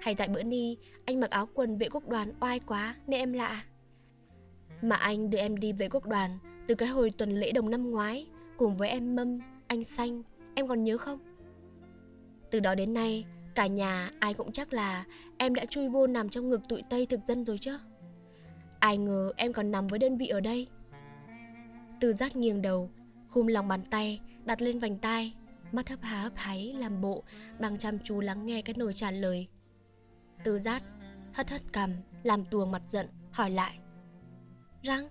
hay 0.07 0.15
tại 0.15 0.29
bữa 0.29 0.43
ni 0.43 0.77
Anh 1.05 1.21
mặc 1.21 1.31
áo 1.31 1.49
quần 1.55 1.77
vệ 1.77 1.89
quốc 1.89 2.09
đoàn 2.09 2.33
oai 2.41 2.61
quá 2.61 2.95
Nên 3.07 3.21
em 3.21 3.33
lạ. 3.33 3.65
Mà 4.83 4.97
anh 4.97 5.31
đưa 5.31 5.39
em 5.39 5.57
đi 5.57 5.73
vệ 5.73 5.89
quốc 5.89 6.07
đoàn 6.07 6.39
Từ 6.67 6.75
cái 6.75 6.89
hồi 6.89 7.11
tuần 7.11 7.31
lễ 7.31 7.53
đồng 7.53 7.71
năm 7.71 7.91
ngoái 7.91 8.27
Cùng 8.57 8.77
với 8.77 8.89
em 8.89 9.17
Mâm, 9.17 9.39
anh 9.67 9.85
Xanh 9.85 10.23
Em 10.55 10.69
còn 10.69 10.85
nhớ 10.85 10.99
không? 10.99 11.19
Từ 12.51 12.61
đó 12.61 12.75
đến 12.75 12.95
nay 12.95 13.25
Cả 13.55 13.67
nhà 13.67 14.11
ai 14.19 14.35
cũng 14.35 14.53
chắc 14.53 14.73
là 14.73 15.05
em 15.39 15.55
đã 15.55 15.65
chui 15.65 15.89
vô 15.89 16.07
nằm 16.07 16.29
trong 16.29 16.49
ngực 16.49 16.61
tụi 16.69 16.83
Tây 16.91 17.07
thực 17.07 17.21
dân 17.29 17.45
rồi 17.45 17.59
chứ. 17.61 17.79
Ai 18.79 18.99
ngờ 18.99 19.33
em 19.37 19.53
còn 19.53 19.71
nằm 19.71 19.87
với 19.87 19.99
đơn 19.99 20.17
vị 20.17 20.27
ở 20.27 20.41
đây. 20.41 20.69
Từ 22.01 22.13
giác 22.13 22.37
nghiêng 22.37 22.63
đầu 22.63 22.91
Khum 23.29 23.47
lòng 23.47 23.69
bàn 23.69 23.83
tay 23.91 24.21
Đặt 24.45 24.63
lên 24.63 24.79
vành 24.79 24.99
tai 24.99 25.35
Mắt 25.73 25.89
hấp 25.89 26.03
há 26.03 26.23
hấp 26.23 26.33
háy 26.37 26.75
làm 26.79 27.01
bộ 27.01 27.23
Đang 27.59 27.79
chăm 27.79 27.99
chú 27.99 28.21
lắng 28.21 28.47
nghe 28.47 28.63
cái 28.63 28.75
nồi 28.79 28.93
trả 28.95 29.11
lời 29.11 29.49
tư 30.47 30.59
giác, 30.59 30.83
Hất 31.33 31.51
hất 31.51 31.63
cằm, 31.73 31.91
Làm 32.23 32.45
tuồng 32.45 32.71
mặt 32.71 32.83
giận, 32.87 33.07
Hỏi 33.31 33.51
lại. 33.51 33.79
Răng, 34.83 35.09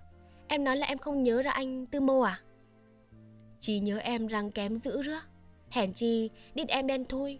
Em 0.48 0.64
nói 0.64 0.76
là 0.76 0.86
em 0.86 0.98
không 0.98 1.22
nhớ 1.22 1.42
ra 1.42 1.50
anh 1.50 1.86
Tư 1.86 2.00
Mô 2.00 2.20
à? 2.20 2.40
Chỉ 3.60 3.80
nhớ 3.80 3.98
em 3.98 4.26
răng 4.26 4.50
kém 4.50 4.76
dữ 4.76 5.02
rứa. 5.02 5.20
Hèn 5.70 5.92
chi, 5.92 6.30
Đít 6.54 6.68
em 6.68 6.86
đen 6.86 7.04
thôi 7.08 7.38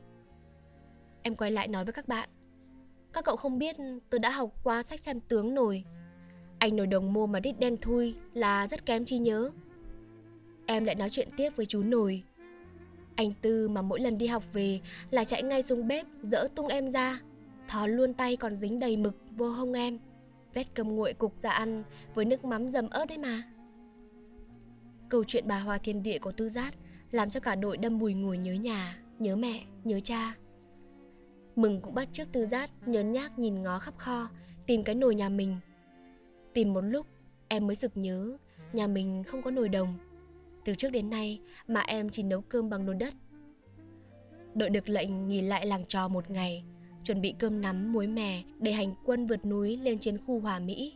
Em 1.22 1.36
quay 1.36 1.50
lại 1.50 1.68
nói 1.68 1.84
với 1.84 1.92
các 1.92 2.08
bạn. 2.08 2.28
Các 3.12 3.24
cậu 3.24 3.36
không 3.36 3.58
biết 3.58 3.76
Tôi 4.10 4.18
đã 4.18 4.30
học 4.30 4.50
qua 4.64 4.82
sách 4.82 5.00
xem 5.00 5.20
tướng 5.20 5.54
nồi. 5.54 5.84
Anh 6.58 6.76
nồi 6.76 6.86
đồng 6.86 7.12
mô 7.12 7.26
mà 7.26 7.40
đít 7.40 7.58
đen 7.58 7.76
thui 7.76 8.14
Là 8.32 8.68
rất 8.68 8.86
kém 8.86 9.04
chi 9.04 9.18
nhớ. 9.18 9.50
Em 10.66 10.84
lại 10.84 10.94
nói 10.94 11.10
chuyện 11.10 11.28
tiếp 11.36 11.50
với 11.56 11.66
chú 11.66 11.82
nồi. 11.82 12.22
Anh 13.16 13.32
Tư 13.42 13.68
mà 13.68 13.82
mỗi 13.82 14.00
lần 14.00 14.18
đi 14.18 14.26
học 14.26 14.52
về 14.52 14.80
Là 15.10 15.24
chạy 15.24 15.42
ngay 15.42 15.62
xuống 15.62 15.88
bếp, 15.88 16.06
Dỡ 16.22 16.48
tung 16.54 16.68
em 16.68 16.90
ra. 16.90 17.20
Thò 17.68 17.86
luôn 17.86 18.14
tay 18.14 18.36
còn 18.36 18.56
dính 18.56 18.78
đầy 18.78 18.96
mực 18.96 19.16
vô 19.36 19.48
hông 19.48 19.72
em. 19.72 19.98
Vét 20.54 20.66
cơm 20.74 20.96
nguội 20.96 21.12
cục 21.12 21.42
ra 21.42 21.50
ăn 21.50 21.82
Với 22.14 22.24
nước 22.24 22.44
mắm 22.44 22.68
dầm 22.68 22.88
ớt 22.88 23.04
đấy 23.04 23.18
mà. 23.18 23.42
Câu 25.08 25.24
chuyện 25.24 25.44
bà 25.46 25.58
Hoa 25.58 25.78
Thiên 25.78 26.02
Địa 26.02 26.18
của 26.18 26.32
Tư 26.32 26.48
Giác 26.48 26.74
Làm 27.10 27.30
cho 27.30 27.40
cả 27.40 27.54
đội 27.54 27.76
đâm 27.76 27.98
bùi 27.98 28.14
ngùi 28.14 28.38
nhớ 28.38 28.52
nhà 28.52 28.98
Nhớ 29.18 29.36
mẹ, 29.36 29.64
nhớ 29.84 30.00
cha. 30.00 30.36
Mừng 31.56 31.80
cũng 31.80 31.94
bắt 31.94 32.08
trước 32.12 32.28
tư 32.32 32.46
giác 32.46 32.70
nhớn 32.86 33.12
nhác 33.12 33.38
nhìn 33.38 33.62
ngó 33.62 33.78
khắp 33.78 33.94
kho 33.98 34.28
Tìm 34.66 34.84
cái 34.84 34.94
nồi 34.94 35.14
nhà 35.14 35.28
mình. 35.28 35.56
Tìm 36.54 36.72
một 36.72 36.80
lúc 36.80 37.06
em 37.48 37.66
mới 37.66 37.76
sực 37.76 37.92
nhớ 37.94 38.36
Nhà 38.72 38.86
mình 38.86 39.24
không 39.24 39.42
có 39.42 39.50
nồi 39.50 39.68
đồng. 39.68 39.98
Từ 40.64 40.74
trước 40.74 40.90
đến 40.90 41.10
nay 41.10 41.40
mà 41.68 41.80
em 41.80 42.10
chỉ 42.10 42.22
nấu 42.22 42.40
cơm 42.40 42.70
bằng 42.70 42.86
nồi 42.86 42.94
đất. 42.94 43.14
Đội 44.54 44.70
được 44.70 44.88
lệnh 44.88 45.28
nghỉ 45.28 45.40
lại 45.40 45.66
làng 45.66 45.84
trò 45.86 46.08
một 46.08 46.30
ngày 46.30 46.64
Chuẩn 47.06 47.20
bị 47.20 47.34
cơm 47.38 47.60
nắm 47.60 47.92
muối 47.92 48.06
mè 48.06 48.42
Để 48.58 48.72
hành 48.72 48.94
quân 49.04 49.26
vượt 49.26 49.44
núi 49.44 49.76
lên 49.76 49.98
chiến 49.98 50.18
khu 50.26 50.40
Hòa 50.40 50.58
Mỹ 50.58 50.94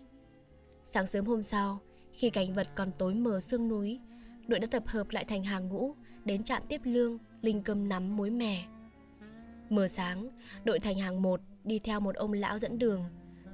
Sáng 0.85 1.07
sớm 1.07 1.27
hôm 1.27 1.43
sau 1.43 1.81
Khi 2.13 2.31
cảnh 2.31 2.55
vật 2.55 2.69
còn 2.75 2.91
tối 2.99 3.15
mờ 3.15 3.41
sương 3.41 3.69
núi 3.69 4.01
Đội 4.47 4.61
đã 4.61 4.67
tập 4.71 4.83
hợp 4.87 5.11
lại 5.11 5.25
thành 5.25 5.45
hàng 5.45 5.69
ngũ 5.69 5.95
Đến 6.25 6.45
trạm 6.45 6.63
tiếp 6.69 6.81
lương 6.85 7.19
Linh 7.43 7.63
cơm 7.63 7.89
nắm 7.89 8.17
muối 8.17 8.31
mè 8.31 8.65
Mờ 9.69 9.89
sáng, 9.89 10.29
đội 10.65 10.81
thành 10.81 10.99
hàng 10.99 11.23
một 11.23 11.41
đi 11.65 11.79
theo 11.79 12.01
một 12.01 12.15
ông 12.15 12.33
lão 12.33 12.59
dẫn 12.59 12.79
đường, 12.79 13.05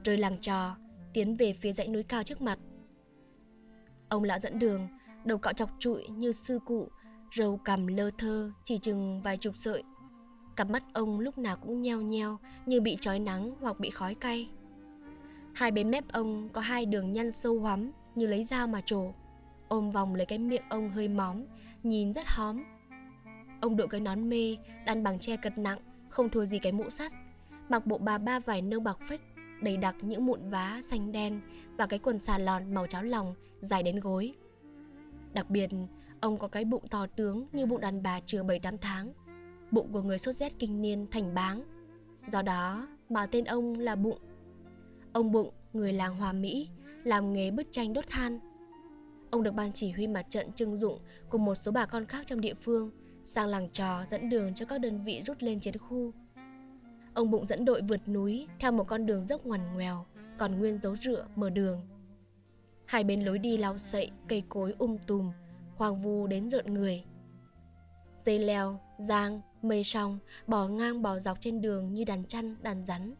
rời 0.04 0.16
làng 0.16 0.38
trò, 0.40 0.76
tiến 1.12 1.36
về 1.36 1.52
phía 1.52 1.72
dãy 1.72 1.88
núi 1.88 2.02
cao 2.02 2.22
trước 2.22 2.42
mặt. 2.42 2.58
Ông 4.08 4.24
lão 4.24 4.38
dẫn 4.38 4.58
đường, 4.58 4.88
đầu 5.24 5.38
cạo 5.38 5.52
chọc 5.52 5.70
trụi 5.78 6.08
như 6.08 6.32
sư 6.32 6.58
cụ, 6.66 6.88
râu 7.36 7.56
cằm 7.56 7.86
lơ 7.86 8.10
thơ 8.18 8.50
chỉ 8.64 8.78
chừng 8.78 9.22
vài 9.22 9.36
chục 9.36 9.56
sợi. 9.56 9.82
Cặp 10.56 10.70
mắt 10.70 10.82
ông 10.92 11.20
lúc 11.20 11.38
nào 11.38 11.56
cũng 11.56 11.82
nheo 11.82 12.00
nheo 12.00 12.38
như 12.66 12.80
bị 12.80 12.96
trói 13.00 13.18
nắng 13.18 13.54
hoặc 13.60 13.80
bị 13.80 13.90
khói 13.90 14.14
cay. 14.14 14.48
Hai 15.52 15.70
bên 15.70 15.90
mép 15.90 16.04
ông 16.12 16.48
có 16.52 16.60
hai 16.60 16.86
đường 16.86 17.12
nhăn 17.12 17.32
sâu 17.32 17.58
hoắm 17.58 17.92
như 18.14 18.26
lấy 18.26 18.44
dao 18.44 18.66
mà 18.66 18.80
trổ. 18.84 19.12
Ôm 19.68 19.90
vòng 19.90 20.14
lấy 20.14 20.26
cái 20.26 20.38
miệng 20.38 20.68
ông 20.68 20.90
hơi 20.90 21.08
móm, 21.08 21.42
nhìn 21.82 22.12
rất 22.12 22.26
hóm. 22.26 22.64
Ông 23.60 23.76
đội 23.76 23.88
cái 23.88 24.00
nón 24.00 24.28
mê, 24.28 24.56
đan 24.86 25.02
bằng 25.02 25.18
tre 25.18 25.36
cật 25.36 25.58
nặng, 25.58 25.78
không 26.08 26.28
thua 26.28 26.44
gì 26.44 26.58
cái 26.58 26.72
mũ 26.72 26.90
sắt 26.90 27.12
mặc 27.68 27.86
bộ 27.86 27.98
bà 27.98 28.18
ba 28.18 28.38
vải 28.38 28.62
nâu 28.62 28.80
bạc 28.80 28.98
phích 29.08 29.20
đầy 29.62 29.76
đặc 29.76 29.94
những 30.00 30.26
mụn 30.26 30.48
vá 30.48 30.80
xanh 30.82 31.12
đen 31.12 31.40
và 31.76 31.86
cái 31.86 31.98
quần 31.98 32.18
xà 32.18 32.38
lòn 32.38 32.74
màu 32.74 32.86
cháo 32.86 33.02
lòng 33.02 33.34
dài 33.60 33.82
đến 33.82 34.00
gối 34.00 34.34
đặc 35.32 35.50
biệt 35.50 35.70
ông 36.20 36.38
có 36.38 36.48
cái 36.48 36.64
bụng 36.64 36.88
to 36.90 37.06
tướng 37.06 37.46
như 37.52 37.66
bụng 37.66 37.80
đàn 37.80 38.02
bà 38.02 38.20
chưa 38.20 38.42
bảy 38.42 38.58
tám 38.58 38.78
tháng 38.78 39.12
bụng 39.70 39.92
của 39.92 40.02
người 40.02 40.18
sốt 40.18 40.34
rét 40.34 40.52
kinh 40.58 40.82
niên 40.82 41.06
thành 41.10 41.34
báng 41.34 41.62
do 42.32 42.42
đó 42.42 42.88
mà 43.08 43.26
tên 43.26 43.44
ông 43.44 43.78
là 43.78 43.96
bụng 43.96 44.18
ông 45.12 45.32
bụng 45.32 45.50
người 45.72 45.92
làng 45.92 46.16
hòa 46.16 46.32
mỹ 46.32 46.68
làm 47.04 47.32
nghề 47.32 47.50
bức 47.50 47.66
tranh 47.70 47.92
đốt 47.92 48.04
than 48.08 48.40
ông 49.30 49.42
được 49.42 49.54
ban 49.54 49.72
chỉ 49.72 49.90
huy 49.90 50.06
mặt 50.06 50.26
trận 50.30 50.52
trưng 50.52 50.80
dụng 50.80 50.98
cùng 51.28 51.44
một 51.44 51.54
số 51.54 51.72
bà 51.72 51.86
con 51.86 52.06
khác 52.06 52.26
trong 52.26 52.40
địa 52.40 52.54
phương 52.54 52.90
sang 53.24 53.48
làng 53.48 53.68
trò 53.72 54.04
dẫn 54.10 54.28
đường 54.28 54.54
cho 54.54 54.66
các 54.66 54.78
đơn 54.78 55.02
vị 55.02 55.22
rút 55.26 55.42
lên 55.42 55.60
chiến 55.60 55.78
khu. 55.78 56.12
Ông 57.14 57.30
Bụng 57.30 57.46
dẫn 57.46 57.64
đội 57.64 57.82
vượt 57.82 58.08
núi 58.08 58.46
theo 58.58 58.72
một 58.72 58.84
con 58.84 59.06
đường 59.06 59.24
dốc 59.24 59.46
ngoằn 59.46 59.60
ngoèo, 59.74 60.06
còn 60.38 60.58
nguyên 60.58 60.78
dấu 60.82 60.96
rựa 60.96 61.26
mở 61.36 61.50
đường. 61.50 61.80
Hai 62.84 63.04
bên 63.04 63.24
lối 63.24 63.38
đi 63.38 63.56
lau 63.56 63.78
sậy, 63.78 64.10
cây 64.28 64.42
cối 64.48 64.74
um 64.78 64.96
tùm, 65.06 65.32
hoang 65.76 65.96
vu 65.96 66.26
đến 66.26 66.50
rợn 66.50 66.74
người. 66.74 67.04
Dây 68.26 68.38
leo, 68.38 68.80
giang, 68.98 69.40
mây 69.62 69.84
song 69.84 70.18
bỏ 70.46 70.68
ngang 70.68 71.02
bỏ 71.02 71.18
dọc 71.18 71.40
trên 71.40 71.60
đường 71.60 71.94
như 71.94 72.04
đàn 72.04 72.24
chăn, 72.24 72.56
đàn 72.62 72.84
rắn. 72.86 73.14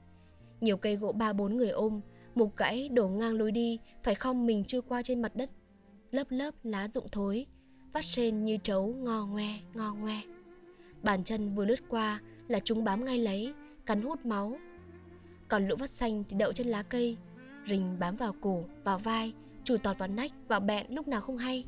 Nhiều 0.60 0.76
cây 0.76 0.96
gỗ 0.96 1.12
ba 1.12 1.32
bốn 1.32 1.56
người 1.56 1.70
ôm, 1.70 2.00
mục 2.34 2.56
gãy 2.56 2.88
đổ 2.88 3.08
ngang 3.08 3.34
lối 3.34 3.52
đi, 3.52 3.78
phải 4.02 4.14
không 4.14 4.46
mình 4.46 4.64
chui 4.64 4.82
qua 4.82 5.02
trên 5.02 5.22
mặt 5.22 5.36
đất. 5.36 5.50
Lớp 6.10 6.26
lớp 6.30 6.54
lá 6.62 6.88
rụng 6.94 7.08
thối, 7.12 7.46
vắt 7.92 8.04
sên 8.04 8.44
như 8.44 8.58
trấu 8.62 8.86
ngò 8.86 9.26
ngoe, 9.26 9.48
ngò 9.74 9.94
ngoe. 9.94 10.20
Bàn 11.02 11.24
chân 11.24 11.54
vừa 11.54 11.64
lướt 11.64 11.80
qua 11.88 12.20
là 12.48 12.60
chúng 12.64 12.84
bám 12.84 13.04
ngay 13.04 13.18
lấy, 13.18 13.52
cắn 13.86 14.02
hút 14.02 14.26
máu. 14.26 14.56
Còn 15.48 15.68
lũ 15.68 15.76
vắt 15.78 15.90
xanh 15.90 16.24
thì 16.28 16.36
đậu 16.36 16.52
trên 16.52 16.66
lá 16.66 16.82
cây, 16.82 17.16
rình 17.68 17.98
bám 17.98 18.16
vào 18.16 18.34
cổ, 18.40 18.64
vào 18.84 18.98
vai, 18.98 19.34
chùi 19.64 19.78
tọt 19.78 19.98
vào 19.98 20.08
nách, 20.08 20.32
vào 20.48 20.60
bẹn 20.60 20.86
lúc 20.88 21.08
nào 21.08 21.20
không 21.20 21.36
hay. 21.36 21.64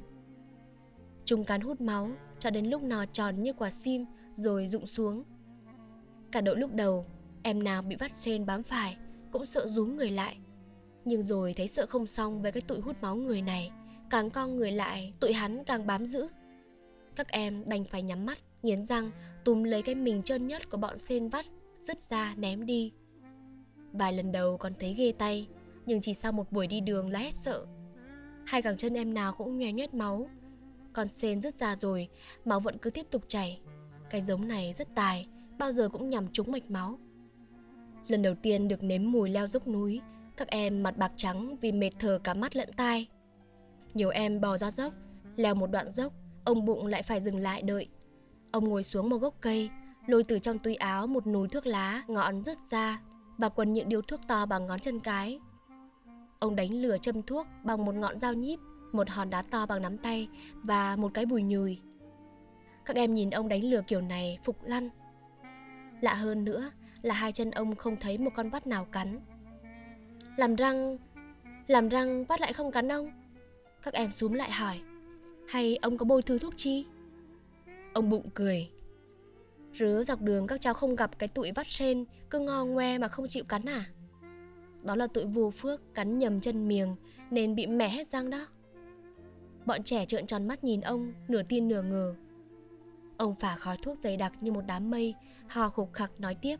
Chúng 1.24 1.44
cắn 1.44 1.60
hút 1.60 1.80
máu 1.80 2.10
cho 2.40 2.50
đến 2.50 2.66
lúc 2.66 2.82
nò 2.82 3.04
tròn 3.12 3.42
như 3.42 3.52
quả 3.52 3.70
sim 3.70 4.04
rồi 4.34 4.68
rụng 4.68 4.86
xuống. 4.86 5.24
Cả 6.30 6.40
đội 6.40 6.56
lúc 6.56 6.74
đầu, 6.74 7.06
em 7.42 7.62
nào 7.62 7.82
bị 7.82 7.96
vắt 7.96 8.12
trên 8.16 8.46
bám 8.46 8.62
phải 8.62 8.96
cũng 9.32 9.46
sợ 9.46 9.68
rúm 9.68 9.96
người 9.96 10.10
lại. 10.10 10.36
Nhưng 11.04 11.22
rồi 11.22 11.54
thấy 11.56 11.68
sợ 11.68 11.86
không 11.86 12.06
xong 12.06 12.42
với 12.42 12.52
cái 12.52 12.60
tụi 12.60 12.80
hút 12.80 12.96
máu 13.02 13.16
người 13.16 13.42
này 13.42 13.70
càng 14.10 14.30
con 14.30 14.56
người 14.56 14.72
lại 14.72 15.12
tụi 15.20 15.32
hắn 15.32 15.64
càng 15.64 15.86
bám 15.86 16.06
giữ 16.06 16.28
các 17.16 17.28
em 17.28 17.62
đành 17.66 17.84
phải 17.84 18.02
nhắm 18.02 18.26
mắt 18.26 18.38
nghiến 18.62 18.84
răng 18.84 19.10
túm 19.44 19.62
lấy 19.62 19.82
cái 19.82 19.94
mình 19.94 20.22
trơn 20.22 20.46
nhất 20.46 20.70
của 20.70 20.76
bọn 20.76 20.98
sen 20.98 21.28
vắt 21.28 21.46
dứt 21.80 22.00
ra 22.00 22.34
ném 22.36 22.66
đi 22.66 22.92
vài 23.92 24.12
lần 24.12 24.32
đầu 24.32 24.56
còn 24.56 24.72
thấy 24.80 24.94
ghê 24.94 25.12
tay 25.18 25.48
nhưng 25.86 26.00
chỉ 26.00 26.14
sau 26.14 26.32
một 26.32 26.52
buổi 26.52 26.66
đi 26.66 26.80
đường 26.80 27.10
là 27.10 27.18
hết 27.18 27.34
sợ 27.34 27.66
hai 28.46 28.62
cẳng 28.62 28.76
chân 28.76 28.94
em 28.94 29.14
nào 29.14 29.32
cũng 29.32 29.58
nhòe 29.58 29.72
nhét 29.72 29.94
máu 29.94 30.28
con 30.98 31.08
sen 31.08 31.42
rứt 31.42 31.54
ra 31.54 31.76
rồi 31.80 32.08
máu 32.44 32.60
vẫn 32.60 32.78
cứ 32.78 32.90
tiếp 32.90 33.06
tục 33.10 33.22
chảy 33.28 33.60
cái 34.10 34.22
giống 34.22 34.48
này 34.48 34.72
rất 34.72 34.88
tài 34.94 35.26
bao 35.58 35.72
giờ 35.72 35.88
cũng 35.88 36.10
nhằm 36.10 36.28
trúng 36.32 36.52
mạch 36.52 36.70
máu 36.70 36.98
lần 38.06 38.22
đầu 38.22 38.34
tiên 38.34 38.68
được 38.68 38.82
nếm 38.82 39.12
mùi 39.12 39.30
leo 39.30 39.46
dốc 39.46 39.68
núi 39.68 40.00
các 40.36 40.48
em 40.48 40.82
mặt 40.82 40.96
bạc 40.96 41.12
trắng 41.16 41.56
vì 41.60 41.72
mệt 41.72 41.90
thở 41.98 42.18
cả 42.24 42.34
mắt 42.34 42.56
lẫn 42.56 42.72
tai 42.76 43.08
nhiều 43.94 44.08
em 44.08 44.40
bò 44.40 44.58
ra 44.58 44.70
dốc, 44.70 44.92
leo 45.36 45.54
một 45.54 45.70
đoạn 45.70 45.92
dốc, 45.92 46.12
ông 46.44 46.64
bụng 46.64 46.86
lại 46.86 47.02
phải 47.02 47.20
dừng 47.20 47.38
lại 47.38 47.62
đợi. 47.62 47.88
Ông 48.50 48.68
ngồi 48.68 48.84
xuống 48.84 49.08
một 49.08 49.18
gốc 49.18 49.34
cây, 49.40 49.70
lôi 50.06 50.24
từ 50.24 50.38
trong 50.38 50.58
túi 50.58 50.74
áo 50.74 51.06
một 51.06 51.26
núi 51.26 51.48
thuốc 51.48 51.66
lá 51.66 52.02
ngọn 52.08 52.44
rứt 52.44 52.58
ra 52.70 53.00
và 53.38 53.48
quần 53.48 53.72
những 53.72 53.88
điếu 53.88 54.02
thuốc 54.02 54.20
to 54.28 54.46
bằng 54.46 54.66
ngón 54.66 54.78
chân 54.78 55.00
cái. 55.00 55.40
Ông 56.38 56.56
đánh 56.56 56.72
lửa 56.72 56.96
châm 57.02 57.22
thuốc 57.22 57.46
bằng 57.64 57.84
một 57.84 57.94
ngọn 57.94 58.18
dao 58.18 58.34
nhíp, 58.34 58.58
một 58.92 59.10
hòn 59.10 59.30
đá 59.30 59.42
to 59.42 59.66
bằng 59.66 59.82
nắm 59.82 59.98
tay 59.98 60.28
và 60.62 60.96
một 60.96 61.14
cái 61.14 61.26
bùi 61.26 61.42
nhùi. 61.42 61.80
Các 62.84 62.96
em 62.96 63.14
nhìn 63.14 63.30
ông 63.30 63.48
đánh 63.48 63.64
lừa 63.64 63.82
kiểu 63.82 64.00
này 64.00 64.38
phục 64.42 64.56
lăn. 64.62 64.88
Lạ 66.00 66.14
hơn 66.14 66.44
nữa 66.44 66.70
là 67.02 67.14
hai 67.14 67.32
chân 67.32 67.50
ông 67.50 67.76
không 67.76 67.96
thấy 67.96 68.18
một 68.18 68.30
con 68.36 68.50
vắt 68.50 68.66
nào 68.66 68.84
cắn. 68.84 69.20
Làm 70.36 70.56
răng, 70.56 70.98
làm 71.66 71.88
răng 71.88 72.24
vắt 72.24 72.40
lại 72.40 72.52
không 72.52 72.72
cắn 72.72 72.92
ông. 72.92 73.10
Các 73.82 73.94
em 73.94 74.12
xúm 74.12 74.32
lại 74.32 74.50
hỏi 74.52 74.80
Hay 75.46 75.76
ông 75.76 75.98
có 75.98 76.04
bôi 76.04 76.22
thứ 76.22 76.38
thuốc 76.38 76.52
chi 76.56 76.86
Ông 77.92 78.10
bụng 78.10 78.30
cười 78.34 78.70
Rứa 79.78 80.02
dọc 80.04 80.20
đường 80.20 80.46
các 80.46 80.60
cháu 80.60 80.74
không 80.74 80.96
gặp 80.96 81.18
cái 81.18 81.28
tụi 81.28 81.52
vắt 81.52 81.66
sen 81.66 82.04
Cứ 82.30 82.38
ngo 82.38 82.64
ngoe 82.64 82.98
mà 82.98 83.08
không 83.08 83.28
chịu 83.28 83.44
cắn 83.44 83.64
à 83.64 83.84
Đó 84.82 84.96
là 84.96 85.06
tụi 85.06 85.24
vô 85.24 85.50
phước 85.50 85.94
cắn 85.94 86.18
nhầm 86.18 86.40
chân 86.40 86.68
miệng 86.68 86.96
Nên 87.30 87.54
bị 87.54 87.66
mẻ 87.66 87.88
hết 87.88 88.08
răng 88.08 88.30
đó 88.30 88.46
Bọn 89.68 89.82
trẻ 89.82 90.04
trợn 90.06 90.26
tròn 90.26 90.48
mắt 90.48 90.64
nhìn 90.64 90.80
ông, 90.80 91.12
Nửa 91.28 91.42
tin 91.42 91.68
nửa 91.68 91.82
ngờ. 91.82 92.14
Ông 93.16 93.34
phả 93.34 93.56
khói 93.56 93.76
thuốc 93.82 93.98
dày 93.98 94.16
đặc 94.16 94.32
như 94.40 94.52
một 94.52 94.64
đám 94.66 94.90
mây 94.90 95.14
Hò 95.46 95.68
khục 95.68 95.92
khặc 95.92 96.20
nói 96.20 96.34
tiếp. 96.34 96.56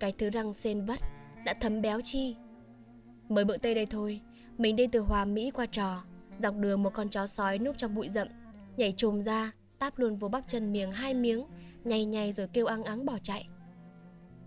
Cái 0.00 0.12
thứ 0.18 0.30
răng 0.30 0.54
sen 0.54 0.84
vắt 0.84 1.00
Đã 1.44 1.54
thấm 1.60 1.82
béo 1.82 2.00
chi. 2.00 2.36
Mới 3.28 3.44
bữa 3.44 3.56
tây 3.56 3.74
đây 3.74 3.86
thôi, 3.86 4.20
mình 4.58 4.76
đi 4.76 4.86
từ 4.86 5.00
Hòa 5.00 5.24
Mỹ 5.24 5.50
qua 5.50 5.66
trò, 5.66 6.04
Dọc 6.38 6.54
đường 6.56 6.82
một 6.82 6.90
con 6.94 7.08
chó 7.08 7.26
sói 7.26 7.58
núp 7.58 7.78
trong 7.78 7.94
bụi 7.94 8.08
rậm, 8.08 8.28
Nhảy 8.76 8.92
trồm 8.92 9.22
ra, 9.22 9.52
Táp 9.78 9.98
luôn 9.98 10.16
vô 10.16 10.28
bắp 10.28 10.44
chân 10.48 10.72
miếng 10.72 10.92
hai 10.92 11.14
miếng 11.14 11.46
nhay 11.84 12.04
nhay 12.04 12.32
rồi 12.32 12.48
kêu 12.52 12.66
ăng 12.66 12.84
ắng 12.84 13.04
bỏ 13.04 13.18
chạy. 13.22 13.48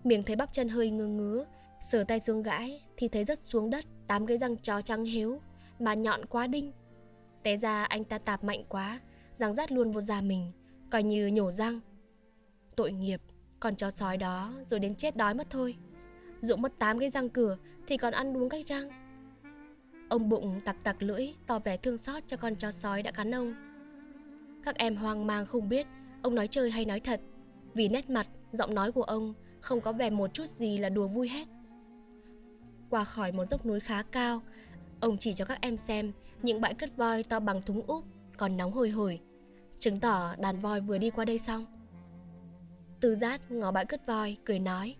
Miếng 0.04 0.22
thấy 0.22 0.36
bắp 0.36 0.52
chân 0.52 0.68
hơi 0.68 0.90
ngơ 0.90 1.06
ngứa, 1.06 1.44
Sờ 1.80 2.04
tay 2.04 2.20
xuống 2.20 2.42
gãi 2.42 2.80
Thì 2.96 3.08
thấy 3.08 3.24
rất 3.24 3.38
xuống 3.38 3.70
đất 3.70 3.84
Tám 4.06 4.26
cái 4.26 4.38
răng 4.38 4.56
chó 4.56 4.80
trắng 4.80 5.04
hiếu, 5.04 5.40
Mà 5.78 5.94
nhọn 5.94 6.26
quá 6.26 6.46
đinh. 6.46 6.72
Té 7.42 7.56
ra 7.56 7.84
anh 7.84 8.04
ta 8.04 8.18
tạp 8.18 8.44
mạnh 8.44 8.64
quá 8.68 9.00
Răng 9.34 9.54
rát 9.54 9.72
luôn 9.72 9.92
vô 9.92 10.00
da 10.00 10.20
mình 10.20 10.52
Coi 10.90 11.02
như 11.02 11.26
nhổ 11.26 11.52
răng. 11.52 11.80
Tội 12.76 12.92
nghiệp 12.92 13.20
Còn 13.60 13.76
chó 13.76 13.90
sói 13.90 14.16
đó 14.16 14.52
rồi 14.64 14.80
đến 14.80 14.94
chết 14.94 15.16
đói 15.16 15.34
mất 15.34 15.46
thôi. 15.50 15.76
Dũng 16.40 16.62
mất 16.62 16.72
tám 16.78 16.98
cái 16.98 17.10
răng 17.10 17.28
cửa 17.28 17.56
Thì 17.86 17.96
còn 17.96 18.12
ăn 18.12 18.32
đúng 18.32 18.48
cách 18.48 18.66
răng. 18.68 18.90
Ông 20.08 20.28
bụng 20.28 20.60
tặc 20.64 20.76
tặc 20.82 21.02
lưỡi 21.02 21.26
Tỏ 21.46 21.58
vẻ 21.58 21.76
thương 21.76 21.98
xót 21.98 22.22
cho 22.26 22.36
con 22.36 22.56
chó 22.56 22.70
sói 22.70 23.02
đã 23.02 23.10
cắn 23.10 23.34
ông. 23.34 23.54
Các 24.64 24.76
em 24.76 24.96
hoang 24.96 25.26
mang 25.26 25.46
không 25.46 25.68
biết 25.68 25.86
Ông 26.22 26.34
nói 26.34 26.48
chơi 26.48 26.70
hay 26.70 26.84
nói 26.84 27.00
thật 27.00 27.20
Vì 27.74 27.88
nét 27.88 28.10
mặt, 28.10 28.26
giọng 28.52 28.74
nói 28.74 28.92
của 28.92 29.02
ông 29.02 29.34
Không 29.60 29.80
có 29.80 29.92
vẻ 29.92 30.10
một 30.10 30.34
chút 30.34 30.46
gì 30.46 30.78
là 30.78 30.88
đùa 30.88 31.06
vui 31.06 31.28
hết. 31.28 31.48
Qua 32.90 33.04
khỏi 33.04 33.32
một 33.32 33.50
dốc 33.50 33.66
núi 33.66 33.80
khá 33.80 34.02
cao 34.02 34.42
Ông 35.00 35.18
chỉ 35.18 35.34
cho 35.34 35.44
các 35.44 35.58
em 35.60 35.76
xem 35.76 36.12
những 36.42 36.60
bãi 36.60 36.74
cất 36.74 36.96
voi 36.96 37.22
to 37.22 37.40
bằng 37.40 37.62
thúng 37.62 37.82
úp, 37.86 38.04
Còn 38.36 38.56
nóng 38.56 38.72
hồi 38.72 38.90
hổi 38.90 39.20
Chứng 39.78 40.00
tỏ 40.00 40.36
đàn 40.36 40.60
voi 40.60 40.80
vừa 40.80 40.98
đi 40.98 41.10
qua 41.10 41.24
đây 41.24 41.38
xong. 41.38 41.66
Từ 43.00 43.14
giác 43.14 43.50
ngó 43.50 43.72
bãi 43.72 43.86
cất 43.86 44.06
voi, 44.06 44.36
Cười 44.44 44.58
nói, 44.58 44.96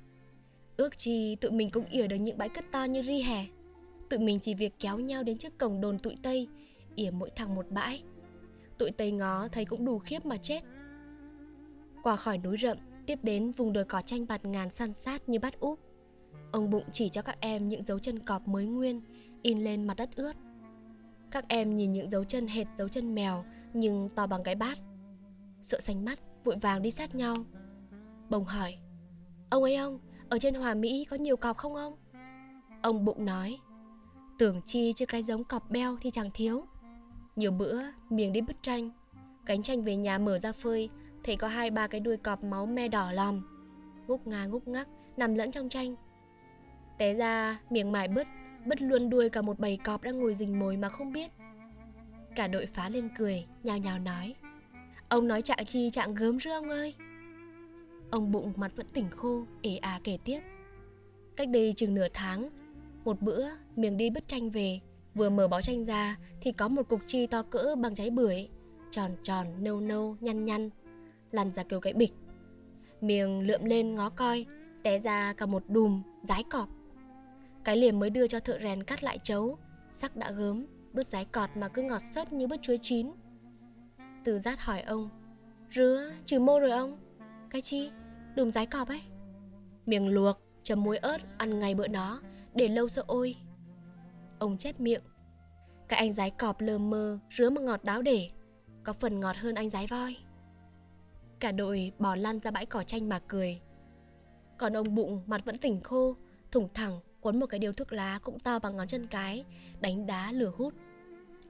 Ước 0.76 0.98
chi 0.98 1.36
tụi 1.36 1.50
mình 1.50 1.70
cũng 1.70 1.84
ỉa 1.84 2.06
được 2.06 2.16
những 2.16 2.38
bãi 2.38 2.48
cất 2.48 2.64
to 2.72 2.84
như 2.84 3.02
ri 3.02 3.22
hè. 3.22 3.46
Tụi 4.10 4.18
mình 4.18 4.40
chỉ 4.40 4.54
việc 4.54 4.74
kéo 4.78 4.98
nhau 4.98 5.22
đến 5.22 5.38
trước 5.38 5.58
cổng 5.58 5.80
đồn 5.80 5.98
tụi 5.98 6.16
Tây, 6.22 6.48
ỉa 6.94 7.10
mỗi 7.10 7.30
thằng 7.36 7.54
một 7.54 7.66
bãi. 7.70 8.02
Tụi 8.78 8.90
Tây 8.90 9.10
ngó 9.12 9.48
thấy 9.48 9.64
cũng 9.64 9.84
đủ 9.84 9.98
khiếp 9.98 10.26
mà 10.26 10.36
chết. 10.36 10.60
Qua 12.02 12.16
khỏi 12.16 12.38
núi 12.38 12.56
rậm, 12.62 12.78
Tiếp 13.06 13.18
đến 13.22 13.50
vùng 13.50 13.72
đồi 13.72 13.84
cỏ 13.84 14.02
tranh 14.06 14.26
bạt 14.26 14.44
ngàn 14.44 14.70
san 14.70 14.92
sát 14.92 15.28
như 15.28 15.38
bát 15.38 15.60
úp. 15.60 15.78
Ông 16.52 16.70
bụng 16.70 16.84
chỉ 16.92 17.08
cho 17.08 17.22
các 17.22 17.36
em 17.40 17.68
những 17.68 17.84
dấu 17.84 17.98
chân 17.98 18.18
cọp 18.18 18.48
mới 18.48 18.66
nguyên, 18.66 19.00
In 19.42 19.64
lên 19.64 19.86
mặt 19.86 19.94
đất 19.96 20.16
ướt. 20.16 20.32
Các 21.32 21.44
em 21.48 21.76
nhìn 21.76 21.92
những 21.92 22.10
dấu 22.10 22.24
chân 22.24 22.46
hệt 22.46 22.66
dấu 22.78 22.88
chân 22.88 23.14
mèo, 23.14 23.44
Nhưng 23.72 24.08
to 24.14 24.26
bằng 24.26 24.42
cái 24.42 24.54
bát. 24.54 24.78
Sợ 25.62 25.80
xanh 25.80 26.04
mắt, 26.04 26.18
vội 26.44 26.56
vàng 26.56 26.82
đi 26.82 26.90
sát 26.90 27.14
nhau. 27.14 27.36
Bồng 28.28 28.44
hỏi, 28.44 28.76
Ông 29.50 29.62
ấy 29.62 29.76
ông, 29.76 29.98
Ở 30.28 30.38
trên 30.38 30.54
Hòa 30.54 30.74
Mỹ 30.74 31.04
có 31.10 31.16
nhiều 31.16 31.36
cọp 31.36 31.56
không 31.56 31.74
ông? 31.74 31.96
Ông 32.82 33.04
bụng 33.04 33.24
nói, 33.24 33.58
Tưởng 34.38 34.62
chi 34.62 34.92
chứ 34.96 35.06
cái 35.06 35.22
giống 35.22 35.44
cọp 35.44 35.70
beo 35.70 35.96
thì 36.00 36.10
chẳng 36.10 36.30
thiếu. 36.34 36.64
Nhiều 37.36 37.52
bữa 37.52 37.82
miếng 38.10 38.32
đi 38.32 38.40
bứt 38.40 38.56
tranh. 38.62 38.90
Cánh 39.46 39.62
tranh 39.62 39.82
về 39.82 39.96
nhà 39.96 40.18
mở 40.18 40.38
ra 40.38 40.52
phơi, 40.52 40.88
Thấy 41.24 41.36
có 41.36 41.48
hai 41.48 41.70
ba 41.70 41.86
cái 41.86 42.00
đuôi 42.00 42.16
cọp 42.16 42.44
máu 42.44 42.66
me 42.66 42.88
đỏ 42.88 43.12
lòm. 43.12 43.42
Ngúc 44.06 44.26
ngà 44.26 44.46
ngúc 44.46 44.68
ngắc, 44.68 44.88
Nằm 45.16 45.34
lẫn 45.34 45.50
trong 45.50 45.68
tranh. 45.68 45.94
Té 46.98 47.14
ra 47.14 47.60
miếng 47.70 47.92
mải 47.92 48.08
bứt. 48.08 48.26
Bứt 48.66 48.82
luôn 48.82 49.10
đuôi 49.10 49.28
cả 49.28 49.42
một 49.42 49.58
bầy 49.58 49.76
cọp 49.84 50.02
đang 50.02 50.18
ngồi 50.18 50.34
rình 50.34 50.58
mồi 50.58 50.76
mà 50.76 50.88
không 50.88 51.12
biết. 51.12 51.30
Cả 52.36 52.46
đội 52.46 52.66
phá 52.66 52.88
lên 52.88 53.08
cười, 53.18 53.46
Nhào 53.62 53.78
nhào 53.78 53.98
nói. 53.98 54.34
Ông 55.08 55.28
nói 55.28 55.42
trạng 55.42 55.66
chi 55.66 55.90
trạng 55.90 56.14
gớm 56.14 56.40
rưa 56.40 56.52
ông 56.52 56.68
ơi? 56.68 56.94
Ông 58.10 58.32
bụng 58.32 58.52
mặt 58.56 58.72
vẫn 58.76 58.86
tỉnh 58.92 59.10
khô 59.16 59.44
ể 59.62 59.76
à 59.76 60.00
kể 60.04 60.18
tiếp. 60.24 60.40
Cách 61.36 61.48
đây 61.48 61.72
chừng 61.76 61.94
nửa 61.94 62.06
tháng, 62.14 62.48
Một 63.04 63.22
bữa 63.22 63.46
miếng 63.76 63.96
đi 63.96 64.10
bứt 64.10 64.28
tranh 64.28 64.50
về, 64.50 64.80
Vừa 65.14 65.30
mở 65.30 65.48
bó 65.48 65.60
tranh 65.60 65.84
ra 65.84 66.16
Thì 66.40 66.52
có 66.52 66.68
một 66.68 66.88
cục 66.88 67.00
chi 67.06 67.26
to 67.26 67.42
cỡ 67.42 67.74
bằng 67.78 67.94
trái 67.94 68.10
bưởi, 68.10 68.48
Tròn 68.90 69.10
tròn, 69.22 69.46
nâu 69.60 69.80
nâu, 69.80 70.16
nhăn 70.20 70.44
nhăn, 70.44 70.70
Lăn 71.30 71.52
ra 71.52 71.62
kêu 71.62 71.80
cái 71.80 71.92
bịch. 71.92 72.12
Miệng 73.00 73.40
lượm 73.40 73.64
lên 73.64 73.94
ngó 73.94 74.10
coi, 74.10 74.46
Té 74.82 74.98
ra 74.98 75.32
cả 75.32 75.46
một 75.46 75.62
đùm, 75.68 76.02
rái 76.22 76.42
cọp. 76.42 76.68
Cái 77.64 77.76
liềm 77.76 77.98
mới 77.98 78.10
đưa 78.10 78.26
cho 78.26 78.40
thợ 78.40 78.58
rèn 78.62 78.82
cắt 78.82 79.04
lại 79.04 79.18
chấu. 79.22 79.58
Sắc 79.90 80.16
đã 80.16 80.30
gớm 80.30 80.66
Bứt 80.92 81.08
rái 81.08 81.24
cọt 81.24 81.50
mà 81.56 81.68
cứ 81.68 81.82
ngọt 81.82 82.02
sớt 82.14 82.32
như 82.32 82.46
bứt 82.46 82.62
chuối 82.62 82.78
chín. 82.82 83.10
Từ 84.24 84.38
giác 84.38 84.60
hỏi 84.60 84.80
ông 84.82 85.08
Rứa, 85.70 86.12
trừ 86.26 86.40
mô 86.40 86.58
rồi 86.58 86.70
ông? 86.70 86.98
Cái 87.50 87.62
chi? 87.62 87.90
Đùm 88.34 88.50
rái 88.50 88.66
cọp 88.66 88.88
ấy? 88.88 89.00
Miệng 89.86 90.08
luộc, 90.08 90.38
chấm 90.62 90.84
muối 90.84 90.96
ớt 90.96 91.18
Ăn 91.38 91.60
ngay 91.60 91.74
bữa 91.74 91.86
đó 91.86 92.20
Để 92.54 92.68
lâu 92.68 92.88
sợ 92.88 93.04
ôi. 93.06 93.36
Ông 94.38 94.56
chép 94.56 94.80
miệng 94.80 95.02
Cái 95.88 95.98
anh 95.98 96.12
rái 96.12 96.30
cọp 96.30 96.60
lờ 96.60 96.78
mơ 96.78 97.18
Rứa 97.30 97.50
mà 97.50 97.60
ngọt 97.60 97.84
đáo 97.84 98.02
để 98.02 98.30
Có 98.84 98.92
phần 98.92 99.20
ngọt 99.20 99.36
hơn 99.36 99.54
anh 99.54 99.68
rái 99.68 99.86
voi. 99.86 100.16
Cả 101.38 101.52
đội 101.52 101.92
bỏ 101.98 102.14
lăn 102.16 102.38
ra 102.38 102.50
bãi 102.50 102.66
cỏ 102.66 102.84
tranh 102.84 103.08
mà 103.08 103.20
cười. 103.28 103.60
Còn 104.58 104.76
ông 104.76 104.94
bụng 104.94 105.22
mặt 105.26 105.44
vẫn 105.44 105.58
tỉnh 105.58 105.80
khô 105.80 106.16
Thủng 106.50 106.68
thẳng 106.74 107.00
Cuốn 107.22 107.40
một 107.40 107.46
cái 107.46 107.60
điều 107.60 107.72
thuốc 107.72 107.92
lá 107.92 108.18
cũng 108.22 108.38
to 108.38 108.58
bằng 108.58 108.76
ngón 108.76 108.88
chân 108.88 109.06
cái, 109.06 109.44
Đánh 109.80 110.06
đá 110.06 110.32
lửa 110.32 110.52
hút. 110.56 110.74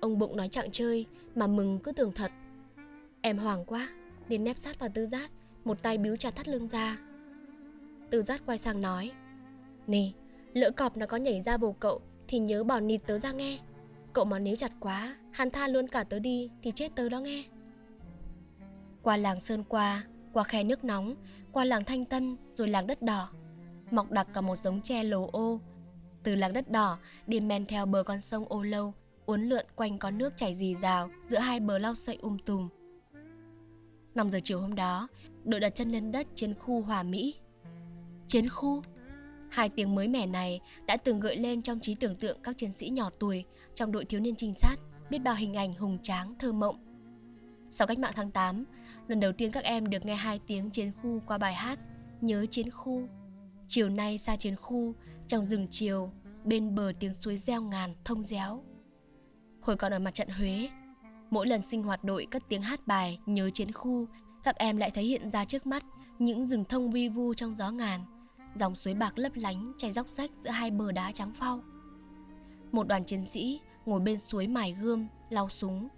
Ông 0.00 0.18
bụng 0.18 0.36
nói 0.36 0.48
chặng 0.48 0.70
chơi 0.70 1.06
Mà 1.34 1.46
mừng 1.46 1.78
cứ 1.78 1.92
tưởng 1.92 2.12
thật. 2.12 2.32
Em 3.20 3.38
hoảng 3.38 3.64
quá 3.64 3.88
Nên 4.28 4.44
nép 4.44 4.58
sát 4.58 4.78
vào 4.78 4.90
tư 4.94 5.06
giác, 5.06 5.30
Một 5.64 5.82
tay 5.82 5.98
biếu 5.98 6.16
chặt 6.16 6.36
thắt 6.36 6.48
lưng 6.48 6.68
ra. 6.68 6.98
Tư 8.10 8.22
giác 8.22 8.42
quay 8.46 8.58
sang 8.58 8.80
nói, 8.80 9.10
Nè, 9.86 10.10
Lỡ 10.52 10.70
cọp 10.70 10.96
nó 10.96 11.06
có 11.06 11.16
nhảy 11.16 11.42
ra 11.42 11.56
bầu 11.56 11.76
cậu 11.80 12.00
Thì 12.28 12.38
nhớ 12.38 12.64
bỏ 12.64 12.80
nịt 12.80 13.00
tớ 13.06 13.18
ra 13.18 13.32
nghe. 13.32 13.58
Cậu 14.12 14.24
mà 14.24 14.38
níu 14.38 14.56
chặt 14.56 14.72
quá, 14.80 15.16
Hắn 15.30 15.50
tha 15.50 15.68
luôn 15.68 15.88
cả 15.88 16.04
tớ 16.04 16.18
đi 16.18 16.50
Thì 16.62 16.70
chết 16.70 16.94
tớ 16.94 17.08
đó 17.08 17.20
nghe. 17.20 17.44
Qua 19.02 19.16
làng 19.16 19.40
Sơn 19.40 19.64
Qua 19.68 20.04
Qua 20.32 20.44
khe 20.44 20.64
nước 20.64 20.84
nóng, 20.84 21.14
Qua 21.52 21.64
làng 21.64 21.84
Thanh 21.84 22.04
Tân, 22.04 22.36
Rồi 22.56 22.68
làng 22.68 22.86
đất 22.86 23.02
đỏ 23.02 23.28
Mọc 23.92 24.10
đặc 24.10 24.26
cả 24.34 24.40
một 24.40 24.56
giống 24.56 24.80
tre 24.80 25.04
lồ 25.04 25.28
ô 25.32 25.60
Từ 26.22 26.34
làng 26.34 26.52
đất 26.52 26.70
đỏ 26.70 26.98
Đi 27.26 27.40
men 27.40 27.66
theo 27.66 27.86
bờ 27.86 28.02
con 28.02 28.20
sông 28.20 28.44
ô 28.48 28.62
lâu 28.62 28.94
Uốn 29.26 29.42
lượn 29.42 29.66
quanh 29.76 29.98
con 29.98 30.18
nước 30.18 30.32
chảy 30.36 30.54
dì 30.54 30.74
rào 30.74 31.10
Giữa 31.28 31.38
hai 31.38 31.60
bờ 31.60 31.78
lau 31.78 31.94
sậy 31.94 32.18
um 32.22 32.38
tùm 32.38 32.68
5 34.14 34.30
giờ 34.30 34.38
chiều 34.44 34.60
hôm 34.60 34.74
đó 34.74 35.08
Đội 35.44 35.60
đặt 35.60 35.74
chân 35.74 35.92
lên 35.92 36.12
đất 36.12 36.26
trên 36.34 36.54
khu 36.54 36.82
Hòa 36.82 37.02
Mỹ 37.02 37.34
Chiến 38.26 38.48
khu 38.48 38.82
Hai 39.50 39.68
tiếng 39.68 39.94
mới 39.94 40.08
mẻ 40.08 40.26
này 40.26 40.60
đã 40.86 40.96
từng 40.96 41.20
gợi 41.20 41.36
lên 41.36 41.62
trong 41.62 41.80
trí 41.80 41.94
tưởng 41.94 42.16
tượng 42.16 42.38
các 42.42 42.58
chiến 42.58 42.72
sĩ 42.72 42.88
nhỏ 42.88 43.10
tuổi 43.18 43.44
trong 43.74 43.92
đội 43.92 44.04
thiếu 44.04 44.20
niên 44.20 44.34
trinh 44.36 44.54
sát, 44.54 44.76
biết 45.10 45.18
bao 45.18 45.34
hình 45.34 45.54
ảnh 45.54 45.74
hùng 45.74 45.98
tráng, 46.02 46.34
thơ 46.38 46.52
mộng. 46.52 46.76
Sau 47.70 47.86
cách 47.86 47.98
mạng 47.98 48.12
tháng 48.16 48.30
8, 48.30 48.64
lần 49.08 49.20
đầu 49.20 49.32
tiên 49.32 49.52
các 49.52 49.64
em 49.64 49.90
được 49.90 50.04
nghe 50.04 50.14
hai 50.14 50.40
tiếng 50.46 50.70
chiến 50.70 50.92
khu 51.02 51.20
qua 51.26 51.38
bài 51.38 51.54
hát 51.54 51.78
Nhớ 52.20 52.46
chiến 52.50 52.70
khu. 52.70 53.08
Chiều 53.74 53.88
nay 53.88 54.18
xa 54.18 54.36
chiến 54.36 54.56
khu, 54.56 54.94
trong 55.28 55.44
rừng 55.44 55.66
chiều, 55.70 56.10
bên 56.44 56.74
bờ 56.74 56.92
tiếng 57.00 57.14
suối 57.14 57.36
reo 57.36 57.62
ngàn, 57.62 57.94
thông 58.04 58.22
réo. 58.22 58.62
Hồi 59.60 59.76
còn 59.76 59.92
ở 59.92 59.98
mặt 59.98 60.14
trận 60.14 60.28
Huế, 60.28 60.68
mỗi 61.30 61.46
lần 61.46 61.62
sinh 61.62 61.82
hoạt 61.82 62.04
đội 62.04 62.26
cất 62.30 62.42
tiếng 62.48 62.62
hát 62.62 62.86
bài 62.86 63.18
Nhớ 63.26 63.50
chiến 63.50 63.72
khu, 63.72 64.06
các 64.44 64.56
em 64.56 64.76
lại 64.76 64.90
thấy 64.90 65.04
hiện 65.04 65.30
ra 65.30 65.44
trước 65.44 65.66
mắt 65.66 65.84
những 66.18 66.46
rừng 66.46 66.64
thông 66.64 66.90
vi 66.90 67.08
vu 67.08 67.34
trong 67.34 67.54
gió 67.54 67.70
ngàn, 67.70 68.04
dòng 68.54 68.74
suối 68.74 68.94
bạc 68.94 69.18
lấp 69.18 69.32
lánh 69.34 69.72
chảy 69.78 69.92
róc 69.92 70.10
rách 70.10 70.30
giữa 70.44 70.50
hai 70.50 70.70
bờ 70.70 70.92
đá 70.92 71.12
trắng 71.12 71.32
phau. 71.32 71.60
Một 72.72 72.88
đoàn 72.88 73.04
chiến 73.04 73.24
sĩ 73.24 73.60
ngồi 73.86 74.00
bên 74.00 74.20
suối 74.20 74.46
mài 74.46 74.72
gươm, 74.72 75.06
lau 75.30 75.48
súng. 75.48 75.88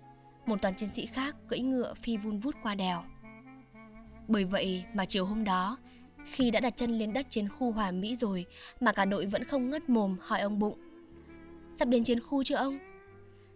Một 0.47 0.63
đoàn 0.63 0.75
chiến 0.77 0.89
sĩ 0.89 1.07
khác 1.07 1.37
cưỡi 1.49 1.61
ngựa 1.61 1.95
phi 1.95 2.17
vun 2.17 2.39
vút 2.39 2.55
qua 2.63 2.75
đèo. 2.75 3.03
Bởi 4.29 4.45
vậy 4.45 4.85
mà 4.95 5.05
chiều 5.05 5.27
hôm 5.27 5.45
đó, 5.45 5.79
khi 6.25 6.51
đã 6.51 6.61
đặt 6.61 6.77
chân 6.77 6.99
lên 6.99 7.13
đất 7.13 7.27
chiến 7.31 7.49
khu 7.49 7.73
Hòa 7.73 7.91
Mỹ 7.91 8.17
rồi 8.17 8.47
mà 8.81 8.93
cả 8.93 9.05
đội 9.05 9.27
vẫn 9.27 9.45
không 9.45 9.71
ngất 9.71 9.89
mồm 9.89 10.17
hỏi 10.21 10.41
ông 10.41 10.59
Bụng. 10.59 10.79
Sắp 11.73 11.89
đến 11.89 12.05
chiến 12.05 12.21
khu 12.21 12.45
chưa 12.45 12.57
ông? 12.57 12.79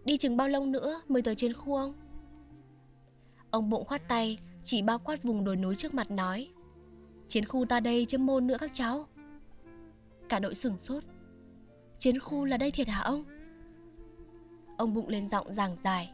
Đi 0.05 0.17
chừng 0.17 0.37
bao 0.37 0.47
lâu 0.47 0.65
nữa 0.65 1.01
mới 1.07 1.21
tới 1.21 1.35
chiến 1.35 1.53
khu 1.53 1.75
ông? 1.75 1.93
Ông 3.49 3.69
Bụng 3.69 3.85
khoát 3.85 4.07
tay, 4.07 4.37
chỉ 4.63 4.81
bao 4.81 4.99
quát 4.99 5.23
vùng 5.23 5.43
đồi 5.43 5.55
núi 5.55 5.75
trước 5.75 5.93
mặt 5.93 6.11
nói. 6.11 6.49
Chiến 7.29 7.45
khu 7.45 7.65
ta 7.65 7.79
đây 7.79 8.05
chứ 8.05 8.17
môn 8.17 8.47
nữa 8.47 8.57
các 8.59 8.71
cháu 8.73 9.07
Cả 10.29 10.39
đội 10.39 10.55
sửng 10.55 10.77
sốt 10.77 11.03
Chiến 11.97 12.19
khu 12.19 12.45
là 12.45 12.57
đây 12.57 12.71
thiệt 12.71 12.87
hả 12.87 13.01
ông? 13.01 13.23
Ông 14.77 14.93
bụng 14.93 15.07
lên 15.07 15.25
giọng 15.25 15.53
giảng 15.53 15.75
dài 15.83 16.11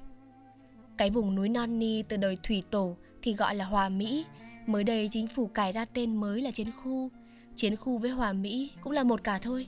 Cái 0.97 1.09
vùng 1.09 1.35
núi 1.35 1.49
non 1.49 1.79
ni 1.79 2.03
từ 2.03 2.17
đời 2.17 2.37
thủy 2.43 2.63
tổ 2.71 2.95
thì 3.21 3.33
gọi 3.33 3.55
là 3.55 3.65
Hòa 3.65 3.89
Mỹ 3.89 4.25
Mới 4.65 4.83
đây 4.83 5.07
chính 5.11 5.27
phủ 5.27 5.47
cải 5.47 5.71
ra 5.71 5.85
tên 5.85 6.15
mới 6.15 6.41
là 6.41 6.51
chiến 6.51 6.71
khu 6.83 7.09
Chiến 7.55 7.75
khu 7.75 7.97
với 7.97 8.11
Hòa 8.11 8.33
Mỹ 8.33 8.71
cũng 8.81 8.93
là 8.93 9.03
một 9.03 9.23
cả 9.23 9.39
thôi 9.39 9.67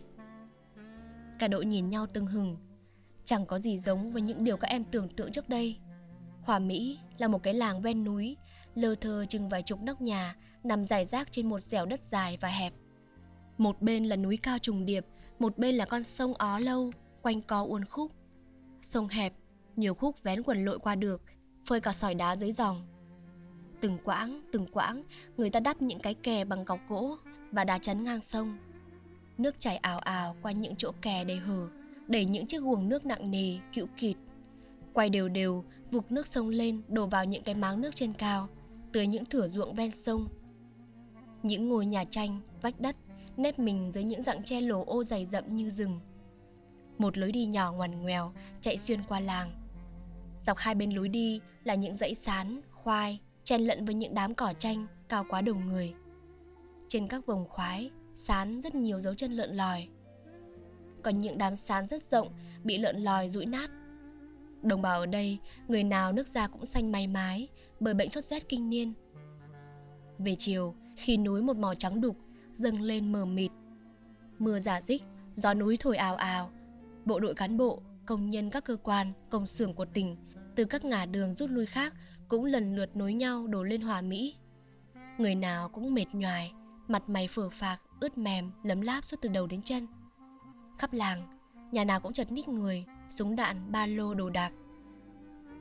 Cả 1.40 1.48
đội 1.48 1.66
nhìn 1.66 1.90
nhau 1.90 2.08
từng 2.14 2.26
hừng 2.26 2.58
Chẳng 3.26 3.46
có 3.46 3.60
gì 3.60 3.78
giống 3.78 4.12
với 4.12 4.22
những 4.22 4.44
điều 4.44 4.58
các 4.58 4.68
em 4.68 4.84
tưởng 4.84 5.10
tượng 5.10 5.32
trước 5.32 5.50
đây 5.50 5.78
Hòa 6.42 6.60
Mỹ 6.60 7.00
là 7.18 7.28
một 7.28 7.44
cái 7.44 7.54
làng 7.54 7.82
ven 7.82 8.04
núi 8.04 8.38
Lơ 8.76 8.96
thơ 8.96 9.26
chừng 9.30 9.50
vài 9.50 9.64
chục 9.64 9.82
nóc 9.82 10.02
nhà 10.02 10.36
nằm 10.64 10.86
dài 10.86 11.06
rác 11.06 11.32
trên 11.32 11.50
một 11.50 11.60
dẻo 11.60 11.86
đất 11.86 12.06
dài 12.06 12.38
và 12.42 12.50
hẹp. 12.50 12.74
Một 13.58 13.82
bên 13.82 14.06
là 14.06 14.16
núi 14.16 14.38
cao 14.38 14.60
trùng 14.60 14.86
điệp, 14.86 15.06
một 15.40 15.58
bên 15.58 15.76
là 15.76 15.86
con 15.86 16.04
sông 16.04 16.34
ó 16.34 16.60
lâu, 16.60 16.92
quanh 17.22 17.42
co 17.42 17.64
uốn 17.64 17.86
khúc. 17.86 18.12
Sông 18.82 19.08
hẹp, 19.08 19.34
nhiều 19.76 19.94
khúc 19.94 20.24
vén 20.24 20.44
quần 20.44 20.66
lội 20.66 20.80
qua 20.80 20.96
được, 20.96 21.22
phơi 21.66 21.82
cả 21.82 21.94
sỏi 21.94 22.16
đá 22.16 22.36
dưới 22.36 22.52
dòng. 22.52 22.88
Từng 23.82 23.98
quãng, 24.04 24.42
từng 24.52 24.66
quãng, 24.72 25.04
người 25.38 25.50
ta 25.50 25.60
đắp 25.60 25.82
những 25.82 26.00
cái 26.00 26.14
kè 26.14 26.46
bằng 26.46 26.66
cọc 26.66 26.80
gỗ, 26.90 27.18
và 27.52 27.64
đá 27.64 27.80
chắn 27.80 28.04
ngang 28.04 28.22
sông. 28.22 28.58
Nước 29.38 29.60
chảy 29.60 29.78
ào 29.78 30.00
ào 30.00 30.36
qua 30.42 30.52
những 30.52 30.76
chỗ 30.76 30.92
kè 31.02 31.24
đầy 31.24 31.38
hở, 31.38 31.68
đẩy 32.08 32.26
những 32.26 32.48
chiếc 32.48 32.62
guồng 32.62 32.90
nước 32.90 33.06
nặng 33.06 33.32
nề, 33.32 33.58
cữu 33.74 33.88
kịt. 33.98 34.18
Quay 34.94 35.10
đều 35.10 35.30
đều, 35.30 35.64
vụt 35.92 36.12
nước 36.12 36.28
sông 36.28 36.50
lên 36.50 36.82
đổ 36.88 37.06
vào 37.06 37.26
những 37.26 37.44
cái 37.44 37.56
máng 37.56 37.82
nước 37.82 37.96
trên 37.96 38.14
cao, 38.14 38.48
tưới 38.92 39.08
những 39.08 39.26
thửa 39.26 39.48
ruộng 39.48 39.76
ven 39.76 39.92
sông. 39.92 40.28
Những 41.44 41.70
ngôi 41.70 41.86
nhà 41.86 42.06
tranh, 42.06 42.40
vách 42.62 42.80
đất, 42.80 42.96
nép 43.38 43.60
mình 43.60 43.92
dưới 43.94 44.04
những 44.04 44.22
dạng 44.22 44.44
tre 44.44 44.62
lồ 44.62 44.84
ô 44.86 45.04
dày 45.04 45.26
rậm 45.26 45.56
như 45.56 45.72
rừng. 45.72 46.00
Một 46.98 47.18
lối 47.18 47.32
đi 47.32 47.46
nhỏ 47.46 47.72
ngoằn 47.72 48.02
ngoèo 48.02 48.34
chạy 48.62 48.78
xuyên 48.78 49.04
qua 49.04 49.20
làng. 49.20 49.52
Dọc 50.46 50.58
hai 50.58 50.76
bên 50.76 50.92
lối 50.92 51.10
đi 51.10 51.42
là 51.64 51.76
những 51.76 51.96
dãy 51.96 52.16
sán, 52.16 52.62
khoai, 52.72 53.20
chen 53.48 53.62
lẫn 53.62 53.86
với 53.86 53.96
những 53.96 54.14
đám 54.14 54.36
cỏ 54.36 54.54
tranh 54.60 54.88
cao 55.10 55.26
quá 55.30 55.42
đầu 55.42 55.56
người. 55.56 55.94
Trên 56.88 57.08
các 57.08 57.26
vòng 57.26 57.46
khoái, 57.50 57.92
sán 58.16 58.62
rất 58.62 58.76
nhiều 58.76 59.02
dấu 59.02 59.14
chân 59.14 59.32
lợn 59.32 59.56
lòi. 59.56 59.88
Còn 61.04 61.20
những 61.20 61.38
đám 61.38 61.56
sán 61.56 61.88
rất 61.88 62.02
rộng 62.02 62.28
bị 62.64 62.78
lợn 62.78 63.04
lòi 63.04 63.30
rũi 63.30 63.46
nát. 63.46 63.70
Đồng 64.62 64.82
bào 64.82 65.00
ở 65.00 65.06
đây, 65.06 65.38
người 65.68 65.84
nào 65.84 66.12
nước 66.12 66.28
da 66.28 66.48
cũng 66.48 66.66
xanh 66.66 66.92
may 66.92 67.08
mái 67.08 67.48
bởi 67.80 67.94
bệnh 67.94 68.10
sốt 68.10 68.24
rét 68.24 68.50
kinh 68.50 68.70
niên. 68.70 68.94
Về 70.18 70.36
chiều, 70.40 70.76
khi 70.96 71.18
núi 71.18 71.42
một 71.42 71.58
màu 71.58 71.76
trắng 71.76 72.02
đục 72.02 72.18
dâng 72.54 72.82
lên 72.82 73.12
mờ 73.12 73.26
mịt. 73.26 73.52
Mưa 74.40 74.60
giả 74.60 74.82
dích, 74.82 75.04
gió 75.36 75.54
núi 75.54 75.78
thổi 75.80 75.98
ào 75.98 76.16
ào. 76.16 76.52
Bộ 77.06 77.20
đội 77.20 77.36
cán 77.36 77.58
bộ, 77.58 77.82
công 78.06 78.30
nhân 78.30 78.50
các 78.50 78.66
cơ 78.66 78.76
quan, 78.76 79.14
công 79.30 79.48
xưởng 79.48 79.74
của 79.74 79.86
tỉnh 79.86 80.16
từ 80.56 80.66
các 80.66 80.86
ngả 80.86 81.06
đường 81.06 81.34
rút 81.34 81.50
lui 81.50 81.66
khác 81.66 81.94
cũng 82.28 82.46
lần 82.46 82.76
lượt 82.76 82.96
nối 82.96 83.14
nhau 83.14 83.48
đổ 83.48 83.64
lên 83.64 83.82
hòa 83.82 84.02
Mỹ. 84.02 84.36
Người 85.18 85.36
nào 85.36 85.70
cũng 85.70 85.94
mệt 85.94 86.06
nhoài, 86.14 86.54
mặt 86.88 87.10
mày 87.10 87.28
phở 87.28 87.50
phạc, 87.50 87.82
ướt 88.00 88.18
mềm, 88.18 88.52
lấm 88.64 88.82
láp 88.82 89.06
suốt 89.06 89.18
từ 89.22 89.30
đầu 89.30 89.48
đến 89.48 89.62
chân. 89.62 89.88
Khắp 90.78 90.94
làng, 90.94 91.40
nhà 91.72 91.84
nào 91.84 92.00
cũng 92.00 92.14
chật 92.14 92.32
ních 92.32 92.48
người, 92.48 92.86
súng 93.10 93.36
đạn, 93.36 93.72
ba 93.72 93.86
lô 93.86 94.14
đồ 94.14 94.30
đạc. 94.30 94.52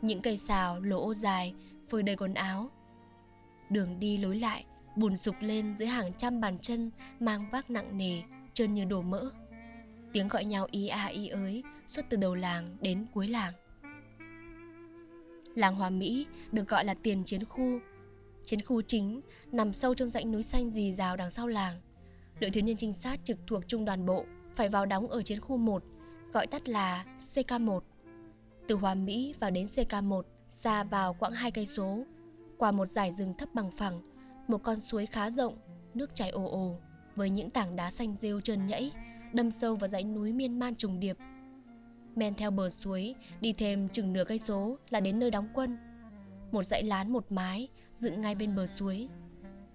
Những 0.02 0.22
cây 0.22 0.36
xào, 0.36 0.80
lỗ 0.80 1.04
ô 1.04 1.14
dài, 1.14 1.54
phơi 1.90 2.02
đầy 2.02 2.16
quần 2.16 2.34
áo. 2.34 2.70
Đường 3.70 4.00
đi 4.00 4.18
lối 4.18 4.36
lại, 4.36 4.64
bùn 4.96 5.16
sụp 5.16 5.34
lên 5.40 5.74
dưới 5.78 5.88
hàng 5.88 6.12
trăm 6.18 6.40
bàn 6.40 6.58
chân 6.58 6.90
mang 7.20 7.50
vác 7.50 7.70
nặng 7.70 7.98
nề, 7.98 8.22
trơn 8.52 8.74
như 8.74 8.84
đổ 8.84 9.02
mỡ. 9.02 9.30
Tiếng 10.12 10.28
gọi 10.28 10.44
nhau 10.44 10.66
y 10.70 10.88
a 10.88 11.06
y 11.06 11.28
ới 11.28 11.64
suốt 11.86 12.02
từ 12.08 12.16
đầu 12.16 12.34
làng 12.34 12.76
đến 12.80 13.06
cuối 13.14 13.28
làng. 13.28 13.52
Làng 15.56 15.76
Hòa 15.76 15.90
Mỹ 15.90 16.26
được 16.52 16.68
gọi 16.68 16.84
là 16.84 16.94
tiền 16.94 17.24
chiến 17.24 17.44
khu. 17.44 17.78
Chiến 18.44 18.62
khu 18.62 18.82
chính 18.82 19.20
nằm 19.52 19.72
sâu 19.72 19.94
trong 19.94 20.10
dãy 20.10 20.24
núi 20.24 20.42
xanh 20.42 20.70
dì 20.70 20.92
rào 20.92 21.16
đằng 21.16 21.30
sau 21.30 21.46
làng. 21.46 21.80
Đội 22.40 22.50
thiếu 22.50 22.64
niên 22.64 22.76
trinh 22.76 22.92
sát 22.92 23.20
trực 23.24 23.38
thuộc 23.46 23.68
trung 23.68 23.84
đoàn 23.84 24.06
bộ 24.06 24.24
phải 24.54 24.68
vào 24.68 24.86
đóng 24.86 25.08
ở 25.08 25.22
chiến 25.22 25.40
khu 25.40 25.56
1, 25.56 25.82
gọi 26.32 26.46
tắt 26.46 26.68
là 26.68 27.04
CK1. 27.18 27.80
Từ 28.68 28.74
Hòa 28.74 28.94
Mỹ 28.94 29.34
vào 29.40 29.50
đến 29.50 29.66
CK1 29.66 30.22
xa 30.48 30.84
vào 30.84 31.14
quãng 31.14 31.32
hai 31.32 31.50
cây 31.50 31.66
số, 31.66 32.04
qua 32.58 32.72
một 32.72 32.86
dải 32.86 33.12
rừng 33.12 33.34
thấp 33.38 33.48
bằng 33.54 33.70
phẳng, 33.70 34.00
một 34.48 34.62
con 34.62 34.80
suối 34.80 35.06
khá 35.06 35.30
rộng, 35.30 35.58
nước 35.94 36.14
chảy 36.14 36.30
ồ 36.30 36.44
ồ 36.44 36.76
với 37.14 37.30
những 37.30 37.50
tảng 37.50 37.76
đá 37.76 37.90
xanh 37.90 38.16
rêu 38.20 38.40
trơn 38.40 38.66
nhẫy 38.66 38.92
đâm 39.32 39.50
sâu 39.50 39.76
vào 39.76 39.88
dãy 39.88 40.04
núi 40.04 40.32
miên 40.32 40.58
man 40.58 40.74
trùng 40.74 41.00
điệp 41.00 41.16
men 42.16 42.34
theo 42.34 42.50
bờ 42.50 42.70
suối, 42.70 43.14
đi 43.40 43.52
thêm 43.52 43.88
chừng 43.88 44.12
nửa 44.12 44.24
cây 44.24 44.38
số 44.38 44.78
là 44.90 45.00
đến 45.00 45.18
nơi 45.18 45.30
đóng 45.30 45.48
quân. 45.54 45.78
Một 46.52 46.62
dãy 46.62 46.84
lán 46.84 47.12
một 47.12 47.32
mái 47.32 47.68
dựng 47.94 48.20
ngay 48.20 48.34
bên 48.34 48.56
bờ 48.56 48.66
suối. 48.66 49.08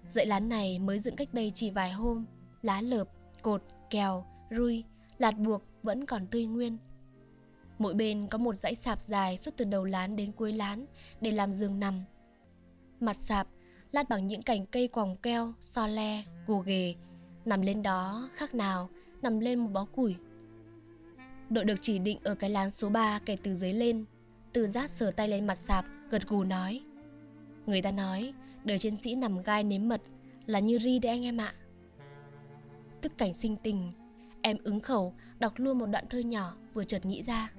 Dãy 0.08 0.26
lán 0.26 0.50
này 0.50 0.80
mới 0.80 1.00
dựng 1.00 1.16
cách 1.16 1.34
đây 1.34 1.52
chỉ 1.56 1.72
vài 1.72 1.92
hôm, 1.92 2.26
lá 2.62 2.82
lợp, 2.82 3.08
cột, 3.42 3.64
kèo, 3.90 4.26
rui, 4.52 4.84
lạt 5.18 5.32
buộc 5.32 5.64
vẫn 5.84 6.06
còn 6.06 6.28
tươi 6.28 6.46
nguyên. 6.46 6.78
Mỗi 7.80 7.94
bên 7.94 8.28
có 8.28 8.38
một 8.38 8.56
dãy 8.56 8.76
sạp 8.76 9.02
dài 9.02 9.38
suốt 9.38 9.52
từ 9.58 9.66
đầu 9.66 9.86
lán 9.86 10.16
đến 10.16 10.32
cuối 10.32 10.54
lán 10.54 10.86
để 11.22 11.32
làm 11.32 11.52
giường 11.52 11.80
nằm. 11.80 12.04
Mặt 13.00 13.18
sạp 13.20 13.48
lát 13.92 14.10
bằng 14.10 14.28
những 14.28 14.42
cành 14.42 14.66
cây 14.66 14.88
quòng 14.88 15.18
keo, 15.18 15.54
so 15.62 15.88
le, 15.88 16.24
gồ 16.48 16.60
ghề, 16.60 16.96
nằm 17.46 17.62
lên 17.62 17.84
đó 17.84 18.30
khác 18.36 18.54
nào 18.54 18.90
nằm 19.22 19.40
lên 19.40 19.60
một 19.60 19.70
bó 19.74 19.86
củi 19.86 20.16
Đội 21.52 21.66
được 21.66 21.82
chỉ 21.82 22.00
định 22.00 22.20
ở 22.24 22.36
cái 22.36 22.50
lán 22.50 22.72
số 22.72 22.90
3 22.90 23.20
kể 23.26 23.38
từ 23.44 23.56
dưới 23.56 23.74
lên. 23.74 24.06
Từ 24.54 24.68
giác 24.68 24.90
sờ 24.90 25.12
tay 25.12 25.28
lên 25.28 25.48
mặt 25.48 25.58
sạp 25.58 25.86
Gật 26.10 26.28
gù 26.28 26.44
nói. 26.44 26.82
Người 27.66 27.82
ta 27.82 27.92
nói 27.92 28.34
Đời 28.64 28.80
chiến 28.80 28.96
sĩ 28.96 29.16
nằm 29.16 29.44
gai 29.44 29.64
nếm 29.64 29.88
mật 29.88 30.02
Là 30.46 30.60
như 30.60 30.80
ri 30.80 31.00
đấy 31.00 31.12
anh 31.12 31.24
em 31.24 31.38
ạ. 31.38 31.54
Tức 33.02 33.18
cảnh 33.18 33.34
sinh 33.34 33.58
tình 33.64 33.92
Em 34.42 34.58
ứng 34.64 34.80
khẩu 34.80 35.14
đọc 35.40 35.54
luôn 35.56 35.80
một 35.80 35.86
đoạn 35.86 36.06
thơ 36.10 36.20
nhỏ 36.20 36.56
Vừa 36.74 36.84
chợt 36.84 37.06
nghĩ 37.06 37.24
ra. 37.24 37.52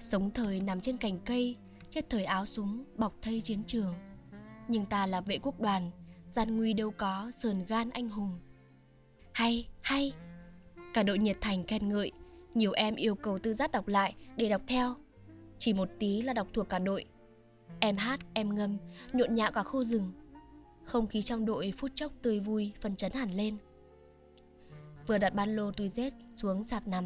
Sống 0.00 0.30
thời 0.30 0.60
nằm 0.60 0.80
trên 0.80 0.96
cành 0.96 1.18
cây 1.24 1.56
Chết 1.90 2.10
thời 2.10 2.24
áo 2.24 2.46
súng 2.46 2.84
bọc 2.96 3.14
thây 3.22 3.40
chiến 3.40 3.64
trường. 3.66 3.94
Nhưng 4.68 4.86
ta 4.86 5.06
là 5.06 5.20
vệ 5.20 5.38
quốc 5.42 5.60
đoàn 5.60 5.90
Gian 6.30 6.56
nguy 6.56 6.72
đâu 6.72 6.90
có 6.90 7.30
sờn 7.30 7.64
gan 7.68 7.90
anh 7.90 8.08
hùng. 8.08 8.38
Hay, 9.32 9.68
hay 9.82 10.12
Cả 10.94 11.02
đội 11.02 11.18
nhiệt 11.18 11.36
thành 11.40 11.64
khen 11.66 11.88
ngợi 11.88 12.12
nhiều 12.54 12.72
em 12.72 12.94
yêu 12.96 13.14
cầu 13.14 13.38
tư 13.38 13.54
giác 13.54 13.72
đọc 13.72 13.88
lại 13.88 14.14
để 14.36 14.48
đọc 14.48 14.62
theo. 14.66 14.94
Chỉ 15.58 15.72
một 15.72 15.88
tí 15.98 16.22
là 16.22 16.32
đọc 16.32 16.46
thuộc 16.52 16.68
cả 16.68 16.78
đội. 16.78 17.04
Em 17.80 17.96
hát, 17.96 18.20
em 18.34 18.54
ngâm, 18.54 18.76
nhộn 19.12 19.34
nhạo 19.34 19.52
cả 19.52 19.62
khu 19.62 19.84
rừng. 19.84 20.12
Không 20.84 21.06
khí 21.06 21.22
trong 21.22 21.46
đội 21.46 21.72
phút 21.76 21.90
chốc 21.94 22.12
tươi 22.22 22.40
vui, 22.40 22.72
phần 22.80 22.96
chấn 22.96 23.12
hẳn 23.12 23.34
lên. 23.34 23.56
Vừa 25.06 25.18
đặt 25.18 25.34
ban 25.34 25.56
lô 25.56 25.72
túi 25.72 25.88
rết 25.88 26.12
xuống 26.36 26.64
sạp 26.64 26.88
nằm, 26.88 27.04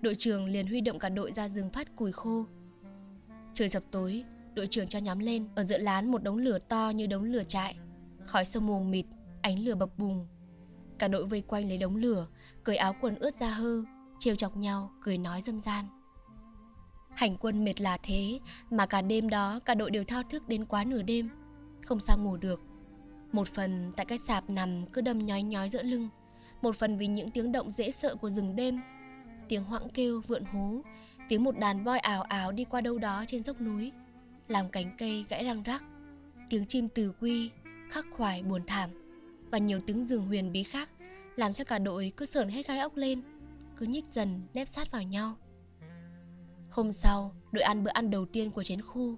đội 0.00 0.14
trưởng 0.14 0.46
liền 0.46 0.66
huy 0.66 0.80
động 0.80 0.98
cả 0.98 1.08
đội 1.08 1.32
ra 1.32 1.48
rừng 1.48 1.70
phát 1.70 1.96
củi 1.96 2.12
khô. 2.12 2.44
Trời 3.54 3.68
sập 3.68 3.82
tối, 3.90 4.24
đội 4.54 4.66
trưởng 4.66 4.88
cho 4.88 4.98
nhóm 4.98 5.18
lên 5.18 5.48
ở 5.54 5.62
giữa 5.62 5.78
lán 5.78 6.10
một 6.10 6.22
đống 6.22 6.36
lửa 6.36 6.58
to 6.58 6.90
như 6.90 7.06
đống 7.06 7.24
lửa 7.24 7.44
trại. 7.48 7.76
Khói 8.26 8.44
sông 8.44 8.66
mù 8.66 8.80
mịt, 8.80 9.06
ánh 9.42 9.58
lửa 9.64 9.74
bập 9.74 9.98
bùng. 9.98 10.26
Cả 10.98 11.08
đội 11.08 11.26
vây 11.26 11.40
quanh 11.40 11.68
lấy 11.68 11.78
đống 11.78 11.96
lửa, 11.96 12.26
cởi 12.64 12.76
áo 12.76 12.96
quần 13.00 13.14
ướt 13.14 13.34
ra 13.34 13.50
hơ, 13.50 13.82
trêu 14.18 14.36
chọc 14.36 14.56
nhau, 14.56 14.90
cười 15.00 15.18
nói 15.18 15.42
dâm 15.42 15.60
gian. 15.60 15.84
Hành 17.14 17.36
quân 17.36 17.64
mệt 17.64 17.80
là 17.80 17.98
thế 18.02 18.40
mà 18.70 18.86
cả 18.86 19.02
đêm 19.02 19.28
đó 19.28 19.60
cả 19.64 19.74
đội 19.74 19.90
đều 19.90 20.04
thao 20.04 20.22
thức 20.22 20.48
đến 20.48 20.64
quá 20.64 20.84
nửa 20.84 21.02
đêm, 21.02 21.28
không 21.86 22.00
sao 22.00 22.18
ngủ 22.18 22.36
được. 22.36 22.60
Một 23.32 23.48
phần 23.48 23.92
tại 23.96 24.06
cái 24.06 24.18
sạp 24.18 24.50
nằm 24.50 24.86
cứ 24.92 25.00
đâm 25.00 25.26
nhói 25.26 25.42
nhói 25.42 25.68
giữa 25.68 25.82
lưng, 25.82 26.08
một 26.62 26.76
phần 26.76 26.98
vì 26.98 27.06
những 27.06 27.30
tiếng 27.30 27.52
động 27.52 27.70
dễ 27.70 27.90
sợ 27.90 28.16
của 28.16 28.30
rừng 28.30 28.56
đêm, 28.56 28.80
tiếng 29.48 29.64
hoãng 29.64 29.88
kêu 29.88 30.20
vượn 30.26 30.44
hú, 30.44 30.82
tiếng 31.28 31.44
một 31.44 31.58
đàn 31.58 31.84
voi 31.84 31.98
ảo 31.98 32.22
ảo 32.22 32.52
đi 32.52 32.64
qua 32.64 32.80
đâu 32.80 32.98
đó 32.98 33.24
trên 33.26 33.42
dốc 33.42 33.60
núi, 33.60 33.92
làm 34.48 34.68
cánh 34.68 34.96
cây 34.98 35.24
gãy 35.28 35.44
răng 35.44 35.62
rắc, 35.62 35.82
tiếng 36.50 36.66
chim 36.66 36.88
từ 36.88 37.12
quy, 37.20 37.50
khắc 37.90 38.06
khoải 38.10 38.42
buồn 38.42 38.62
thảm 38.66 38.90
và 39.50 39.58
nhiều 39.58 39.80
tiếng 39.86 40.04
rừng 40.04 40.26
huyền 40.26 40.52
bí 40.52 40.62
khác 40.62 40.90
làm 41.36 41.52
cho 41.52 41.64
cả 41.64 41.78
đội 41.78 42.12
cứ 42.16 42.26
sờn 42.26 42.48
hết 42.48 42.68
gai 42.68 42.78
ốc 42.78 42.96
lên 42.96 43.22
cứ 43.78 43.86
nhích 43.86 44.04
dần 44.06 44.40
nép 44.54 44.68
sát 44.68 44.90
vào 44.90 45.02
nhau. 45.02 45.36
Hôm 46.70 46.92
sau, 46.92 47.32
đội 47.52 47.62
ăn 47.62 47.84
bữa 47.84 47.90
ăn 47.90 48.10
đầu 48.10 48.26
tiên 48.26 48.50
của 48.50 48.62
chiến 48.62 48.82
khu. 48.82 49.16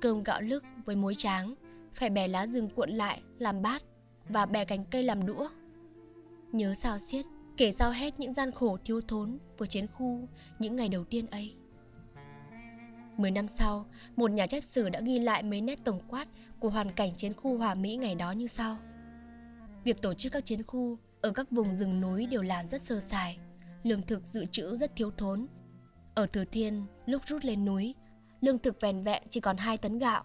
Cơm 0.00 0.22
gạo 0.22 0.40
lức 0.40 0.64
với 0.84 0.96
muối 0.96 1.14
tráng, 1.14 1.54
phải 1.94 2.10
bẻ 2.10 2.28
lá 2.28 2.46
rừng 2.46 2.68
cuộn 2.76 2.90
lại 2.90 3.22
làm 3.38 3.62
bát 3.62 3.82
và 4.28 4.46
bẻ 4.46 4.64
cành 4.64 4.84
cây 4.84 5.02
làm 5.02 5.26
đũa. 5.26 5.48
Nhớ 6.52 6.74
sao 6.74 6.98
xiết, 6.98 7.26
kể 7.56 7.72
sao 7.72 7.90
hết 7.90 8.20
những 8.20 8.34
gian 8.34 8.50
khổ 8.52 8.78
thiếu 8.84 9.00
thốn 9.00 9.38
của 9.58 9.66
chiến 9.66 9.86
khu 9.86 10.28
những 10.58 10.76
ngày 10.76 10.88
đầu 10.88 11.04
tiên 11.04 11.26
ấy. 11.26 11.54
Mười 13.16 13.30
năm 13.30 13.48
sau, 13.48 13.86
một 14.16 14.30
nhà 14.30 14.46
chép 14.46 14.64
sử 14.64 14.88
đã 14.88 15.00
ghi 15.00 15.18
lại 15.18 15.42
mấy 15.42 15.60
nét 15.60 15.78
tổng 15.84 16.00
quát 16.08 16.28
của 16.60 16.70
hoàn 16.70 16.92
cảnh 16.92 17.10
chiến 17.16 17.34
khu 17.34 17.58
Hòa 17.58 17.74
Mỹ 17.74 17.96
ngày 17.96 18.14
đó 18.14 18.32
như 18.32 18.46
sau. 18.46 18.76
Việc 19.84 20.02
tổ 20.02 20.14
chức 20.14 20.32
các 20.32 20.46
chiến 20.46 20.62
khu 20.62 20.98
ở 21.20 21.30
các 21.30 21.50
vùng 21.50 21.76
rừng 21.76 22.00
núi 22.00 22.26
đều 22.26 22.42
làm 22.42 22.68
rất 22.68 22.82
sơ 22.82 23.00
sài 23.00 23.38
lương 23.82 24.02
thực 24.02 24.26
dự 24.26 24.44
trữ 24.46 24.76
rất 24.76 24.96
thiếu 24.96 25.10
thốn. 25.16 25.46
Ở 26.14 26.26
Thừa 26.26 26.44
Thiên, 26.44 26.86
lúc 27.06 27.22
rút 27.26 27.44
lên 27.44 27.64
núi, 27.64 27.94
lương 28.40 28.58
thực 28.58 28.80
vẹn 28.80 29.04
vẹn 29.04 29.22
chỉ 29.30 29.40
còn 29.40 29.56
2 29.56 29.78
tấn 29.78 29.98
gạo. 29.98 30.24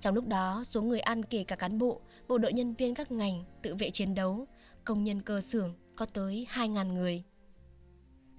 Trong 0.00 0.14
lúc 0.14 0.26
đó, 0.26 0.64
số 0.64 0.82
người 0.82 1.00
ăn 1.00 1.22
kể 1.22 1.44
cả 1.44 1.56
cán 1.56 1.78
bộ, 1.78 2.00
bộ 2.28 2.38
đội 2.38 2.52
nhân 2.52 2.74
viên 2.74 2.94
các 2.94 3.12
ngành, 3.12 3.44
tự 3.62 3.74
vệ 3.74 3.90
chiến 3.90 4.14
đấu, 4.14 4.46
công 4.84 5.04
nhân 5.04 5.22
cơ 5.22 5.40
xưởng 5.40 5.74
có 5.96 6.06
tới 6.06 6.46
2.000 6.52 6.92
người. 6.92 7.24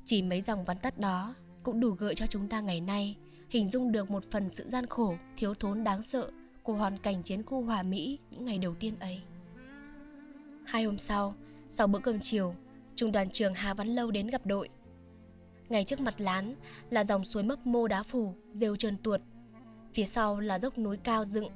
Chỉ 0.06 0.22
mấy 0.22 0.42
dòng 0.42 0.66
văn 0.66 0.78
tắt 0.78 1.00
đó 1.00 1.36
cũng 1.64 1.80
đủ 1.80 1.92
gợi 1.92 2.16
cho 2.16 2.26
chúng 2.28 2.48
ta 2.48 2.62
ngày 2.62 2.82
nay 2.82 3.18
hình 3.50 3.70
dung 3.70 3.92
được 3.92 4.12
một 4.12 4.24
phần 4.32 4.50
sự 4.50 4.70
gian 4.70 4.86
khổ, 4.86 5.16
thiếu 5.38 5.54
thốn 5.54 5.84
đáng 5.84 6.02
sợ 6.02 6.32
của 6.64 6.74
hoàn 6.74 6.98
cảnh 6.98 7.24
chiến 7.24 7.44
khu 7.44 7.62
Hòa 7.62 7.84
Mỹ 7.84 8.20
những 8.32 8.46
ngày 8.46 8.58
đầu 8.58 8.76
tiên 8.80 9.00
ấy. 9.00 9.22
Hai 10.66 10.84
hôm 10.84 10.98
sau, 10.98 11.36
sau 11.70 11.88
bữa 11.88 12.00
cơm 12.00 12.20
chiều, 12.20 12.56
trung 13.00 13.12
đoàn 13.12 13.30
trưởng 13.30 13.54
Hà 13.54 13.74
Văn 13.74 13.88
Lâu 13.88 14.12
đến 14.12 14.28
gặp 14.28 14.46
đội. 14.46 14.70
Ngay 15.70 15.84
trước 15.84 16.00
mặt 16.00 16.22
lán 16.22 16.56
là 16.90 17.04
dòng 17.04 17.26
suối 17.26 17.44
mấp 17.44 17.68
mô 17.68 17.88
đá 17.88 18.04
phù 18.04 18.34
rêu 18.52 18.76
trơn 18.76 18.98
tuột. 18.98 19.22
Phía 19.94 20.06
sau 20.06 20.40
là 20.40 20.60
dốc 20.60 20.78
núi 20.78 20.98
cao 20.98 21.26
dựng, 21.26 21.48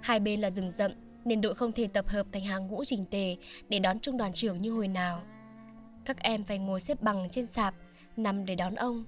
hai 0.00 0.20
bên 0.20 0.40
là 0.40 0.50
rừng 0.50 0.72
rậm, 0.78 0.92
nên 1.24 1.40
đội 1.40 1.54
không 1.54 1.72
thể 1.72 1.86
tập 1.86 2.08
hợp 2.08 2.26
thành 2.32 2.44
hàng 2.44 2.66
ngũ 2.66 2.84
chỉnh 2.84 3.04
tề 3.10 3.36
để 3.68 3.78
đón 3.78 4.00
trung 4.00 4.16
đoàn 4.16 4.32
trưởng 4.32 4.60
như 4.60 4.72
hồi 4.72 4.88
nào. 4.88 5.22
Các 6.04 6.20
em 6.20 6.44
phải 6.44 6.58
ngồi 6.58 6.80
xếp 6.80 7.02
bằng 7.02 7.28
trên 7.30 7.46
sạp, 7.46 7.74
nằm 8.16 8.46
để 8.46 8.54
đón 8.54 8.74
ông. 8.74 9.04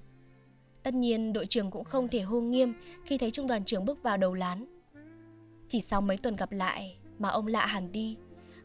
Tất 0.83 0.93
nhiên 0.93 1.33
đội 1.33 1.45
trưởng 1.45 1.71
cũng 1.71 1.83
không 1.83 2.07
thể 2.07 2.21
hô 2.21 2.41
nghiêm 2.41 2.73
khi 3.05 3.17
thấy 3.17 3.31
trung 3.31 3.47
đoàn 3.47 3.65
trưởng 3.65 3.85
bước 3.85 4.03
vào 4.03 4.17
đầu 4.17 4.33
lán. 4.33 4.65
Chỉ 5.69 5.81
sau 5.81 6.01
mấy 6.01 6.17
tuần 6.17 6.35
gặp 6.35 6.51
lại 6.51 6.97
mà 7.19 7.29
ông 7.29 7.47
lạ 7.47 7.65
hẳn 7.65 7.91
đi. 7.91 8.17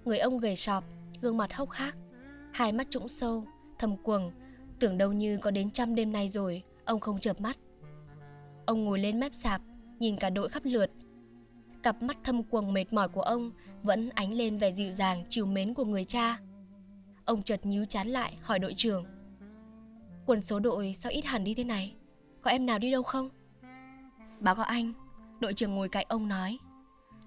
Người 0.05 0.19
ông 0.19 0.39
gầy 0.39 0.57
sọp, 0.57 0.85
gương 1.21 1.37
mặt 1.37 1.53
hốc 1.53 1.71
hác, 1.71 1.97
hai 2.59 2.73
mắt 2.73 2.87
trũng 2.91 3.09
sâu, 3.09 3.45
thầm 3.79 3.97
quầng, 3.97 4.31
tưởng 4.79 4.99
đâu 4.99 5.13
như 5.13 5.39
có 5.39 5.51
đến 5.51 5.71
trăm 5.71 5.95
đêm 5.95 6.13
nay 6.13 6.29
rồi, 6.29 6.63
ông 6.85 7.01
không 7.01 7.21
chợp 7.21 7.41
mắt. 7.41 7.57
Ông 8.67 8.85
ngồi 8.85 8.99
lên 8.99 9.21
mép 9.21 9.33
sạp, 9.35 9.63
nhìn 9.99 10.17
cả 10.17 10.31
đội 10.31 10.49
khắp 10.49 10.63
lượt. 10.65 10.91
Cặp 11.83 12.03
mắt 12.03 12.17
thâm 12.25 12.43
quầng 12.43 12.73
mệt 12.73 12.93
mỏi 12.93 13.09
của 13.09 13.21
ông 13.21 13.51
vẫn 13.83 14.11
ánh 14.15 14.33
lên 14.33 14.59
vẻ 14.59 14.73
dịu 14.73 14.93
dàng, 14.93 15.25
chiều 15.29 15.47
mến 15.47 15.75
của 15.75 15.85
người 15.85 16.05
cha. 16.05 16.41
Ông 17.25 17.43
chợt 17.43 17.67
nhíu 17.67 17.85
chán 17.85 18.09
lại 18.09 18.39
hỏi 18.43 18.59
đội 18.59 18.75
trưởng. 18.77 19.05
Quần 20.27 20.47
số 20.47 20.59
đội 20.59 20.95
sao 20.95 21.13
ít 21.13 21.25
hẳn 21.25 21.45
đi 21.45 21.55
thế 21.55 21.65
này? 21.65 21.95
Có 22.43 22.51
em 22.51 22.67
nào 22.67 22.79
đi 22.79 22.91
đâu 22.91 23.03
không? 23.03 23.31
Báo 24.41 24.55
cáo 24.55 24.65
anh, 24.65 24.93
đội 25.41 25.55
trưởng 25.55 25.75
ngồi 25.75 25.89
cạnh 25.89 26.07
ông 26.09 26.29
nói. 26.29 26.59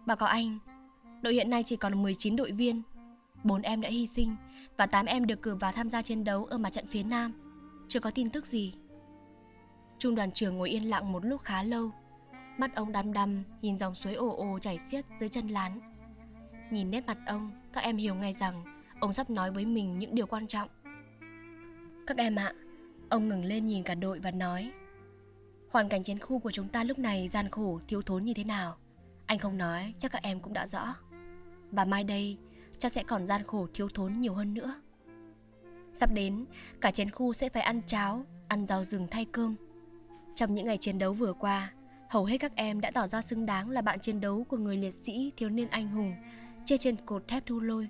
Báo 0.06 0.18
cáo 0.18 0.30
anh, 0.30 0.60
đội 1.22 1.34
hiện 1.34 1.50
nay 1.50 1.64
chỉ 1.64 1.76
còn 1.76 2.04
19 2.04 2.36
đội 2.36 2.52
viên. 2.52 2.82
4 3.44 3.62
em 3.62 3.82
đã 3.82 3.90
hy 3.90 4.08
sinh 4.08 4.36
và 4.78 4.86
8 4.86 5.06
em 5.06 5.28
được 5.28 5.42
cử 5.42 5.56
vào 5.56 5.72
tham 5.72 5.90
gia 5.90 6.02
chiến 6.02 6.24
đấu 6.24 6.46
ở 6.46 6.58
mặt 6.58 6.70
trận 6.70 6.88
phía 6.88 7.04
Nam. 7.04 7.34
Chưa 7.88 8.00
có 8.00 8.12
tin 8.12 8.30
tức 8.30 8.46
gì. 8.46 8.74
Trung 9.98 10.16
đoàn 10.16 10.32
trưởng 10.32 10.58
ngồi 10.58 10.70
yên 10.70 10.90
lặng 10.90 11.12
một 11.12 11.26
lúc 11.26 11.42
khá 11.42 11.64
lâu. 11.64 11.92
Mắt 12.58 12.76
ông 12.76 12.92
đăm 12.92 13.14
đăm 13.14 13.44
nhìn 13.62 13.78
dòng 13.78 13.96
suối 13.96 14.14
ồ 14.14 14.36
ồ 14.38 14.60
chảy 14.60 14.78
xiết 14.78 15.06
dưới 15.20 15.30
chân 15.30 15.48
lán. 15.48 15.80
Nhìn 16.72 16.92
nét 16.92 17.04
mặt 17.08 17.18
ông, 17.28 17.52
các 17.74 17.82
em 17.82 17.98
hiểu 17.98 18.16
ngay 18.16 18.34
rằng 18.34 18.64
ông 19.00 19.14
sắp 19.14 19.30
nói 19.30 19.52
với 19.52 19.66
mình 19.66 20.00
những 20.00 20.16
điều 20.16 20.26
quan 20.26 20.48
trọng. 20.48 20.70
Các 22.08 22.18
em 22.18 22.36
ạ, 22.36 22.54
ông 23.10 23.30
ngừng 23.30 23.46
lên 23.46 23.68
nhìn 23.68 23.84
cả 23.84 23.96
đội 23.96 24.20
và 24.20 24.32
nói 24.32 24.72
Hoàn 25.72 25.90
cảnh 25.90 26.04
chiến 26.04 26.20
khu 26.20 26.40
của 26.40 26.52
chúng 26.52 26.68
ta 26.68 26.84
lúc 26.84 27.00
này 27.00 27.28
gian 27.28 27.50
khổ, 27.50 27.80
thiếu 27.88 28.02
thốn 28.02 28.24
như 28.24 28.34
thế 28.34 28.44
nào 28.44 28.78
Anh 29.26 29.40
không 29.40 29.58
nói, 29.58 29.94
chắc 29.98 30.12
các 30.12 30.24
em 30.24 30.40
cũng 30.40 30.54
đã 30.54 30.68
rõ 30.68 30.96
Và 31.72 31.86
mai 31.86 32.04
đây, 32.04 32.38
chắc 32.82 32.92
sẽ 32.92 33.04
còn 33.04 33.26
gian 33.26 33.44
khổ 33.48 33.68
thiếu 33.74 33.90
thốn 33.94 34.14
nhiều 34.20 34.34
hơn 34.34 34.54
nữa 34.54 34.82
Sắp 35.94 36.10
đến, 36.14 36.46
cả 36.82 36.92
chiến 36.92 37.12
khu 37.12 37.34
sẽ 37.34 37.50
phải 37.50 37.64
ăn 37.64 37.82
cháo, 37.88 38.26
ăn 38.48 38.68
rau 38.68 38.86
rừng 38.86 39.08
thay 39.12 39.26
cơm 39.26 39.56
Trong 40.36 40.56
những 40.56 40.68
ngày 40.68 40.78
chiến 40.78 41.00
đấu 41.00 41.14
vừa 41.14 41.34
qua, 41.34 41.74
hầu 42.10 42.26
hết 42.26 42.38
các 42.38 42.56
em 42.56 42.82
đã 42.82 42.92
tỏ 42.92 43.08
ra 43.08 43.22
xứng 43.22 43.46
đáng 43.46 43.70
là 43.70 43.82
bạn 43.82 44.00
chiến 44.00 44.22
đấu 44.22 44.44
của 44.44 44.58
người 44.58 44.78
liệt 44.78 44.94
sĩ 44.94 45.32
thiếu 45.38 45.50
niên 45.50 45.68
anh 45.68 45.88
hùng 45.88 46.14
Chia 46.66 46.78
trên 46.78 46.96
cột 47.06 47.28
thép 47.28 47.46
thu 47.46 47.60
lôi 47.60 47.90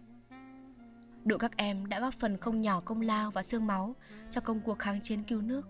Đội 1.23 1.39
các 1.39 1.57
em 1.57 1.85
đã 1.85 1.99
góp 1.99 2.13
phần 2.13 2.37
không 2.37 2.61
nhỏ 2.61 2.81
công 2.85 3.01
lao 3.01 3.31
và 3.31 3.43
xương 3.43 3.67
máu 3.67 3.95
cho 4.31 4.41
công 4.41 4.61
cuộc 4.61 4.79
kháng 4.79 5.01
chiến 5.01 5.23
cứu 5.23 5.41
nước. 5.41 5.67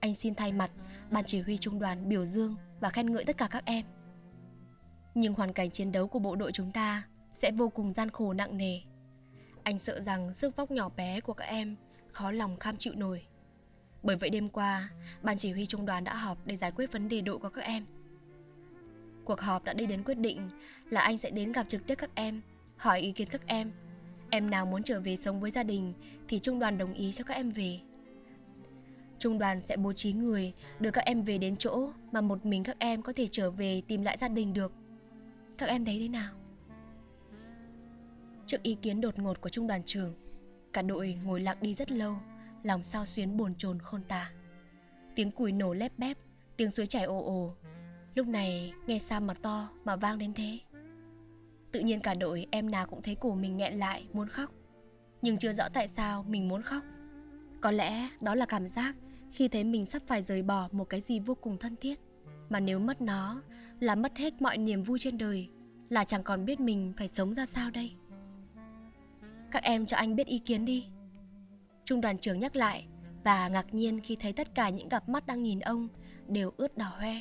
Anh 0.00 0.14
xin 0.14 0.34
thay 0.34 0.52
mặt 0.52 0.70
ban 1.10 1.24
chỉ 1.24 1.40
huy 1.40 1.58
trung 1.58 1.78
đoàn 1.78 2.08
biểu 2.08 2.26
dương 2.26 2.56
và 2.80 2.90
khen 2.90 3.12
ngợi 3.12 3.24
tất 3.24 3.36
cả 3.36 3.48
các 3.50 3.64
em. 3.64 3.84
Nhưng 5.14 5.34
hoàn 5.34 5.52
cảnh 5.52 5.70
chiến 5.70 5.92
đấu 5.92 6.08
của 6.08 6.18
bộ 6.18 6.36
đội 6.36 6.52
chúng 6.52 6.72
ta 6.72 7.02
sẽ 7.34 7.50
vô 7.52 7.68
cùng 7.68 7.92
gian 7.92 8.10
khổ 8.10 8.32
nặng 8.32 8.56
nề. 8.56 8.80
Anh 9.62 9.78
sợ 9.78 10.00
rằng 10.00 10.34
sức 10.34 10.56
vóc 10.56 10.70
nhỏ 10.70 10.88
bé 10.96 11.20
của 11.20 11.32
các 11.32 11.44
em 11.44 11.76
khó 12.12 12.30
lòng 12.30 12.56
kham 12.56 12.76
chịu 12.76 12.92
nổi. 12.96 13.22
Bởi 14.02 14.16
vậy 14.16 14.30
đêm 14.30 14.48
qua, 14.48 14.88
ban 15.22 15.36
chỉ 15.36 15.52
huy 15.52 15.66
trung 15.66 15.86
đoàn 15.86 16.04
đã 16.04 16.14
họp 16.14 16.46
để 16.46 16.56
giải 16.56 16.72
quyết 16.72 16.92
vấn 16.92 17.08
đề 17.08 17.20
đội 17.20 17.38
của 17.38 17.48
các 17.48 17.64
em. 17.64 17.86
Cuộc 19.24 19.40
họp 19.40 19.64
đã 19.64 19.72
đi 19.72 19.86
đến 19.86 20.04
quyết 20.04 20.18
định 20.18 20.50
là 20.90 21.00
anh 21.00 21.18
sẽ 21.18 21.30
đến 21.30 21.52
gặp 21.52 21.68
trực 21.68 21.86
tiếp 21.86 21.94
các 21.94 22.10
em, 22.14 22.42
hỏi 22.76 23.00
ý 23.00 23.12
kiến 23.12 23.28
các 23.28 23.46
em 23.46 23.72
Em 24.34 24.50
nào 24.50 24.66
muốn 24.66 24.82
trở 24.82 25.00
về 25.00 25.16
sống 25.16 25.40
với 25.40 25.50
gia 25.50 25.62
đình 25.62 25.92
thì 26.28 26.38
trung 26.38 26.58
đoàn 26.58 26.78
đồng 26.78 26.94
ý 26.94 27.12
cho 27.12 27.24
các 27.24 27.34
em 27.34 27.50
về. 27.50 27.80
Trung 29.18 29.38
đoàn 29.38 29.60
sẽ 29.60 29.76
bố 29.76 29.92
trí 29.92 30.12
người 30.12 30.52
đưa 30.80 30.90
các 30.90 31.04
em 31.04 31.22
về 31.22 31.38
đến 31.38 31.56
chỗ 31.56 31.90
mà 32.12 32.20
một 32.20 32.46
mình 32.46 32.64
các 32.64 32.76
em 32.78 33.02
có 33.02 33.12
thể 33.12 33.28
trở 33.30 33.50
về 33.50 33.82
tìm 33.88 34.02
lại 34.02 34.16
gia 34.20 34.28
đình 34.28 34.52
được. 34.52 34.72
Các 35.58 35.68
em 35.68 35.84
thấy 35.84 35.98
thế 36.00 36.08
nào? 36.08 36.30
Trước 38.54 38.62
ý 38.62 38.76
kiến 38.82 39.00
đột 39.00 39.18
ngột 39.18 39.40
của 39.40 39.48
trung 39.48 39.66
đoàn 39.66 39.82
trưởng, 39.86 40.14
cả 40.72 40.82
đội 40.82 41.18
ngồi 41.24 41.40
lặng 41.40 41.56
đi 41.60 41.74
rất 41.74 41.90
lâu, 41.90 42.16
lòng 42.62 42.84
sao 42.84 43.06
xuyến 43.06 43.36
bồn 43.36 43.54
chồn 43.54 43.78
khôn 43.78 44.02
tả. 44.08 44.30
Tiếng 45.14 45.30
cùi 45.30 45.52
nổ 45.52 45.74
lép 45.74 45.98
bép, 45.98 46.18
tiếng 46.56 46.70
suối 46.70 46.86
chảy 46.86 47.04
ồ 47.04 47.24
ồ. 47.24 47.54
Lúc 48.14 48.26
này 48.26 48.72
nghe 48.86 48.98
sao 48.98 49.20
mà 49.20 49.34
to 49.34 49.68
mà 49.84 49.96
vang 49.96 50.18
đến 50.18 50.34
thế. 50.34 50.58
Tự 51.72 51.80
nhiên 51.80 52.00
cả 52.00 52.14
đội 52.14 52.46
em 52.50 52.70
nào 52.70 52.86
cũng 52.86 53.02
thấy 53.02 53.14
cổ 53.14 53.34
mình 53.34 53.56
nghẹn 53.56 53.78
lại 53.78 54.06
muốn 54.12 54.28
khóc 54.28 54.50
Nhưng 55.22 55.38
chưa 55.38 55.52
rõ 55.52 55.68
tại 55.72 55.88
sao 55.88 56.22
mình 56.22 56.48
muốn 56.48 56.62
khóc 56.62 56.82
Có 57.60 57.70
lẽ 57.70 58.08
đó 58.20 58.34
là 58.34 58.46
cảm 58.46 58.68
giác 58.68 58.96
khi 59.32 59.48
thấy 59.48 59.64
mình 59.64 59.86
sắp 59.86 60.02
phải 60.06 60.22
rời 60.22 60.42
bỏ 60.42 60.68
một 60.72 60.84
cái 60.84 61.00
gì 61.00 61.20
vô 61.20 61.34
cùng 61.34 61.58
thân 61.58 61.76
thiết 61.76 62.00
Mà 62.48 62.60
nếu 62.60 62.78
mất 62.78 63.00
nó 63.00 63.42
là 63.80 63.94
mất 63.94 64.16
hết 64.16 64.42
mọi 64.42 64.58
niềm 64.58 64.82
vui 64.82 64.98
trên 64.98 65.18
đời 65.18 65.48
Là 65.88 66.04
chẳng 66.04 66.22
còn 66.22 66.44
biết 66.44 66.60
mình 66.60 66.92
phải 66.96 67.08
sống 67.08 67.34
ra 67.34 67.46
sao 67.46 67.70
đây 67.70 67.92
các 69.54 69.62
em 69.62 69.86
cho 69.86 69.96
anh 69.96 70.16
biết 70.16 70.26
ý 70.26 70.38
kiến 70.38 70.64
đi 70.64 70.86
Trung 71.84 72.00
đoàn 72.00 72.18
trưởng 72.18 72.38
nhắc 72.38 72.56
lại 72.56 72.86
Và 73.24 73.48
ngạc 73.48 73.74
nhiên 73.74 74.00
khi 74.00 74.16
thấy 74.16 74.32
tất 74.32 74.54
cả 74.54 74.68
những 74.68 74.88
cặp 74.88 75.08
mắt 75.08 75.26
đang 75.26 75.42
nhìn 75.42 75.60
ông 75.60 75.88
Đều 76.28 76.52
ướt 76.56 76.76
đỏ 76.76 76.92
hoe 76.98 77.14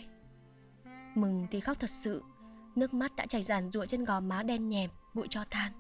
Mừng 1.16 1.48
thì 1.52 1.60
khóc 1.60 1.80
thật 1.80 1.90
sự 1.90 2.22
Nước 2.76 2.94
mắt 2.94 3.16
đã 3.16 3.26
chảy 3.26 3.44
ràn 3.44 3.72
rụa 3.74 3.86
trên 3.86 4.06
gò 4.06 4.20
má 4.20 4.44
đen 4.44 4.70
nhèm, 4.70 4.90
bụi 5.14 5.28
cho 5.30 5.44
than. 5.52 5.72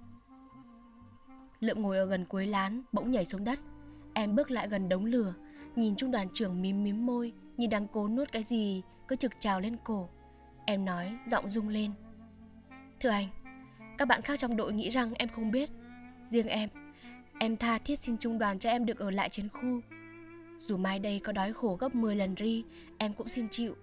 Lượm 1.59 1.81
ngồi 1.81 1.97
ở 1.97 2.05
gần 2.05 2.25
cuối 2.25 2.47
lán, 2.47 2.81
bỗng 2.91 3.11
nhảy 3.11 3.25
xuống 3.25 3.43
đất. 3.43 3.59
Em 4.13 4.35
bước 4.35 4.51
lại 4.51 4.67
gần 4.67 4.89
đống 4.89 5.05
lửa, 5.05 5.33
nhìn 5.75 5.95
trung 5.95 6.11
đoàn 6.11 6.27
trưởng 6.33 6.61
mím 6.61 6.83
mím 6.83 7.05
môi, 7.05 7.33
như 7.57 7.67
đang 7.67 7.87
cố 7.87 8.07
nuốt 8.07 8.31
cái 8.31 8.43
gì, 8.43 8.81
cứ 9.07 9.15
trực 9.15 9.31
trào 9.39 9.59
lên 9.59 9.77
cổ. 9.83 10.09
Em 10.65 10.85
nói, 10.85 11.17
giọng 11.27 11.49
rung 11.49 11.67
lên. 11.67 11.91
Thưa 12.99 13.09
anh, 13.09 13.27
các 13.97 14.07
bạn 14.07 14.21
khác 14.21 14.39
trong 14.39 14.57
đội 14.57 14.73
nghĩ 14.73 14.89
rằng 14.89 15.13
em 15.13 15.29
không 15.29 15.51
biết. 15.51 15.69
Riêng 16.33 16.47
em, 16.47 16.69
em 17.39 17.57
tha 17.57 17.77
thiết 17.77 17.99
xin 17.99 18.17
trung 18.17 18.39
đoàn 18.39 18.59
cho 18.59 18.69
em 18.69 18.85
được 18.85 18.99
ở 18.99 19.11
lại 19.11 19.29
chiến 19.29 19.49
khu. 19.49 19.81
Dù 20.59 20.77
mai 20.77 20.99
đây 20.99 21.21
có 21.23 21.31
đói 21.31 21.53
khổ 21.53 21.77
gấp 21.79 21.95
10 21.95 22.15
lần 22.15 22.35
ri, 22.39 22.63
em 22.97 23.13
cũng 23.13 23.27
xin 23.27 23.49
chịu. 23.49 23.75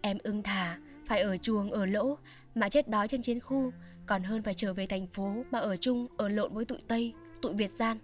Em 0.00 0.18
ưng 0.22 0.42
thà 0.42 0.78
phải 1.06 1.20
ở 1.20 1.36
chuồng 1.36 1.70
ở 1.70 1.86
lỗ 1.86 2.18
mà 2.54 2.68
chết 2.68 2.88
đói 2.88 3.08
trên 3.08 3.22
chiến 3.22 3.40
khu 3.40 3.72
còn 4.06 4.22
hơn 4.22 4.42
phải 4.42 4.54
trở 4.54 4.74
về 4.74 4.86
thành 4.86 5.06
phố 5.06 5.44
mà 5.50 5.58
ở 5.58 5.76
chung 5.76 6.06
ở 6.16 6.28
lộn 6.28 6.54
với 6.54 6.64
tụi 6.64 6.78
tây 6.88 7.12
tụi 7.42 7.54
việt 7.54 7.72
gian 7.74 7.98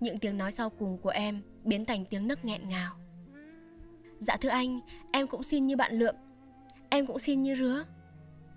những 0.00 0.18
tiếng 0.18 0.38
nói 0.38 0.52
sau 0.52 0.70
cùng 0.70 0.98
của 0.98 1.10
em 1.10 1.42
biến 1.64 1.84
thành 1.84 2.04
tiếng 2.04 2.28
nấc 2.28 2.44
nghẹn 2.44 2.68
ngào. 2.68 2.96
Dạ 4.18 4.36
thưa 4.40 4.48
anh 4.48 4.80
em 5.12 5.26
cũng 5.26 5.42
xin 5.42 5.66
như 5.66 5.76
bạn 5.76 5.98
lượm. 5.98 6.14
Em 6.88 7.06
cũng 7.06 7.18
xin 7.18 7.42
như 7.42 7.54
rứa. 7.54 7.84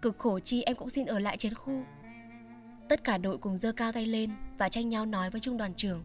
Cực 0.02 0.18
khổ 0.18 0.40
chi 0.40 0.62
em 0.62 0.76
cũng 0.76 0.90
xin 0.90 1.06
ở 1.06 1.20
lại 1.20 1.38
chiến 1.38 1.54
khu 1.54 1.84
tất 2.92 3.04
cả 3.04 3.18
đội 3.18 3.38
cùng 3.38 3.58
giơ 3.58 3.72
cao 3.72 3.92
tay 3.92 4.06
lên 4.06 4.32
và 4.58 4.70
tranh 4.70 4.90
nhau 4.90 5.06
nói 5.06 5.30
với 5.30 5.42
trung 5.42 5.58
đoàn 5.58 5.74
trưởng 5.74 6.04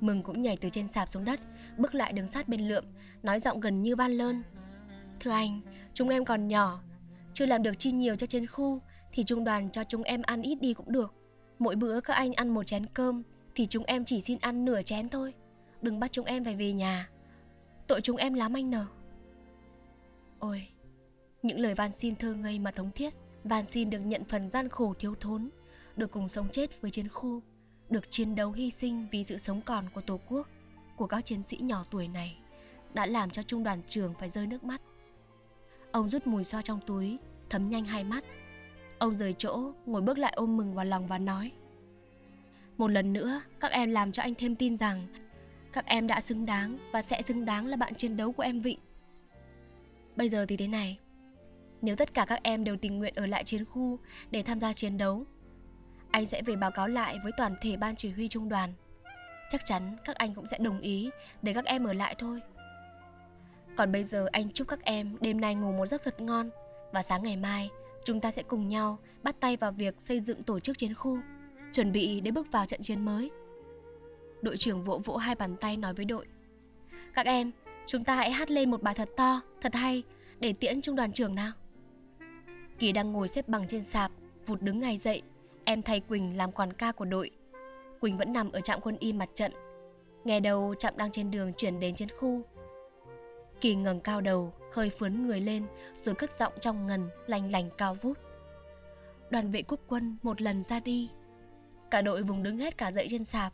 mừng 0.00 0.22
cũng 0.22 0.42
nhảy 0.42 0.56
từ 0.56 0.68
trên 0.68 0.88
sạp 0.88 1.08
xuống 1.08 1.24
đất 1.24 1.40
bước 1.78 1.94
lại 1.94 2.12
đứng 2.12 2.28
sát 2.28 2.48
bên 2.48 2.68
lượm 2.68 2.84
nói 3.22 3.40
giọng 3.40 3.60
gần 3.60 3.82
như 3.82 3.96
van 3.96 4.12
lơn 4.12 4.42
thưa 5.20 5.30
anh 5.30 5.60
Chúng 5.94 6.08
em 6.08 6.24
còn 6.24 6.48
nhỏ, 6.48 6.82
chưa 7.34 7.46
làm 7.46 7.62
được 7.62 7.78
chi 7.78 7.92
nhiều 7.92 8.16
cho 8.16 8.26
trên 8.26 8.46
khu 8.46 8.80
thì 9.12 9.24
trung 9.24 9.44
đoàn 9.44 9.70
cho 9.70 9.84
chúng 9.84 10.02
em 10.02 10.22
ăn 10.22 10.42
ít 10.42 10.54
đi 10.54 10.74
cũng 10.74 10.92
được. 10.92 11.14
Mỗi 11.58 11.76
bữa 11.76 12.00
các 12.00 12.14
anh 12.14 12.32
ăn 12.32 12.48
một 12.48 12.66
chén 12.66 12.86
cơm 12.86 13.22
thì 13.54 13.66
chúng 13.66 13.84
em 13.84 14.04
chỉ 14.04 14.20
xin 14.20 14.38
ăn 14.40 14.64
nửa 14.64 14.82
chén 14.82 15.08
thôi. 15.08 15.34
Đừng 15.82 16.00
bắt 16.00 16.12
chúng 16.12 16.26
em 16.26 16.44
phải 16.44 16.56
về 16.56 16.72
nhà. 16.72 17.08
Tội 17.86 18.00
chúng 18.00 18.16
em 18.16 18.34
lắm 18.34 18.56
anh 18.56 18.70
nở. 18.70 18.86
Ôi, 20.38 20.68
những 21.42 21.60
lời 21.60 21.74
van 21.74 21.92
xin 21.92 22.16
thơ 22.16 22.34
ngây 22.34 22.58
mà 22.58 22.70
thống 22.70 22.90
thiết, 22.94 23.14
van 23.44 23.66
xin 23.66 23.90
được 23.90 24.00
nhận 24.00 24.24
phần 24.24 24.50
gian 24.50 24.68
khổ 24.68 24.94
thiếu 24.98 25.14
thốn, 25.20 25.50
được 25.96 26.10
cùng 26.10 26.28
sống 26.28 26.48
chết 26.52 26.80
với 26.80 26.90
chiến 26.90 27.08
khu, 27.08 27.42
được 27.90 28.10
chiến 28.10 28.34
đấu 28.34 28.52
hy 28.52 28.70
sinh 28.70 29.06
vì 29.10 29.24
sự 29.24 29.38
sống 29.38 29.60
còn 29.60 29.90
của 29.94 30.00
Tổ 30.00 30.20
quốc, 30.28 30.48
của 30.96 31.06
các 31.06 31.24
chiến 31.24 31.42
sĩ 31.42 31.56
nhỏ 31.56 31.84
tuổi 31.90 32.08
này, 32.08 32.38
đã 32.94 33.06
làm 33.06 33.30
cho 33.30 33.42
trung 33.42 33.64
đoàn 33.64 33.82
trưởng 33.88 34.14
phải 34.14 34.28
rơi 34.28 34.46
nước 34.46 34.64
mắt. 34.64 34.80
Ông 35.92 36.10
rút 36.10 36.26
mùi 36.26 36.44
xoa 36.44 36.62
trong 36.62 36.80
túi, 36.86 37.18
thấm 37.50 37.68
nhanh 37.68 37.84
hai 37.84 38.04
mắt. 38.04 38.24
Ông 38.98 39.14
rời 39.14 39.32
chỗ, 39.32 39.72
ngồi 39.86 40.02
bước 40.02 40.18
lại 40.18 40.32
ôm 40.36 40.56
mừng 40.56 40.74
vào 40.74 40.84
lòng 40.84 41.06
và 41.06 41.18
nói 41.18 41.52
Một 42.76 42.88
lần 42.88 43.12
nữa, 43.12 43.40
các 43.60 43.70
em 43.70 43.90
làm 43.90 44.12
cho 44.12 44.22
anh 44.22 44.34
thêm 44.34 44.56
tin 44.56 44.76
rằng 44.76 45.06
Các 45.72 45.86
em 45.86 46.06
đã 46.06 46.20
xứng 46.20 46.46
đáng 46.46 46.78
và 46.92 47.02
sẽ 47.02 47.22
xứng 47.22 47.44
đáng 47.44 47.66
là 47.66 47.76
bạn 47.76 47.94
chiến 47.94 48.16
đấu 48.16 48.32
của 48.32 48.42
em 48.42 48.60
vị. 48.60 48.78
Bây 50.16 50.28
giờ 50.28 50.46
thì 50.48 50.56
thế 50.56 50.68
này 50.68 50.98
Nếu 51.82 51.96
tất 51.96 52.14
cả 52.14 52.24
các 52.28 52.40
em 52.42 52.64
đều 52.64 52.76
tình 52.76 52.98
nguyện 52.98 53.14
ở 53.16 53.26
lại 53.26 53.44
chiến 53.44 53.64
khu 53.64 53.98
để 54.30 54.42
tham 54.42 54.60
gia 54.60 54.72
chiến 54.72 54.98
đấu 54.98 55.26
anh 56.14 56.26
sẽ 56.26 56.42
về 56.42 56.56
báo 56.56 56.70
cáo 56.70 56.88
lại 56.88 57.18
với 57.22 57.32
toàn 57.36 57.54
thể 57.60 57.76
ban 57.76 57.96
chỉ 57.96 58.10
huy 58.10 58.28
trung 58.28 58.48
đoàn 58.48 58.72
Chắc 59.50 59.66
chắn 59.66 59.96
các 60.04 60.16
anh 60.16 60.34
cũng 60.34 60.46
sẽ 60.46 60.58
đồng 60.58 60.80
ý 60.80 61.10
để 61.42 61.54
các 61.54 61.64
em 61.64 61.84
ở 61.84 61.92
lại 61.92 62.14
thôi 62.18 62.40
còn 63.76 63.92
bây 63.92 64.04
giờ 64.04 64.26
anh 64.32 64.52
chúc 64.52 64.68
các 64.68 64.82
em 64.82 65.16
đêm 65.20 65.40
nay 65.40 65.54
ngủ 65.54 65.72
một 65.72 65.86
giấc 65.86 66.02
thật 66.04 66.20
ngon 66.20 66.50
Và 66.92 67.02
sáng 67.02 67.22
ngày 67.22 67.36
mai 67.36 67.70
Chúng 68.04 68.20
ta 68.20 68.30
sẽ 68.30 68.42
cùng 68.42 68.68
nhau 68.68 68.98
bắt 69.22 69.36
tay 69.40 69.56
vào 69.56 69.72
việc 69.72 69.94
xây 69.98 70.20
dựng 70.20 70.42
tổ 70.42 70.60
chức 70.60 70.78
chiến 70.78 70.94
khu, 70.94 71.18
chuẩn 71.72 71.92
bị 71.92 72.20
để 72.20 72.30
bước 72.30 72.52
vào 72.52 72.66
trận 72.66 72.82
chiến 72.82 73.04
mới. 73.04 73.30
Đội 74.42 74.56
trưởng 74.56 74.82
vỗ 74.82 75.00
vỗ 75.04 75.16
hai 75.16 75.34
bàn 75.34 75.56
tay 75.56 75.76
nói 75.76 75.94
với 75.94 76.04
đội. 76.04 76.26
Các 77.14 77.26
em, 77.26 77.50
chúng 77.86 78.04
ta 78.04 78.16
hãy 78.16 78.32
hát 78.32 78.50
lên 78.50 78.70
một 78.70 78.82
bài 78.82 78.94
thật 78.94 79.08
to, 79.16 79.40
thật 79.60 79.74
hay 79.74 80.02
để 80.40 80.52
tiễn 80.52 80.80
trung 80.80 80.96
đoàn 80.96 81.12
trưởng 81.12 81.34
nào. 81.34 81.52
Kỳ 82.78 82.92
đang 82.92 83.12
ngồi 83.12 83.28
xếp 83.28 83.48
bằng 83.48 83.68
trên 83.68 83.84
sạp, 83.84 84.10
vụt 84.46 84.62
đứng 84.62 84.80
ngay 84.80 84.98
dậy. 84.98 85.22
Em 85.64 85.82
thay 85.82 86.00
Quỳnh 86.00 86.36
làm 86.36 86.52
quản 86.52 86.72
ca 86.72 86.92
của 86.92 87.04
đội. 87.04 87.30
Quỳnh 88.00 88.16
vẫn 88.16 88.32
nằm 88.32 88.52
ở 88.52 88.60
trạm 88.60 88.80
quân 88.80 88.96
y 88.98 89.12
mặt 89.12 89.28
trận. 89.34 89.52
Nghe 90.24 90.40
đầu 90.40 90.74
trạm 90.78 90.96
đang 90.96 91.12
trên 91.12 91.30
đường 91.30 91.52
chuyển 91.52 91.80
đến 91.80 91.94
chiến 91.94 92.08
khu. 92.18 92.42
Kỳ 93.60 93.74
ngẩng 93.74 94.00
cao 94.00 94.20
đầu, 94.20 94.52
hơi 94.72 94.90
phướn 94.90 95.26
người 95.26 95.40
lên 95.40 95.66
rồi 96.04 96.14
cất 96.14 96.30
giọng 96.38 96.52
trong 96.60 96.86
ngần, 96.86 97.08
lành 97.26 97.50
lành 97.50 97.70
cao 97.78 97.94
vút. 97.94 98.18
Đoàn 99.30 99.50
vệ 99.50 99.62
quốc 99.62 99.80
quân 99.86 100.16
một 100.22 100.42
lần 100.42 100.62
ra 100.62 100.80
đi. 100.80 101.10
Cả 101.90 102.02
đội 102.02 102.22
vùng 102.22 102.42
đứng 102.42 102.58
hết 102.58 102.78
cả 102.78 102.92
dậy 102.92 103.06
trên 103.10 103.24
sạp, 103.24 103.52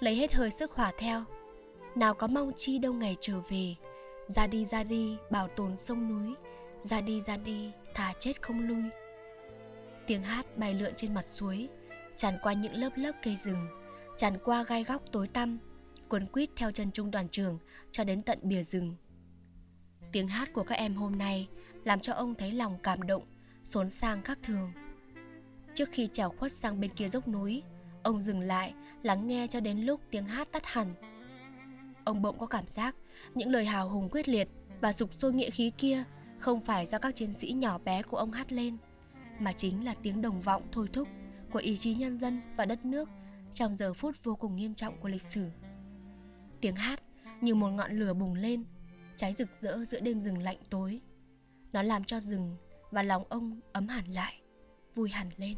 lấy 0.00 0.14
hết 0.14 0.32
hơi 0.32 0.50
sức 0.50 0.72
hỏa 0.72 0.92
theo. 0.98 1.24
Nào 1.94 2.14
có 2.14 2.26
mong 2.26 2.52
chi 2.56 2.78
đâu 2.78 2.92
ngày 2.92 3.16
trở 3.20 3.40
về, 3.48 3.74
ra 4.26 4.46
đi 4.46 4.64
ra 4.64 4.82
đi 4.82 5.16
bảo 5.30 5.48
tồn 5.48 5.76
sông 5.76 6.08
núi, 6.08 6.34
ra 6.80 7.00
đi 7.00 7.20
ra 7.20 7.36
đi 7.36 7.70
thà 7.94 8.12
chết 8.18 8.42
không 8.42 8.68
lui 8.68 8.82
tiếng 10.06 10.22
hát 10.22 10.58
bay 10.58 10.74
lượn 10.74 10.92
trên 10.96 11.14
mặt 11.14 11.24
suối, 11.28 11.68
tràn 12.16 12.38
qua 12.42 12.52
những 12.52 12.74
lớp 12.74 12.90
lớp 12.96 13.12
cây 13.22 13.36
rừng, 13.36 13.66
tràn 14.18 14.38
qua 14.44 14.62
gai 14.62 14.84
góc 14.84 15.02
tối 15.12 15.28
tăm, 15.28 15.58
cuốn 16.08 16.26
quýt 16.26 16.50
theo 16.56 16.72
chân 16.72 16.92
trung 16.92 17.10
đoàn 17.10 17.28
trường 17.28 17.58
cho 17.92 18.04
đến 18.04 18.22
tận 18.22 18.38
bìa 18.42 18.62
rừng. 18.62 18.96
Tiếng 20.12 20.28
hát 20.28 20.52
của 20.52 20.64
các 20.64 20.74
em 20.74 20.94
hôm 20.94 21.18
nay 21.18 21.48
làm 21.84 22.00
cho 22.00 22.12
ông 22.12 22.34
thấy 22.34 22.52
lòng 22.52 22.78
cảm 22.82 23.06
động, 23.06 23.22
xốn 23.64 23.90
sang 23.90 24.22
khác 24.22 24.38
thường. 24.42 24.72
Trước 25.74 25.88
khi 25.92 26.08
trèo 26.12 26.30
khuất 26.30 26.52
sang 26.52 26.80
bên 26.80 26.94
kia 26.94 27.08
dốc 27.08 27.28
núi, 27.28 27.62
ông 28.02 28.20
dừng 28.20 28.40
lại, 28.40 28.74
lắng 29.02 29.26
nghe 29.26 29.46
cho 29.46 29.60
đến 29.60 29.80
lúc 29.80 30.00
tiếng 30.10 30.24
hát 30.24 30.48
tắt 30.52 30.62
hẳn. 30.66 30.94
Ông 32.04 32.22
bỗng 32.22 32.38
có 32.38 32.46
cảm 32.46 32.68
giác 32.68 32.96
những 33.34 33.50
lời 33.50 33.64
hào 33.64 33.88
hùng 33.88 34.08
quyết 34.12 34.28
liệt 34.28 34.48
và 34.80 34.92
sục 34.92 35.10
sôi 35.20 35.32
nghĩa 35.32 35.50
khí 35.50 35.72
kia 35.78 36.04
không 36.38 36.60
phải 36.60 36.86
do 36.86 36.98
các 36.98 37.16
chiến 37.16 37.32
sĩ 37.32 37.52
nhỏ 37.52 37.78
bé 37.78 38.02
của 38.02 38.16
ông 38.16 38.32
hát 38.32 38.52
lên 38.52 38.76
mà 39.40 39.52
chính 39.52 39.84
là 39.84 39.94
tiếng 40.02 40.22
đồng 40.22 40.40
vọng 40.40 40.68
thôi 40.72 40.88
thúc 40.92 41.08
của 41.52 41.58
ý 41.58 41.76
chí 41.76 41.94
nhân 41.94 42.18
dân 42.18 42.40
và 42.56 42.64
đất 42.64 42.84
nước 42.84 43.08
trong 43.52 43.74
giờ 43.74 43.94
phút 43.94 44.24
vô 44.24 44.36
cùng 44.36 44.56
nghiêm 44.56 44.74
trọng 44.74 45.00
của 45.00 45.08
lịch 45.08 45.22
sử. 45.22 45.48
Tiếng 46.60 46.76
hát 46.76 47.02
như 47.40 47.54
một 47.54 47.68
ngọn 47.68 47.98
lửa 47.98 48.14
bùng 48.14 48.34
lên, 48.34 48.64
cháy 49.16 49.32
rực 49.32 49.48
rỡ 49.60 49.84
giữa 49.84 50.00
đêm 50.00 50.20
rừng 50.20 50.38
lạnh 50.38 50.58
tối. 50.70 51.00
Nó 51.72 51.82
làm 51.82 52.04
cho 52.04 52.20
rừng 52.20 52.56
và 52.90 53.02
lòng 53.02 53.24
ông 53.28 53.60
ấm 53.72 53.88
hẳn 53.88 54.06
lại, 54.06 54.40
vui 54.94 55.10
hẳn 55.10 55.30
lên. 55.36 55.56